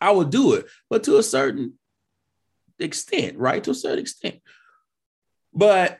I 0.00 0.10
would 0.10 0.30
do 0.30 0.54
it, 0.54 0.66
but 0.88 1.04
to 1.04 1.18
a 1.18 1.22
certain 1.22 1.74
extent, 2.78 3.38
right? 3.38 3.62
To 3.64 3.72
a 3.72 3.74
certain 3.74 3.98
extent. 3.98 4.40
But 5.52 5.98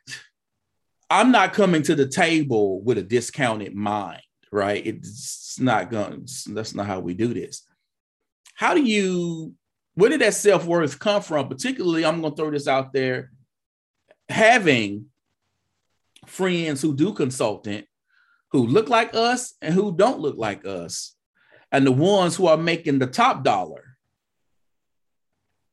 I'm 1.11 1.32
not 1.32 1.53
coming 1.53 1.82
to 1.82 1.94
the 1.94 2.07
table 2.07 2.80
with 2.82 2.98
a 2.98 3.03
discounted 3.03 3.74
mind, 3.74 4.22
right? 4.53 4.84
It's 4.86 5.59
not 5.59 5.90
going. 5.90 6.26
That's 6.48 6.74
not 6.74 6.86
how 6.86 7.01
we 7.01 7.14
do 7.14 7.34
this. 7.34 7.66
How 8.55 8.74
do 8.74 8.82
you? 8.82 9.55
Where 9.94 10.11
did 10.11 10.20
that 10.20 10.34
self 10.34 10.64
worth 10.64 10.98
come 10.98 11.20
from? 11.20 11.48
Particularly, 11.48 12.05
I'm 12.05 12.20
going 12.20 12.32
to 12.32 12.36
throw 12.36 12.51
this 12.51 12.68
out 12.68 12.92
there. 12.92 13.32
Having 14.28 15.07
friends 16.26 16.80
who 16.80 16.94
do 16.94 17.12
consultant, 17.12 17.86
who 18.53 18.66
look 18.66 18.88
like 18.88 19.14
us 19.14 19.55
and 19.61 19.74
who 19.74 19.96
don't 19.96 20.20
look 20.20 20.36
like 20.36 20.64
us, 20.64 21.16
and 21.72 21.84
the 21.84 21.92
ones 21.92 22.36
who 22.36 22.46
are 22.46 22.57
making 22.57 23.01
the 23.01 23.07
top 23.07 23.42
dollar, 23.42 23.89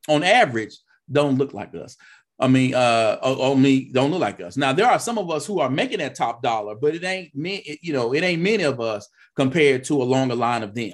on 0.08 0.24
average, 0.24 0.76
don't 1.10 1.38
look 1.38 1.54
like 1.54 1.74
us. 1.74 1.96
I 2.40 2.46
mean, 2.46 2.74
uh, 2.74 3.18
only 3.22 3.90
don't 3.92 4.12
look 4.12 4.20
like 4.20 4.40
us. 4.40 4.56
Now 4.56 4.72
there 4.72 4.86
are 4.86 5.00
some 5.00 5.18
of 5.18 5.28
us 5.30 5.44
who 5.44 5.58
are 5.58 5.70
making 5.70 5.98
that 5.98 6.14
top 6.14 6.40
dollar, 6.40 6.76
but 6.76 6.94
it 6.94 7.02
ain't 7.02 7.34
me. 7.34 7.78
You 7.82 7.92
know, 7.92 8.14
it 8.14 8.22
ain't 8.22 8.42
many 8.42 8.62
of 8.62 8.80
us 8.80 9.08
compared 9.34 9.84
to 9.84 10.00
a 10.00 10.04
longer 10.04 10.36
line 10.36 10.62
of 10.62 10.74
them 10.74 10.92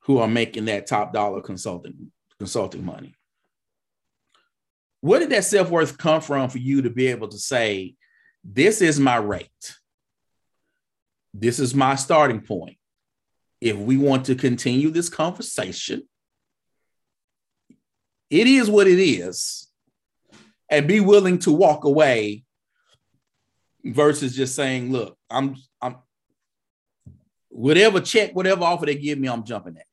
who 0.00 0.18
are 0.18 0.28
making 0.28 0.66
that 0.66 0.86
top 0.86 1.12
dollar 1.12 1.42
consulting 1.42 2.10
consulting 2.38 2.84
money. 2.84 3.14
Where 5.00 5.20
did 5.20 5.30
that 5.30 5.44
self 5.44 5.70
worth 5.70 5.98
come 5.98 6.22
from 6.22 6.48
for 6.48 6.58
you 6.58 6.82
to 6.82 6.90
be 6.90 7.08
able 7.08 7.28
to 7.28 7.38
say, 7.38 7.94
"This 8.42 8.80
is 8.80 8.98
my 8.98 9.16
rate. 9.16 9.76
This 11.34 11.58
is 11.58 11.74
my 11.74 11.94
starting 11.94 12.40
point." 12.40 12.78
If 13.60 13.76
we 13.76 13.98
want 13.98 14.26
to 14.26 14.34
continue 14.34 14.90
this 14.90 15.10
conversation, 15.10 16.08
it 18.30 18.46
is 18.46 18.68
what 18.68 18.86
it 18.86 18.98
is 18.98 19.68
and 20.70 20.88
be 20.88 21.00
willing 21.00 21.38
to 21.40 21.52
walk 21.52 21.84
away 21.84 22.44
versus 23.84 24.34
just 24.34 24.54
saying, 24.54 24.92
look, 24.92 25.16
I'm 25.30 25.56
I'm 25.80 25.96
whatever 27.48 28.00
check, 28.00 28.34
whatever 28.34 28.64
offer 28.64 28.86
they 28.86 28.96
give 28.96 29.18
me, 29.18 29.28
I'm 29.28 29.44
jumping 29.44 29.76
at. 29.76 29.86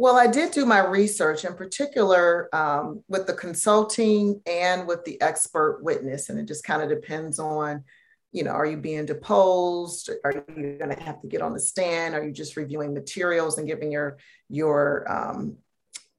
Well, 0.00 0.16
I 0.16 0.28
did 0.28 0.52
do 0.52 0.64
my 0.64 0.86
research 0.86 1.44
in 1.44 1.54
particular 1.54 2.48
um, 2.54 3.02
with 3.08 3.26
the 3.26 3.34
consulting 3.34 4.40
and 4.46 4.86
with 4.86 5.04
the 5.04 5.20
expert 5.20 5.80
witness. 5.82 6.28
And 6.28 6.38
it 6.38 6.46
just 6.46 6.62
kind 6.62 6.82
of 6.82 6.88
depends 6.88 7.40
on, 7.40 7.82
you 8.30 8.44
know, 8.44 8.52
are 8.52 8.64
you 8.64 8.76
being 8.76 9.06
deposed? 9.06 10.10
Are 10.24 10.32
you 10.32 10.78
going 10.78 10.94
to 10.96 11.02
have 11.02 11.20
to 11.22 11.26
get 11.26 11.42
on 11.42 11.52
the 11.52 11.58
stand? 11.58 12.14
Are 12.14 12.24
you 12.24 12.30
just 12.30 12.56
reviewing 12.56 12.94
materials 12.94 13.58
and 13.58 13.66
giving 13.66 13.90
your, 13.90 14.18
your, 14.48 15.04
um, 15.10 15.56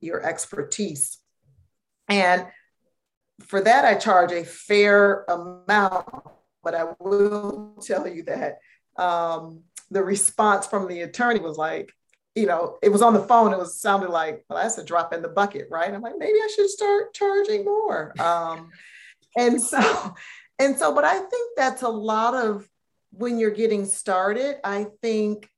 your 0.01 0.25
expertise? 0.25 1.17
And 2.07 2.47
for 3.45 3.61
that, 3.61 3.85
I 3.85 3.95
charge 3.95 4.31
a 4.31 4.43
fair 4.43 5.23
amount, 5.25 6.07
but 6.63 6.75
I 6.75 6.85
will 6.99 7.75
tell 7.81 8.07
you 8.07 8.23
that 8.23 8.59
um, 8.97 9.61
the 9.91 10.03
response 10.03 10.67
from 10.67 10.87
the 10.87 11.01
attorney 11.01 11.39
was 11.39 11.57
like, 11.57 11.91
you 12.35 12.45
know, 12.45 12.77
it 12.81 12.89
was 12.89 13.01
on 13.01 13.13
the 13.13 13.23
phone. 13.23 13.53
It 13.53 13.59
was 13.59 13.81
sounded 13.81 14.09
like, 14.09 14.45
well, 14.49 14.61
that's 14.61 14.77
a 14.77 14.83
drop 14.83 15.13
in 15.13 15.21
the 15.21 15.29
bucket, 15.29 15.67
right? 15.69 15.93
I'm 15.93 16.01
like, 16.01 16.17
maybe 16.17 16.37
I 16.37 16.49
should 16.55 16.69
start 16.69 17.13
charging 17.13 17.65
more. 17.65 18.13
Um, 18.19 18.69
and 19.37 19.61
so, 19.61 20.13
and 20.59 20.77
so, 20.77 20.93
but 20.93 21.05
I 21.05 21.17
think 21.17 21.57
that's 21.57 21.81
a 21.81 21.89
lot 21.89 22.35
of 22.35 22.67
when 23.11 23.39
you're 23.39 23.51
getting 23.51 23.85
started. 23.85 24.57
I 24.63 24.87
think 25.01 25.49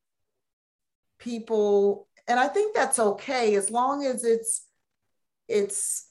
people, 1.20 2.08
and 2.28 2.40
I 2.40 2.48
think 2.48 2.76
that's 2.76 3.00
okay 3.00 3.56
as 3.56 3.70
long 3.70 4.06
as 4.06 4.24
it's 4.24 4.66
it's 5.48 6.08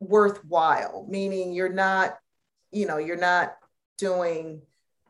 worthwhile, 0.00 1.06
meaning 1.08 1.52
you're 1.52 1.72
not, 1.72 2.16
you 2.70 2.86
know, 2.86 2.98
you're 2.98 3.16
not 3.16 3.56
doing 3.98 4.62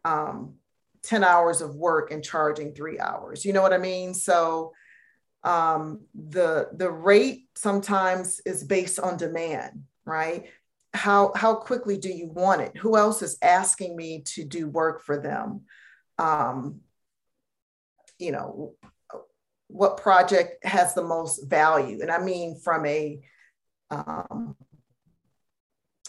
um, 0.04 0.54
10 1.02 1.24
hours 1.24 1.60
of 1.60 1.74
work 1.74 2.10
and 2.10 2.22
charging 2.22 2.72
three 2.74 2.98
hours. 2.98 3.44
You 3.44 3.52
know 3.52 3.62
what 3.62 3.72
I 3.72 3.78
mean? 3.78 4.14
So 4.14 4.72
um, 5.42 6.00
the 6.14 6.70
the 6.72 6.90
rate 6.90 7.48
sometimes 7.54 8.40
is 8.46 8.64
based 8.64 8.98
on 8.98 9.18
demand, 9.18 9.84
right? 10.06 10.46
How 10.94 11.32
how 11.34 11.54
quickly 11.54 11.98
do 11.98 12.08
you 12.08 12.28
want 12.28 12.62
it? 12.62 12.76
Who 12.78 12.96
else 12.96 13.20
is 13.20 13.36
asking 13.42 13.94
me 13.94 14.22
to 14.34 14.44
do 14.44 14.68
work 14.68 15.02
for 15.02 15.20
them? 15.20 15.62
Um, 16.18 16.80
you 18.18 18.32
know, 18.32 18.74
what 19.74 19.96
project 19.96 20.64
has 20.64 20.94
the 20.94 21.02
most 21.02 21.50
value? 21.50 22.00
And 22.00 22.10
I 22.10 22.18
mean 22.18 22.60
from 22.62 22.86
a 22.86 23.20
um, 23.90 24.54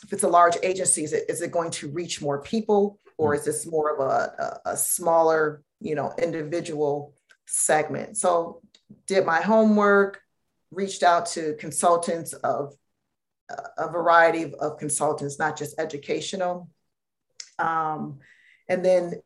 if 0.03 0.13
it's 0.13 0.24
a 0.24 0.30
large 0.30 0.55
agency, 0.61 1.03
is 1.03 1.13
it, 1.13 1.24
is 1.30 1.41
it 1.41 1.51
going 1.51 1.72
to 1.72 1.89
reach 1.89 2.22
more 2.22 2.41
people 2.41 2.99
or 3.18 3.34
is 3.34 3.43
this 3.43 3.66
more 3.66 3.95
of 3.95 3.99
a, 3.99 4.59
a, 4.66 4.72
a 4.72 4.78
smaller, 4.78 5.63
you 5.80 5.95
know, 5.95 6.13
individual 6.22 7.16
segment? 7.47 8.18
So 8.18 8.61
did 9.07 9.26
my 9.26 9.41
homework, 9.41 10.22
reached 10.70 11.01
out 11.01 11.26
to 11.28 11.55
consultants 11.55 12.34
of 12.34 12.76
a 13.78 13.89
variety 13.89 14.43
of, 14.43 14.53
of 14.55 14.78
consultants, 14.78 15.39
not 15.39 15.57
just 15.57 15.80
educational. 15.80 16.70
Um, 17.57 18.20
and 18.70 18.86
then 18.86 19.22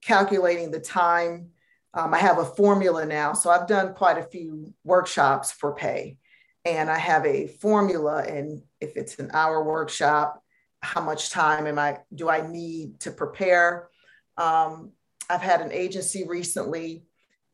calculating 0.00 0.70
the 0.70 0.80
time. 0.80 1.50
Um, 1.92 2.14
I 2.14 2.18
have 2.18 2.38
a 2.38 2.44
formula 2.44 3.04
now. 3.04 3.32
So 3.32 3.50
I've 3.50 3.66
done 3.66 3.94
quite 3.94 4.18
a 4.18 4.22
few 4.22 4.72
workshops 4.84 5.50
for 5.50 5.74
pay 5.74 6.18
and 6.64 6.90
I 6.90 6.98
have 6.98 7.24
a 7.26 7.46
formula. 7.46 8.22
And 8.22 8.62
if 8.80 8.96
it's 8.96 9.18
an 9.18 9.30
hour 9.32 9.62
workshop, 9.64 10.42
how 10.82 11.00
much 11.00 11.30
time 11.30 11.66
am 11.66 11.78
I 11.78 11.98
do 12.14 12.28
I 12.28 12.46
need 12.46 13.00
to 13.00 13.10
prepare? 13.10 13.88
Um, 14.36 14.92
I've 15.28 15.42
had 15.42 15.60
an 15.60 15.72
agency 15.72 16.26
recently, 16.26 17.04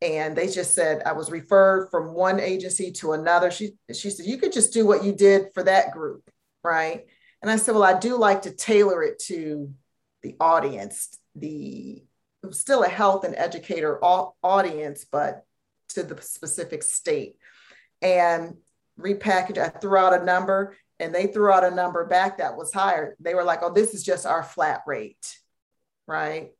and 0.01 0.37
they 0.37 0.49
just 0.49 0.74
said 0.74 1.03
I 1.05 1.12
was 1.12 1.30
referred 1.30 1.89
from 1.91 2.14
one 2.14 2.39
agency 2.41 2.93
to 2.93 3.12
another. 3.12 3.51
She 3.51 3.72
she 3.93 4.11
said 4.11 4.26
you 4.26 4.39
could 4.39 4.53
just 4.53 4.72
do 4.72 4.87
what 4.87 5.05
you 5.05 5.12
did 5.12 5.49
for 5.55 5.62
that 5.64 5.93
group, 5.93 6.30
right? 6.62 7.07
And 7.43 7.51
I 7.51 7.57
said, 7.57 7.74
well, 7.74 7.84
I 7.84 7.99
do 7.99 8.16
like 8.16 8.43
to 8.43 8.51
tailor 8.51 9.03
it 9.03 9.18
to 9.26 9.72
the 10.22 10.37
audience, 10.41 11.16
the 11.34 12.03
still 12.53 12.82
a 12.82 12.88
health 12.88 13.24
and 13.24 13.34
educator 13.36 13.99
audience, 14.03 15.05
but 15.11 15.44
to 15.90 16.03
the 16.03 16.20
specific 16.20 16.82
state. 16.82 17.36
And 18.03 18.57
repackaged, 18.99 19.59
I 19.59 19.68
threw 19.68 19.97
out 19.97 20.20
a 20.20 20.24
number 20.24 20.76
and 20.99 21.14
they 21.14 21.26
threw 21.26 21.51
out 21.51 21.64
a 21.64 21.74
number 21.74 22.05
back 22.07 22.38
that 22.38 22.57
was 22.57 22.72
higher. 22.72 23.16
They 23.20 23.34
were 23.34 23.44
like, 23.44 23.61
oh, 23.62 23.72
this 23.72 23.94
is 23.94 24.03
just 24.03 24.26
our 24.26 24.42
flat 24.42 24.82
rate. 24.86 25.36
Right. 26.07 26.51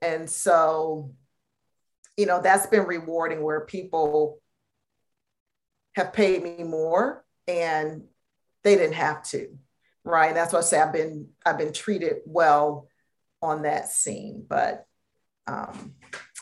And 0.00 0.28
so, 0.28 1.12
you 2.16 2.26
know, 2.26 2.40
that's 2.40 2.66
been 2.66 2.86
rewarding 2.86 3.42
where 3.42 3.62
people 3.62 4.40
have 5.96 6.12
paid 6.12 6.42
me 6.42 6.62
more 6.64 7.24
and 7.46 8.04
they 8.62 8.76
didn't 8.76 8.94
have 8.94 9.22
to. 9.24 9.56
Right. 10.04 10.28
And 10.28 10.36
That's 10.36 10.52
why 10.52 10.60
I 10.60 10.62
say 10.62 10.80
I've 10.80 10.92
been 10.92 11.28
I've 11.44 11.58
been 11.58 11.72
treated 11.72 12.16
well 12.26 12.88
on 13.42 13.62
that 13.62 13.88
scene. 13.88 14.44
But 14.46 14.86
um 15.46 15.94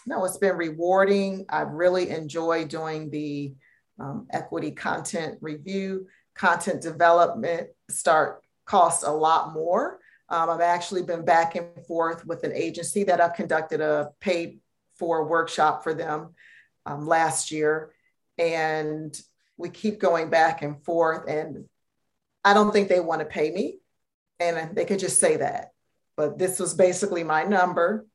no, 0.07 0.24
it's 0.24 0.38
been 0.38 0.57
rewarding. 0.57 1.46
I 1.48 1.61
really 1.61 2.11
enjoy 2.11 2.64
doing 2.64 3.11
the 3.11 3.55
um, 4.00 4.26
equity 4.30 4.72
content 4.72 5.38
review, 5.40 6.07
content 6.34 6.82
development 6.82 7.68
start 7.90 8.42
cost 8.64 9.05
a 9.05 9.11
lot 9.11 9.53
more. 9.53 10.00
Um, 10.28 10.50
I've 10.50 10.61
actually 10.61 11.03
been 11.03 11.24
back 11.24 11.57
and 11.57 11.84
forth 11.86 12.26
with 12.26 12.42
an 12.42 12.53
agency 12.53 13.05
that 13.05 13.20
I've 13.20 13.34
conducted 13.34 13.80
a 13.80 14.11
paid 14.20 14.61
for 14.96 15.26
workshop 15.26 15.82
for 15.82 15.94
them 15.94 16.34
um, 16.86 17.07
last 17.07 17.50
year. 17.50 17.92
And 18.38 19.14
we 19.57 19.68
keep 19.68 20.00
going 20.00 20.30
back 20.30 20.62
and 20.62 20.82
forth. 20.84 21.28
And 21.28 21.66
I 22.44 22.55
don't 22.55 22.72
think 22.72 22.88
they 22.88 23.00
want 23.00 23.20
to 23.20 23.26
pay 23.26 23.50
me. 23.50 23.78
And 24.40 24.74
they 24.74 24.84
could 24.84 24.98
just 24.98 25.20
say 25.20 25.36
that. 25.36 25.72
But 26.16 26.38
this 26.38 26.59
was 26.59 26.74
basically 26.74 27.24
my 27.24 27.44
number. 27.44 28.07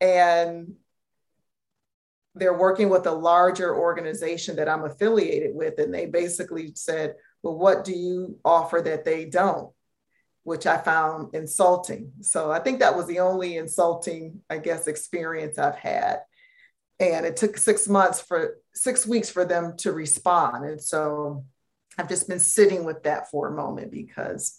And 0.00 0.74
they're 2.34 2.56
working 2.56 2.88
with 2.88 3.06
a 3.06 3.12
larger 3.12 3.74
organization 3.74 4.56
that 4.56 4.68
I'm 4.68 4.84
affiliated 4.84 5.54
with. 5.54 5.78
And 5.78 5.92
they 5.92 6.06
basically 6.06 6.72
said, 6.74 7.14
Well, 7.42 7.56
what 7.56 7.84
do 7.84 7.92
you 7.92 8.38
offer 8.44 8.80
that 8.80 9.04
they 9.04 9.24
don't? 9.24 9.72
Which 10.44 10.66
I 10.66 10.78
found 10.78 11.34
insulting. 11.34 12.12
So 12.22 12.50
I 12.50 12.60
think 12.60 12.80
that 12.80 12.96
was 12.96 13.06
the 13.06 13.20
only 13.20 13.56
insulting, 13.56 14.40
I 14.48 14.58
guess, 14.58 14.86
experience 14.86 15.58
I've 15.58 15.76
had. 15.76 16.20
And 16.98 17.26
it 17.26 17.36
took 17.36 17.56
six 17.56 17.88
months 17.88 18.20
for 18.20 18.58
six 18.74 19.06
weeks 19.06 19.30
for 19.30 19.44
them 19.44 19.76
to 19.78 19.92
respond. 19.92 20.66
And 20.66 20.80
so 20.80 21.44
I've 21.98 22.08
just 22.08 22.28
been 22.28 22.40
sitting 22.40 22.84
with 22.84 23.02
that 23.02 23.30
for 23.30 23.48
a 23.48 23.56
moment 23.56 23.90
because 23.90 24.58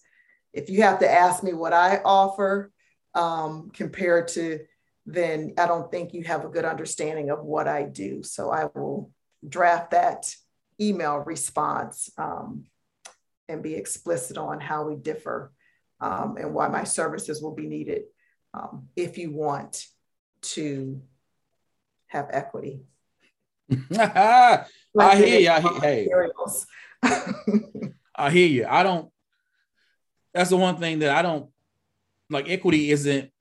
if 0.53 0.69
you 0.69 0.83
have 0.83 0.99
to 0.99 1.09
ask 1.09 1.43
me 1.43 1.53
what 1.53 1.73
I 1.73 2.01
offer 2.03 2.71
um, 3.13 3.71
compared 3.73 4.27
to, 4.29 4.59
then 5.05 5.53
I 5.57 5.67
don't 5.67 5.89
think 5.91 6.13
you 6.13 6.23
have 6.23 6.45
a 6.45 6.49
good 6.49 6.65
understanding 6.65 7.29
of 7.29 7.43
what 7.43 7.67
I 7.67 7.83
do. 7.83 8.23
So 8.23 8.51
I 8.51 8.65
will 8.65 9.11
draft 9.47 9.91
that 9.91 10.33
email 10.79 11.17
response 11.17 12.09
um, 12.17 12.65
and 13.47 13.63
be 13.63 13.75
explicit 13.75 14.37
on 14.37 14.59
how 14.59 14.83
we 14.87 14.95
differ 14.95 15.51
um, 15.99 16.37
and 16.37 16.53
why 16.53 16.67
my 16.67 16.83
services 16.83 17.41
will 17.41 17.55
be 17.55 17.67
needed 17.67 18.03
um, 18.53 18.87
if 18.95 19.17
you 19.17 19.31
want 19.31 19.85
to 20.41 21.01
have 22.07 22.29
equity. 22.31 22.81
I 23.97 24.65
hear 25.15 25.39
you. 25.39 25.49
I 25.49 25.61
hear, 25.61 25.71
hey. 25.81 26.09
I 28.15 28.29
hear 28.29 28.47
you. 28.47 28.65
I 28.67 28.83
don't. 28.83 29.09
That's 30.33 30.49
the 30.49 30.57
one 30.57 30.77
thing 30.77 30.99
that 30.99 31.15
I 31.15 31.21
don't 31.21 31.49
like. 32.29 32.49
Equity 32.49 32.91
isn't 32.91 33.31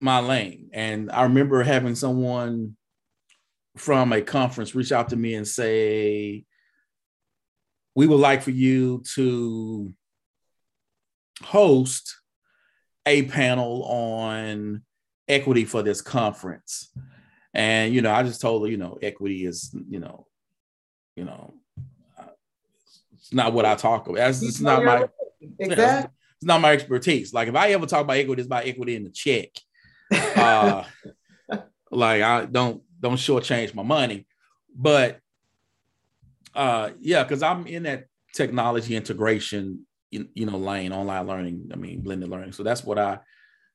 my 0.00 0.20
lane, 0.20 0.70
and 0.72 1.10
I 1.10 1.24
remember 1.24 1.62
having 1.62 1.94
someone 1.94 2.76
from 3.76 4.12
a 4.12 4.22
conference 4.22 4.74
reach 4.74 4.92
out 4.92 5.10
to 5.10 5.16
me 5.16 5.34
and 5.34 5.46
say, 5.46 6.44
"We 7.94 8.06
would 8.06 8.20
like 8.20 8.42
for 8.42 8.50
you 8.50 9.02
to 9.14 9.92
host 11.42 12.16
a 13.06 13.22
panel 13.24 13.84
on 13.84 14.82
equity 15.28 15.64
for 15.64 15.82
this 15.82 16.00
conference." 16.00 16.92
And 17.52 17.92
you 17.92 18.00
know, 18.00 18.12
I 18.12 18.22
just 18.22 18.40
told 18.40 18.64
her, 18.64 18.70
you 18.70 18.76
know, 18.76 18.98
equity 19.02 19.44
is, 19.44 19.74
you 19.88 20.00
know, 20.00 20.26
you 21.16 21.24
know, 21.24 21.54
it's 23.30 23.34
not 23.34 23.52
what 23.52 23.64
I 23.64 23.74
talk 23.74 24.08
about. 24.08 24.30
It's, 24.30 24.42
it's 24.42 24.60
not 24.60 24.84
my 24.84 25.08
exactly. 25.58 26.10
it's 26.36 26.44
not 26.44 26.60
my 26.60 26.72
expertise. 26.72 27.32
Like 27.32 27.48
if 27.48 27.54
I 27.54 27.70
ever 27.72 27.86
talk 27.86 28.02
about 28.02 28.16
equity, 28.16 28.40
it's 28.40 28.46
about 28.46 28.66
equity 28.66 28.96
in 28.96 29.04
the 29.04 29.10
check. 29.10 29.50
Uh, 30.10 30.84
like 31.90 32.22
I 32.22 32.44
don't 32.46 32.82
don't 32.98 33.16
shortchange 33.16 33.74
my 33.74 33.82
money, 33.82 34.26
but 34.74 35.20
uh, 36.54 36.90
yeah, 37.00 37.22
because 37.22 37.42
I'm 37.42 37.66
in 37.66 37.84
that 37.84 38.06
technology 38.34 38.96
integration, 38.96 39.86
you, 40.10 40.28
you 40.34 40.46
know, 40.46 40.56
lane, 40.56 40.92
online 40.92 41.26
learning. 41.26 41.70
I 41.72 41.76
mean, 41.76 42.00
blended 42.00 42.28
learning. 42.28 42.52
So 42.52 42.62
that's 42.62 42.84
what 42.84 42.98
I 42.98 43.20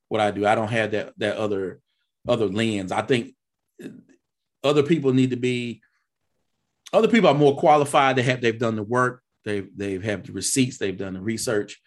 what 0.08 0.20
I 0.20 0.30
do. 0.30 0.46
I 0.46 0.54
don't 0.54 0.68
have 0.68 0.90
that 0.92 1.12
that 1.18 1.36
other 1.36 1.80
other 2.28 2.46
lens. 2.46 2.92
I 2.92 3.02
think 3.02 3.34
other 4.62 4.82
people 4.82 5.12
need 5.12 5.30
to 5.30 5.36
be 5.36 5.80
other 6.92 7.08
people 7.08 7.28
are 7.28 7.34
more 7.34 7.56
qualified 7.56 8.16
they 8.16 8.22
have 8.22 8.40
they've 8.40 8.58
done 8.58 8.76
the 8.76 8.82
work 8.82 9.22
they've 9.44 9.68
they've 9.76 10.02
have 10.02 10.26
the 10.26 10.32
receipts 10.32 10.78
they've 10.78 10.96
done 10.96 11.14
the 11.14 11.20
research 11.20 11.80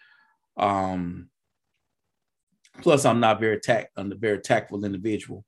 um 0.57 1.29
plus 2.81 3.05
i'm 3.05 3.19
not 3.19 3.39
very 3.39 3.59
tact 3.59 3.89
i'm 3.97 4.11
a 4.11 4.15
very 4.15 4.39
tactful 4.39 4.83
individual. 4.85 5.45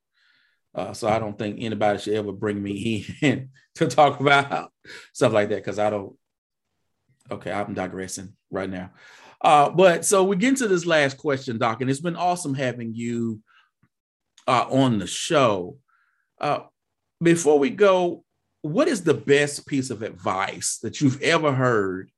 Uh, 0.74 0.92
so 0.92 1.08
i 1.08 1.18
don't 1.18 1.38
think 1.38 1.56
anybody 1.60 1.98
should 1.98 2.14
ever 2.14 2.32
bring 2.32 2.62
me 2.62 3.06
in 3.22 3.50
to 3.74 3.86
talk 3.86 4.20
about 4.20 4.70
stuff 5.12 5.32
like 5.32 5.48
that 5.48 5.56
because 5.56 5.78
i 5.78 5.90
don't 5.90 6.16
okay 7.30 7.52
i'm 7.52 7.74
digressing 7.74 8.34
right 8.50 8.70
now. 8.70 8.90
Uh, 9.40 9.68
but 9.70 10.04
so 10.04 10.22
we 10.22 10.36
get 10.36 10.50
into 10.50 10.68
this 10.68 10.86
last 10.86 11.18
question 11.18 11.58
doc 11.58 11.80
and 11.80 11.90
it's 11.90 12.00
been 12.00 12.16
awesome 12.16 12.54
having 12.54 12.94
you 12.94 13.40
uh, 14.46 14.66
on 14.70 14.98
the 14.98 15.06
show. 15.06 15.76
Uh, 16.40 16.60
before 17.22 17.58
we 17.58 17.70
go, 17.70 18.24
what 18.62 18.88
is 18.88 19.02
the 19.02 19.14
best 19.14 19.66
piece 19.66 19.90
of 19.90 20.02
advice 20.02 20.78
that 20.82 21.00
you've 21.00 21.20
ever 21.22 21.52
heard 21.52 22.10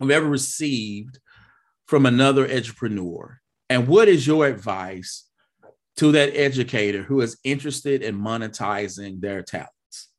or 0.00 0.10
ever 0.10 0.26
received 0.26 1.18
from 1.86 2.06
another 2.06 2.50
entrepreneur? 2.50 3.40
And 3.74 3.88
what 3.88 4.06
is 4.06 4.24
your 4.24 4.46
advice 4.46 5.28
to 5.96 6.12
that 6.12 6.36
educator 6.36 7.02
who 7.02 7.20
is 7.22 7.36
interested 7.42 8.02
in 8.02 8.16
monetizing 8.16 9.20
their 9.20 9.42
talents? 9.42 10.10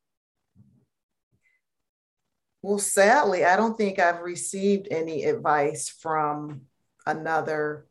Well, 2.62 2.80
sadly, 2.80 3.46
I 3.46 3.56
don't 3.56 3.78
think 3.78 3.98
I've 3.98 4.20
received 4.20 4.90
any 4.92 5.24
advice 5.24 5.88
from 5.88 6.64
another 7.06 7.88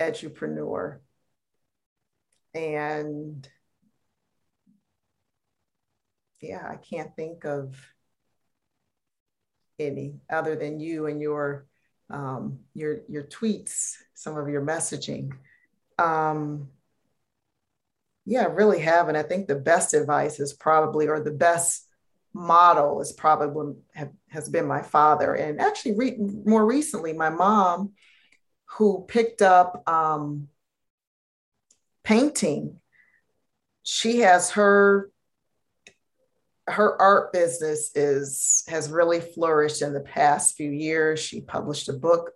entrepreneur. 0.00 1.02
And 2.54 3.46
yeah, 6.40 6.66
I 6.66 6.76
can't 6.76 7.14
think 7.14 7.44
of 7.44 7.76
any 9.78 10.20
other 10.30 10.56
than 10.56 10.80
you 10.80 11.04
and 11.08 11.20
your 11.20 11.66
um, 12.10 12.60
your 12.74 12.98
your 13.08 13.24
tweets, 13.24 13.94
some 14.14 14.36
of 14.36 14.48
your 14.48 14.62
messaging. 14.62 15.32
Um, 15.98 16.68
yeah, 18.26 18.46
really 18.46 18.80
have. 18.80 19.08
And 19.08 19.16
I 19.16 19.22
think 19.22 19.46
the 19.46 19.54
best 19.54 19.94
advice 19.94 20.40
is 20.40 20.52
probably, 20.52 21.08
or 21.08 21.20
the 21.20 21.30
best 21.30 21.86
model 22.32 23.00
is 23.00 23.12
probably 23.12 23.74
have, 23.94 24.10
has 24.28 24.48
been 24.48 24.66
my 24.66 24.82
father, 24.82 25.34
and 25.34 25.60
actually 25.60 25.94
re- 25.96 26.16
more 26.18 26.64
recently, 26.64 27.12
my 27.12 27.30
mom, 27.30 27.92
who 28.64 29.04
picked 29.06 29.42
up 29.42 29.88
um, 29.88 30.48
painting. 32.02 32.80
She 33.82 34.20
has 34.20 34.52
her 34.52 35.10
her 36.66 37.00
art 37.00 37.32
business 37.32 37.90
is 37.94 38.64
has 38.68 38.90
really 38.90 39.20
flourished 39.20 39.82
in 39.82 39.92
the 39.92 40.00
past 40.00 40.56
few 40.56 40.70
years. 40.70 41.20
She 41.20 41.40
published 41.40 41.88
a 41.88 41.92
book 41.92 42.30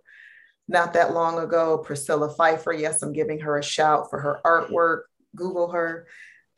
not 0.67 0.93
that 0.93 1.13
long 1.13 1.39
ago, 1.39 1.79
Priscilla 1.79 2.29
Pfeiffer. 2.29 2.71
Yes, 2.71 3.01
I'm 3.01 3.11
giving 3.11 3.39
her 3.39 3.57
a 3.57 3.63
shout 3.63 4.09
for 4.11 4.19
her 4.19 4.39
artwork. 4.45 5.01
Google 5.35 5.71
her. 5.71 6.07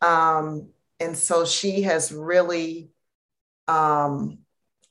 Um, 0.01 0.69
and 0.99 1.17
so 1.17 1.45
she 1.45 1.83
has 1.83 2.11
really 2.11 2.89
um, 3.67 4.39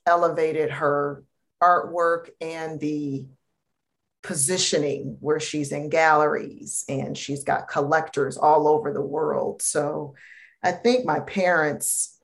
elevated 0.05 0.71
her 0.71 1.23
artwork 1.61 2.29
and 2.39 2.79
the 2.79 3.27
positioning 4.23 5.17
where 5.19 5.39
she's 5.39 5.71
in 5.71 5.89
galleries 5.89 6.83
and 6.87 7.17
she's 7.17 7.43
got 7.43 7.67
collectors 7.67 8.37
all 8.37 8.67
over 8.67 8.93
the 8.93 9.01
world. 9.01 9.61
So 9.61 10.15
I 10.63 10.71
think 10.71 11.05
my 11.05 11.19
parents 11.19 12.19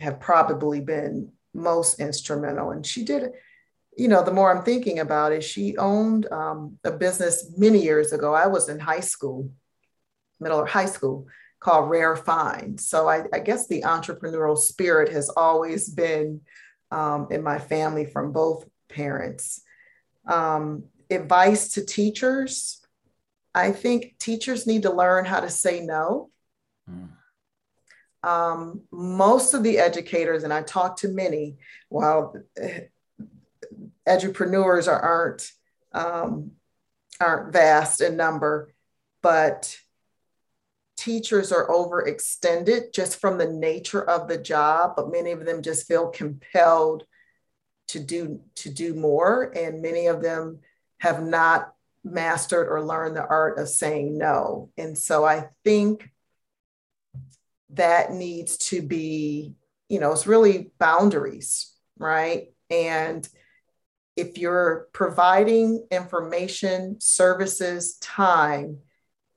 have 0.00 0.20
probably 0.20 0.80
been 0.80 1.32
most 1.54 2.00
instrumental. 2.00 2.70
And 2.70 2.86
she 2.86 3.04
did, 3.04 3.30
you 3.96 4.08
know, 4.08 4.22
the 4.22 4.32
more 4.32 4.54
I'm 4.54 4.64
thinking 4.64 4.98
about 4.98 5.32
it, 5.32 5.44
she 5.44 5.76
owned 5.76 6.30
um, 6.32 6.78
a 6.84 6.90
business 6.90 7.52
many 7.56 7.82
years 7.82 8.12
ago. 8.12 8.34
I 8.34 8.46
was 8.46 8.68
in 8.68 8.78
high 8.78 9.00
school, 9.00 9.50
middle 10.38 10.60
or 10.60 10.66
high 10.66 10.86
school, 10.86 11.26
called 11.58 11.90
Rare 11.90 12.16
Find. 12.16 12.80
So 12.80 13.08
I, 13.08 13.24
I 13.32 13.40
guess 13.40 13.66
the 13.66 13.82
entrepreneurial 13.82 14.56
spirit 14.56 15.10
has 15.12 15.28
always 15.28 15.88
been 15.88 16.40
um, 16.90 17.28
in 17.30 17.42
my 17.42 17.58
family 17.58 18.06
from 18.06 18.32
both 18.32 18.64
parents. 18.88 19.62
Um, 20.26 20.84
advice 21.10 21.72
to 21.72 21.84
teachers 21.84 22.80
I 23.54 23.72
think 23.72 24.16
teachers 24.18 24.66
need 24.66 24.82
to 24.82 24.92
learn 24.92 25.24
how 25.24 25.40
to 25.40 25.50
say 25.50 25.80
no. 25.80 26.30
Mm 26.88 27.08
um, 28.22 28.82
most 28.90 29.54
of 29.54 29.62
the 29.62 29.78
educators, 29.78 30.44
and 30.44 30.52
I 30.52 30.62
talk 30.62 30.98
to 30.98 31.08
many, 31.08 31.56
while 31.88 32.34
entrepreneurs 34.06 34.88
are, 34.88 35.00
aren't 35.00 35.50
um, 35.92 36.52
aren't 37.18 37.52
vast 37.52 38.00
in 38.00 38.16
number, 38.16 38.72
but 39.22 39.76
teachers 40.96 41.50
are 41.50 41.68
overextended 41.68 42.92
just 42.92 43.20
from 43.20 43.38
the 43.38 43.48
nature 43.48 44.02
of 44.02 44.28
the 44.28 44.38
job, 44.38 44.94
but 44.96 45.10
many 45.10 45.30
of 45.32 45.44
them 45.44 45.62
just 45.62 45.88
feel 45.88 46.08
compelled 46.08 47.04
to 47.88 48.00
do 48.00 48.40
to 48.56 48.70
do 48.70 48.94
more, 48.94 49.52
and 49.56 49.82
many 49.82 50.06
of 50.06 50.22
them 50.22 50.60
have 50.98 51.22
not 51.22 51.72
mastered 52.04 52.68
or 52.68 52.82
learned 52.82 53.16
the 53.16 53.26
art 53.26 53.58
of 53.58 53.68
saying 53.68 54.16
no. 54.16 54.70
And 54.76 54.96
so 54.96 55.24
I 55.24 55.48
think 55.64 56.10
that 57.74 58.12
needs 58.12 58.56
to 58.56 58.82
be, 58.82 59.54
you 59.88 60.00
know, 60.00 60.12
it's 60.12 60.26
really 60.26 60.70
boundaries, 60.78 61.72
right? 61.98 62.52
And 62.70 63.28
if 64.16 64.38
you're 64.38 64.88
providing 64.92 65.86
information, 65.90 66.96
services, 67.00 67.96
time 67.98 68.78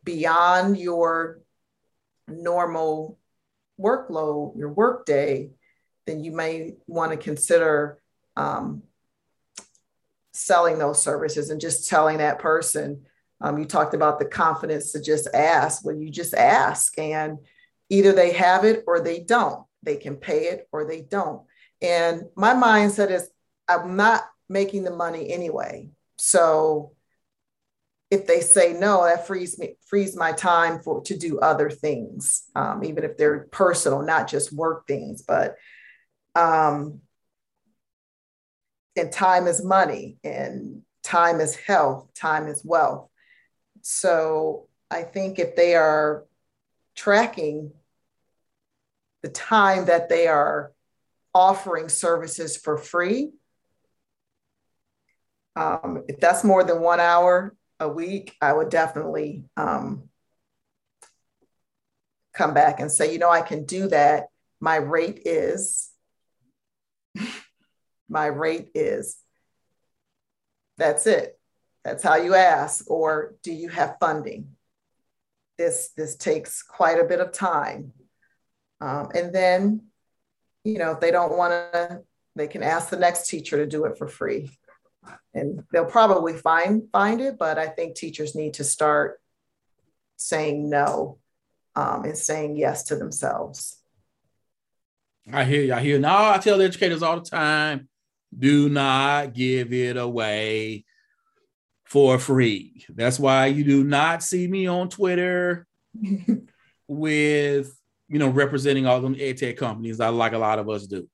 beyond 0.03 0.77
your 0.77 1.39
normal 2.27 3.17
workload, 3.79 4.57
your 4.57 4.71
workday, 4.71 5.51
then 6.05 6.23
you 6.23 6.31
may 6.31 6.73
want 6.87 7.11
to 7.11 7.17
consider 7.17 7.99
um, 8.35 8.83
selling 10.33 10.79
those 10.79 11.01
services 11.01 11.49
and 11.49 11.61
just 11.61 11.89
telling 11.89 12.17
that 12.17 12.39
person. 12.39 13.05
Um, 13.39 13.57
you 13.57 13.65
talked 13.65 13.93
about 13.93 14.19
the 14.19 14.25
confidence 14.25 14.91
to 14.91 15.01
just 15.01 15.27
ask. 15.33 15.85
Well, 15.85 15.95
you 15.95 16.09
just 16.09 16.33
ask, 16.33 16.97
and 16.97 17.39
either 17.93 18.11
they 18.11 18.33
have 18.33 18.65
it 18.65 18.83
or 18.87 18.99
they 19.01 19.19
don't. 19.19 19.63
They 19.83 19.97
can 19.97 20.15
pay 20.15 20.45
it 20.45 20.67
or 20.71 20.85
they 20.85 21.01
don't. 21.01 21.43
And 21.79 22.23
my 22.35 22.53
mindset 22.55 23.11
is 23.11 23.29
I'm 23.67 23.95
not 23.95 24.23
making 24.49 24.83
the 24.83 24.95
money 24.95 25.31
anyway. 25.31 25.89
So 26.17 26.93
if 28.09 28.25
they 28.25 28.41
say 28.41 28.73
no, 28.73 29.03
that 29.03 29.27
frees 29.27 29.59
me 29.59 29.75
frees 29.85 30.15
my 30.15 30.31
time 30.31 30.79
for 30.79 31.03
to 31.03 31.17
do 31.17 31.39
other 31.39 31.69
things, 31.69 32.43
um, 32.55 32.83
even 32.83 33.03
if 33.03 33.15
they're 33.15 33.47
personal, 33.51 34.01
not 34.01 34.27
just 34.27 34.51
work 34.51 34.87
things. 34.87 35.21
But 35.21 35.55
um, 36.35 37.01
and 38.95 39.11
time 39.11 39.45
is 39.47 39.63
money, 39.63 40.17
and 40.23 40.81
time 41.03 41.41
is 41.41 41.55
health, 41.55 42.11
time 42.15 42.47
is 42.47 42.63
wealth. 42.65 43.09
So 43.81 44.67
I 44.89 45.03
think 45.03 45.37
if 45.37 45.55
they 45.55 45.75
are 45.75 46.25
tracking 46.95 47.71
the 49.23 49.29
time 49.29 49.85
that 49.85 50.09
they 50.09 50.27
are 50.27 50.71
offering 51.33 51.89
services 51.89 52.55
for 52.55 52.77
free, 52.77 53.31
um, 55.55 56.03
if 56.07 56.19
that's 56.19 56.43
more 56.43 56.63
than 56.63 56.81
one 56.81 56.99
hour, 56.99 57.55
a 57.79 57.87
week, 57.87 58.35
I 58.41 58.53
would 58.53 58.69
definitely 58.69 59.45
um, 59.57 60.09
come 62.33 62.53
back 62.53 62.79
and 62.79 62.91
say, 62.91 63.11
you 63.11 63.19
know, 63.19 63.29
I 63.29 63.41
can 63.41 63.65
do 63.65 63.87
that. 63.89 64.27
My 64.59 64.77
rate 64.77 65.21
is, 65.25 65.91
my 68.09 68.27
rate 68.27 68.69
is, 68.75 69.17
that's 70.77 71.05
it. 71.07 71.37
That's 71.83 72.03
how 72.03 72.15
you 72.15 72.33
ask. 72.33 72.89
Or 72.89 73.35
do 73.43 73.51
you 73.51 73.69
have 73.69 73.97
funding? 73.99 74.55
This, 75.57 75.89
this 75.95 76.15
takes 76.15 76.63
quite 76.63 76.99
a 76.99 77.03
bit 77.03 77.19
of 77.19 77.31
time. 77.31 77.91
Um, 78.83 79.09
and 79.15 79.33
then, 79.33 79.81
you 80.65 80.77
know, 80.77 80.91
if 80.91 80.99
they 80.99 81.09
don't 81.09 81.37
want 81.37 81.51
to, 81.51 82.01
they 82.35 82.47
can 82.47 82.63
ask 82.63 82.89
the 82.89 82.97
next 82.97 83.29
teacher 83.29 83.55
to 83.57 83.65
do 83.65 83.85
it 83.85 83.97
for 83.97 84.09
free. 84.09 84.49
And 85.33 85.63
they'll 85.71 85.85
probably 85.85 86.33
find 86.33 86.83
find 86.91 87.19
it 87.19 87.37
but 87.37 87.57
i 87.57 87.67
think 87.67 87.95
teachers 87.95 88.35
need 88.35 88.53
to 88.53 88.63
start 88.63 89.19
saying 90.15 90.69
no 90.69 91.17
um, 91.75 92.05
and 92.05 92.17
saying 92.17 92.55
yes 92.55 92.83
to 92.83 92.95
themselves. 92.95 93.77
I 95.31 95.43
hear 95.43 95.61
you 95.61 95.73
i 95.73 95.81
hear 95.81 95.99
now 95.99 96.31
i 96.31 96.37
tell 96.37 96.61
educators 96.61 97.03
all 97.03 97.19
the 97.19 97.29
time 97.29 97.89
do 98.37 98.69
not 98.69 99.33
give 99.33 99.73
it 99.73 99.97
away 99.97 100.85
for 101.83 102.17
free. 102.17 102.85
That's 102.89 103.19
why 103.19 103.47
you 103.47 103.63
do 103.63 103.83
not 103.83 104.23
see 104.23 104.47
me 104.47 104.67
on 104.67 104.87
twitter 104.87 105.67
with 106.87 107.77
you 108.13 108.19
know 108.19 108.29
representing 108.29 108.85
all 108.85 109.01
them 109.01 109.15
ed 109.19 109.37
tech 109.37 109.57
companies 109.57 109.99
i 109.99 110.07
like 110.07 110.33
a 110.33 110.37
lot 110.37 110.59
of 110.59 110.69
us 110.69 110.87
do 110.87 111.07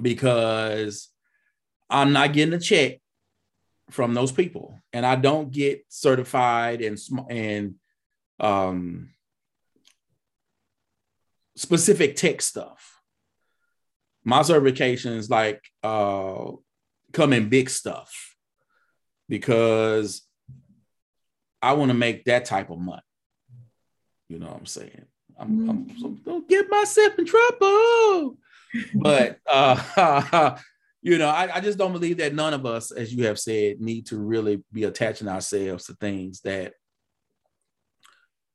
because 0.00 1.08
I'm 1.88 2.12
not 2.12 2.32
getting 2.32 2.54
a 2.54 2.58
check 2.58 3.00
from 3.90 4.14
those 4.14 4.32
people, 4.32 4.80
and 4.92 5.06
I 5.06 5.16
don't 5.16 5.50
get 5.50 5.84
certified 5.88 6.82
and 6.82 6.98
and 7.30 7.74
um, 8.40 9.10
specific 11.56 12.16
tech 12.16 12.42
stuff. 12.42 13.00
My 14.24 14.40
certifications 14.40 15.30
like 15.30 15.62
uh, 15.84 16.50
come 17.12 17.32
in 17.32 17.48
big 17.48 17.70
stuff 17.70 18.34
because 19.28 20.22
I 21.62 21.74
want 21.74 21.90
to 21.90 21.96
make 21.96 22.24
that 22.24 22.44
type 22.44 22.70
of 22.70 22.78
money. 22.78 23.02
You 24.28 24.40
know 24.40 24.48
what 24.48 24.56
I'm 24.56 24.66
saying? 24.66 25.06
I'm, 25.38 25.68
I'm 25.68 25.98
so 25.98 26.16
don't 26.24 26.48
get 26.48 26.68
myself 26.70 27.18
in 27.18 27.26
trouble. 27.26 28.36
but 28.94 29.38
uh, 29.50 30.56
you 31.02 31.18
know, 31.18 31.28
I, 31.28 31.56
I, 31.56 31.60
just 31.60 31.78
don't 31.78 31.92
believe 31.92 32.18
that 32.18 32.34
none 32.34 32.54
of 32.54 32.66
us, 32.66 32.90
as 32.90 33.12
you 33.12 33.26
have 33.26 33.38
said, 33.38 33.80
need 33.80 34.06
to 34.06 34.18
really 34.18 34.62
be 34.72 34.84
attaching 34.84 35.28
ourselves 35.28 35.86
to 35.86 35.94
things 35.94 36.40
that 36.42 36.74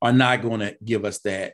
are 0.02 0.14
not 0.14 0.42
going 0.42 0.62
to 0.62 0.76
give 0.84 1.06
us 1.06 1.20
that, 1.20 1.54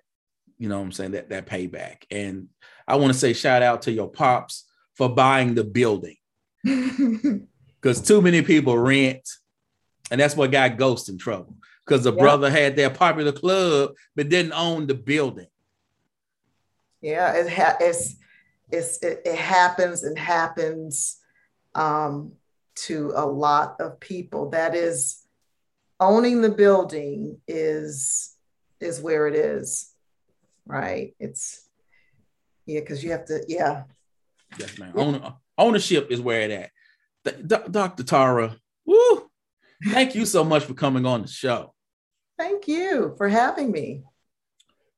you 0.57 0.69
know 0.69 0.81
I'm 0.81 0.91
saying, 0.91 1.11
that 1.11 1.29
that 1.29 1.45
payback. 1.45 2.03
And 2.09 2.47
I 2.87 2.95
want 2.95 3.13
to 3.13 3.19
say 3.19 3.33
shout 3.33 3.61
out 3.61 3.83
to 3.83 3.91
your 3.91 4.09
pops 4.09 4.65
for 4.95 5.09
buying 5.09 5.55
the 5.55 5.63
building. 5.63 6.17
Because 7.79 8.01
too 8.01 8.23
many 8.23 8.41
people 8.41 8.77
rent, 8.77 9.21
and 10.09 10.19
that's 10.19 10.35
what 10.35 10.51
got 10.51 10.77
Ghost 10.77 11.09
in 11.09 11.17
trouble. 11.17 11.55
Because 11.87 12.03
the 12.03 12.11
brother 12.11 12.49
had 12.49 12.75
their 12.75 12.89
popular 12.89 13.31
club, 13.31 13.91
but 14.15 14.27
didn't 14.27 14.51
own 14.51 14.87
the 14.87 14.93
building. 14.93 15.47
Yeah, 17.01 17.33
it 17.33 17.49
ha- 17.49 17.77
it's 17.79 18.17
it's, 18.69 18.97
it, 19.01 19.21
it 19.23 19.37
happens 19.37 20.03
and 20.03 20.19
happens 20.19 21.17
um, 21.75 22.33
to 22.75 23.13
a 23.15 23.25
lot 23.25 23.79
of 23.79 24.01
people. 24.01 24.49
That 24.49 24.75
is 24.75 25.23
owning 25.99 26.41
the 26.41 26.49
building 26.49 27.39
is 27.47 28.35
is 28.81 28.99
where 28.99 29.27
it 29.27 29.35
is, 29.35 29.89
right? 30.65 31.15
It's 31.19 31.69
yeah, 32.65 32.81
because 32.81 33.01
you 33.01 33.11
have 33.11 33.25
to 33.25 33.45
yeah. 33.47 33.83
Yes, 34.59 34.77
man. 34.77 34.91
Own, 34.95 35.33
ownership 35.57 36.11
is 36.11 36.19
where 36.19 36.41
it 36.41 36.51
at. 36.51 37.47
D- 37.47 37.69
Dr. 37.71 38.03
Tara, 38.03 38.57
woo! 38.85 39.29
Thank 39.85 40.15
you 40.15 40.25
so 40.25 40.43
much 40.43 40.63
for 40.63 40.73
coming 40.73 41.05
on 41.05 41.21
the 41.21 41.27
show. 41.27 41.73
Thank 42.37 42.67
you 42.67 43.15
for 43.17 43.27
having 43.27 43.71
me. 43.71 44.03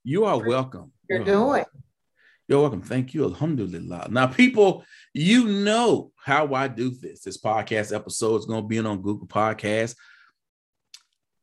You 0.04 0.26
are 0.26 0.38
welcome. 0.38 0.92
You're, 1.10 1.24
doing. 1.24 1.64
You're 2.48 2.62
welcome. 2.62 2.82
Thank 2.82 3.14
you. 3.14 3.24
Alhamdulillah. 3.24 4.08
Now, 4.10 4.28
people, 4.28 4.84
you 5.14 5.48
know 5.48 6.12
how 6.18 6.54
I 6.54 6.68
do 6.68 6.90
this. 6.90 7.22
This 7.22 7.42
podcast 7.42 7.96
episode 7.96 8.38
is 8.38 8.46
going 8.46 8.64
to 8.64 8.68
be 8.68 8.80
on 8.80 9.02
Google 9.02 9.28
Podcasts, 9.28 9.96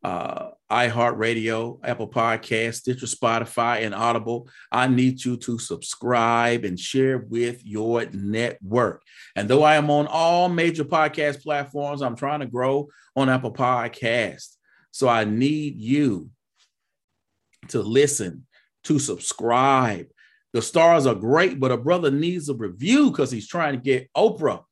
uh, 0.03 0.51
iHeartRadio, 0.71 1.81
Apple 1.83 2.09
Podcasts, 2.09 2.77
Stitcher, 2.77 3.07
Spotify, 3.07 3.85
and 3.85 3.95
Audible. 3.95 4.49
I 4.71 4.89
need 4.89 5.25
you 5.25 5.37
to 5.39 5.59
subscribe 5.59 6.65
and 6.65 6.79
share 6.79 7.19
with 7.19 7.65
your 7.65 8.05
network. 8.13 9.03
And 9.35 9.49
though 9.49 9.63
I 9.63 9.77
am 9.77 9.91
on 9.91 10.07
all 10.09 10.49
major 10.49 10.85
podcast 10.85 11.43
platforms, 11.43 12.03
I'm 12.03 12.17
trying 12.17 12.41
to 12.41 12.47
grow 12.47 12.89
on 13.15 13.31
Apple 13.31 13.53
Podcasts. 13.53 14.56
So 14.97 15.11
I 15.11 15.25
need 15.25 15.79
you 15.79 16.31
to 17.69 17.83
listen, 17.83 18.47
to 18.85 18.99
subscribe, 18.99 20.07
the 20.55 20.63
stars 20.63 21.05
are 21.05 21.15
great, 21.15 21.61
but 21.61 21.71
a 21.71 21.77
brother 21.77 22.11
needs 22.11 22.49
a 22.49 22.55
review 22.55 23.11
because 23.11 23.31
he's 23.31 23.47
trying 23.47 23.75
to 23.75 23.79
get 23.79 24.09
Oprah 24.17 24.63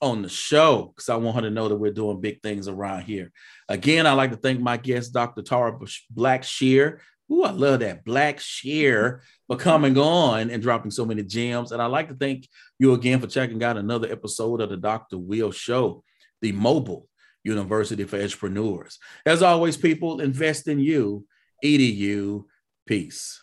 on 0.00 0.22
the 0.22 0.30
show 0.30 0.94
because 0.96 1.10
I 1.10 1.16
want 1.16 1.36
her 1.36 1.42
to 1.42 1.50
know 1.50 1.68
that 1.68 1.76
we're 1.76 1.92
doing 1.92 2.22
big 2.22 2.40
things 2.42 2.68
around 2.68 3.02
here. 3.02 3.30
Again, 3.68 4.06
I'd 4.06 4.14
like 4.14 4.30
to 4.30 4.38
thank 4.38 4.60
my 4.60 4.78
guest, 4.78 5.12
Dr. 5.12 5.42
Tara 5.42 5.78
Black 5.78 6.40
Blackshear. 6.40 7.00
Ooh, 7.30 7.42
I 7.42 7.50
love 7.50 7.80
that 7.80 8.02
Black 8.02 8.38
Blackshear 8.38 9.20
for 9.46 9.58
coming 9.58 9.98
on 9.98 10.48
and 10.48 10.62
dropping 10.62 10.90
so 10.90 11.04
many 11.04 11.22
gems. 11.22 11.72
And 11.72 11.82
I'd 11.82 11.88
like 11.88 12.08
to 12.08 12.14
thank 12.14 12.48
you 12.78 12.94
again 12.94 13.20
for 13.20 13.26
checking 13.26 13.62
out 13.62 13.76
another 13.76 14.10
episode 14.10 14.62
of 14.62 14.70
the 14.70 14.78
Dr. 14.78 15.18
Will 15.18 15.52
Show, 15.52 16.02
the 16.40 16.52
mobile 16.52 17.10
university 17.46 18.04
for 18.04 18.20
entrepreneurs. 18.20 18.98
As 19.24 19.42
always, 19.42 19.76
people, 19.76 20.20
invest 20.20 20.68
in 20.68 20.78
you. 20.78 21.24
EDU. 21.64 22.44
Peace. 22.86 23.34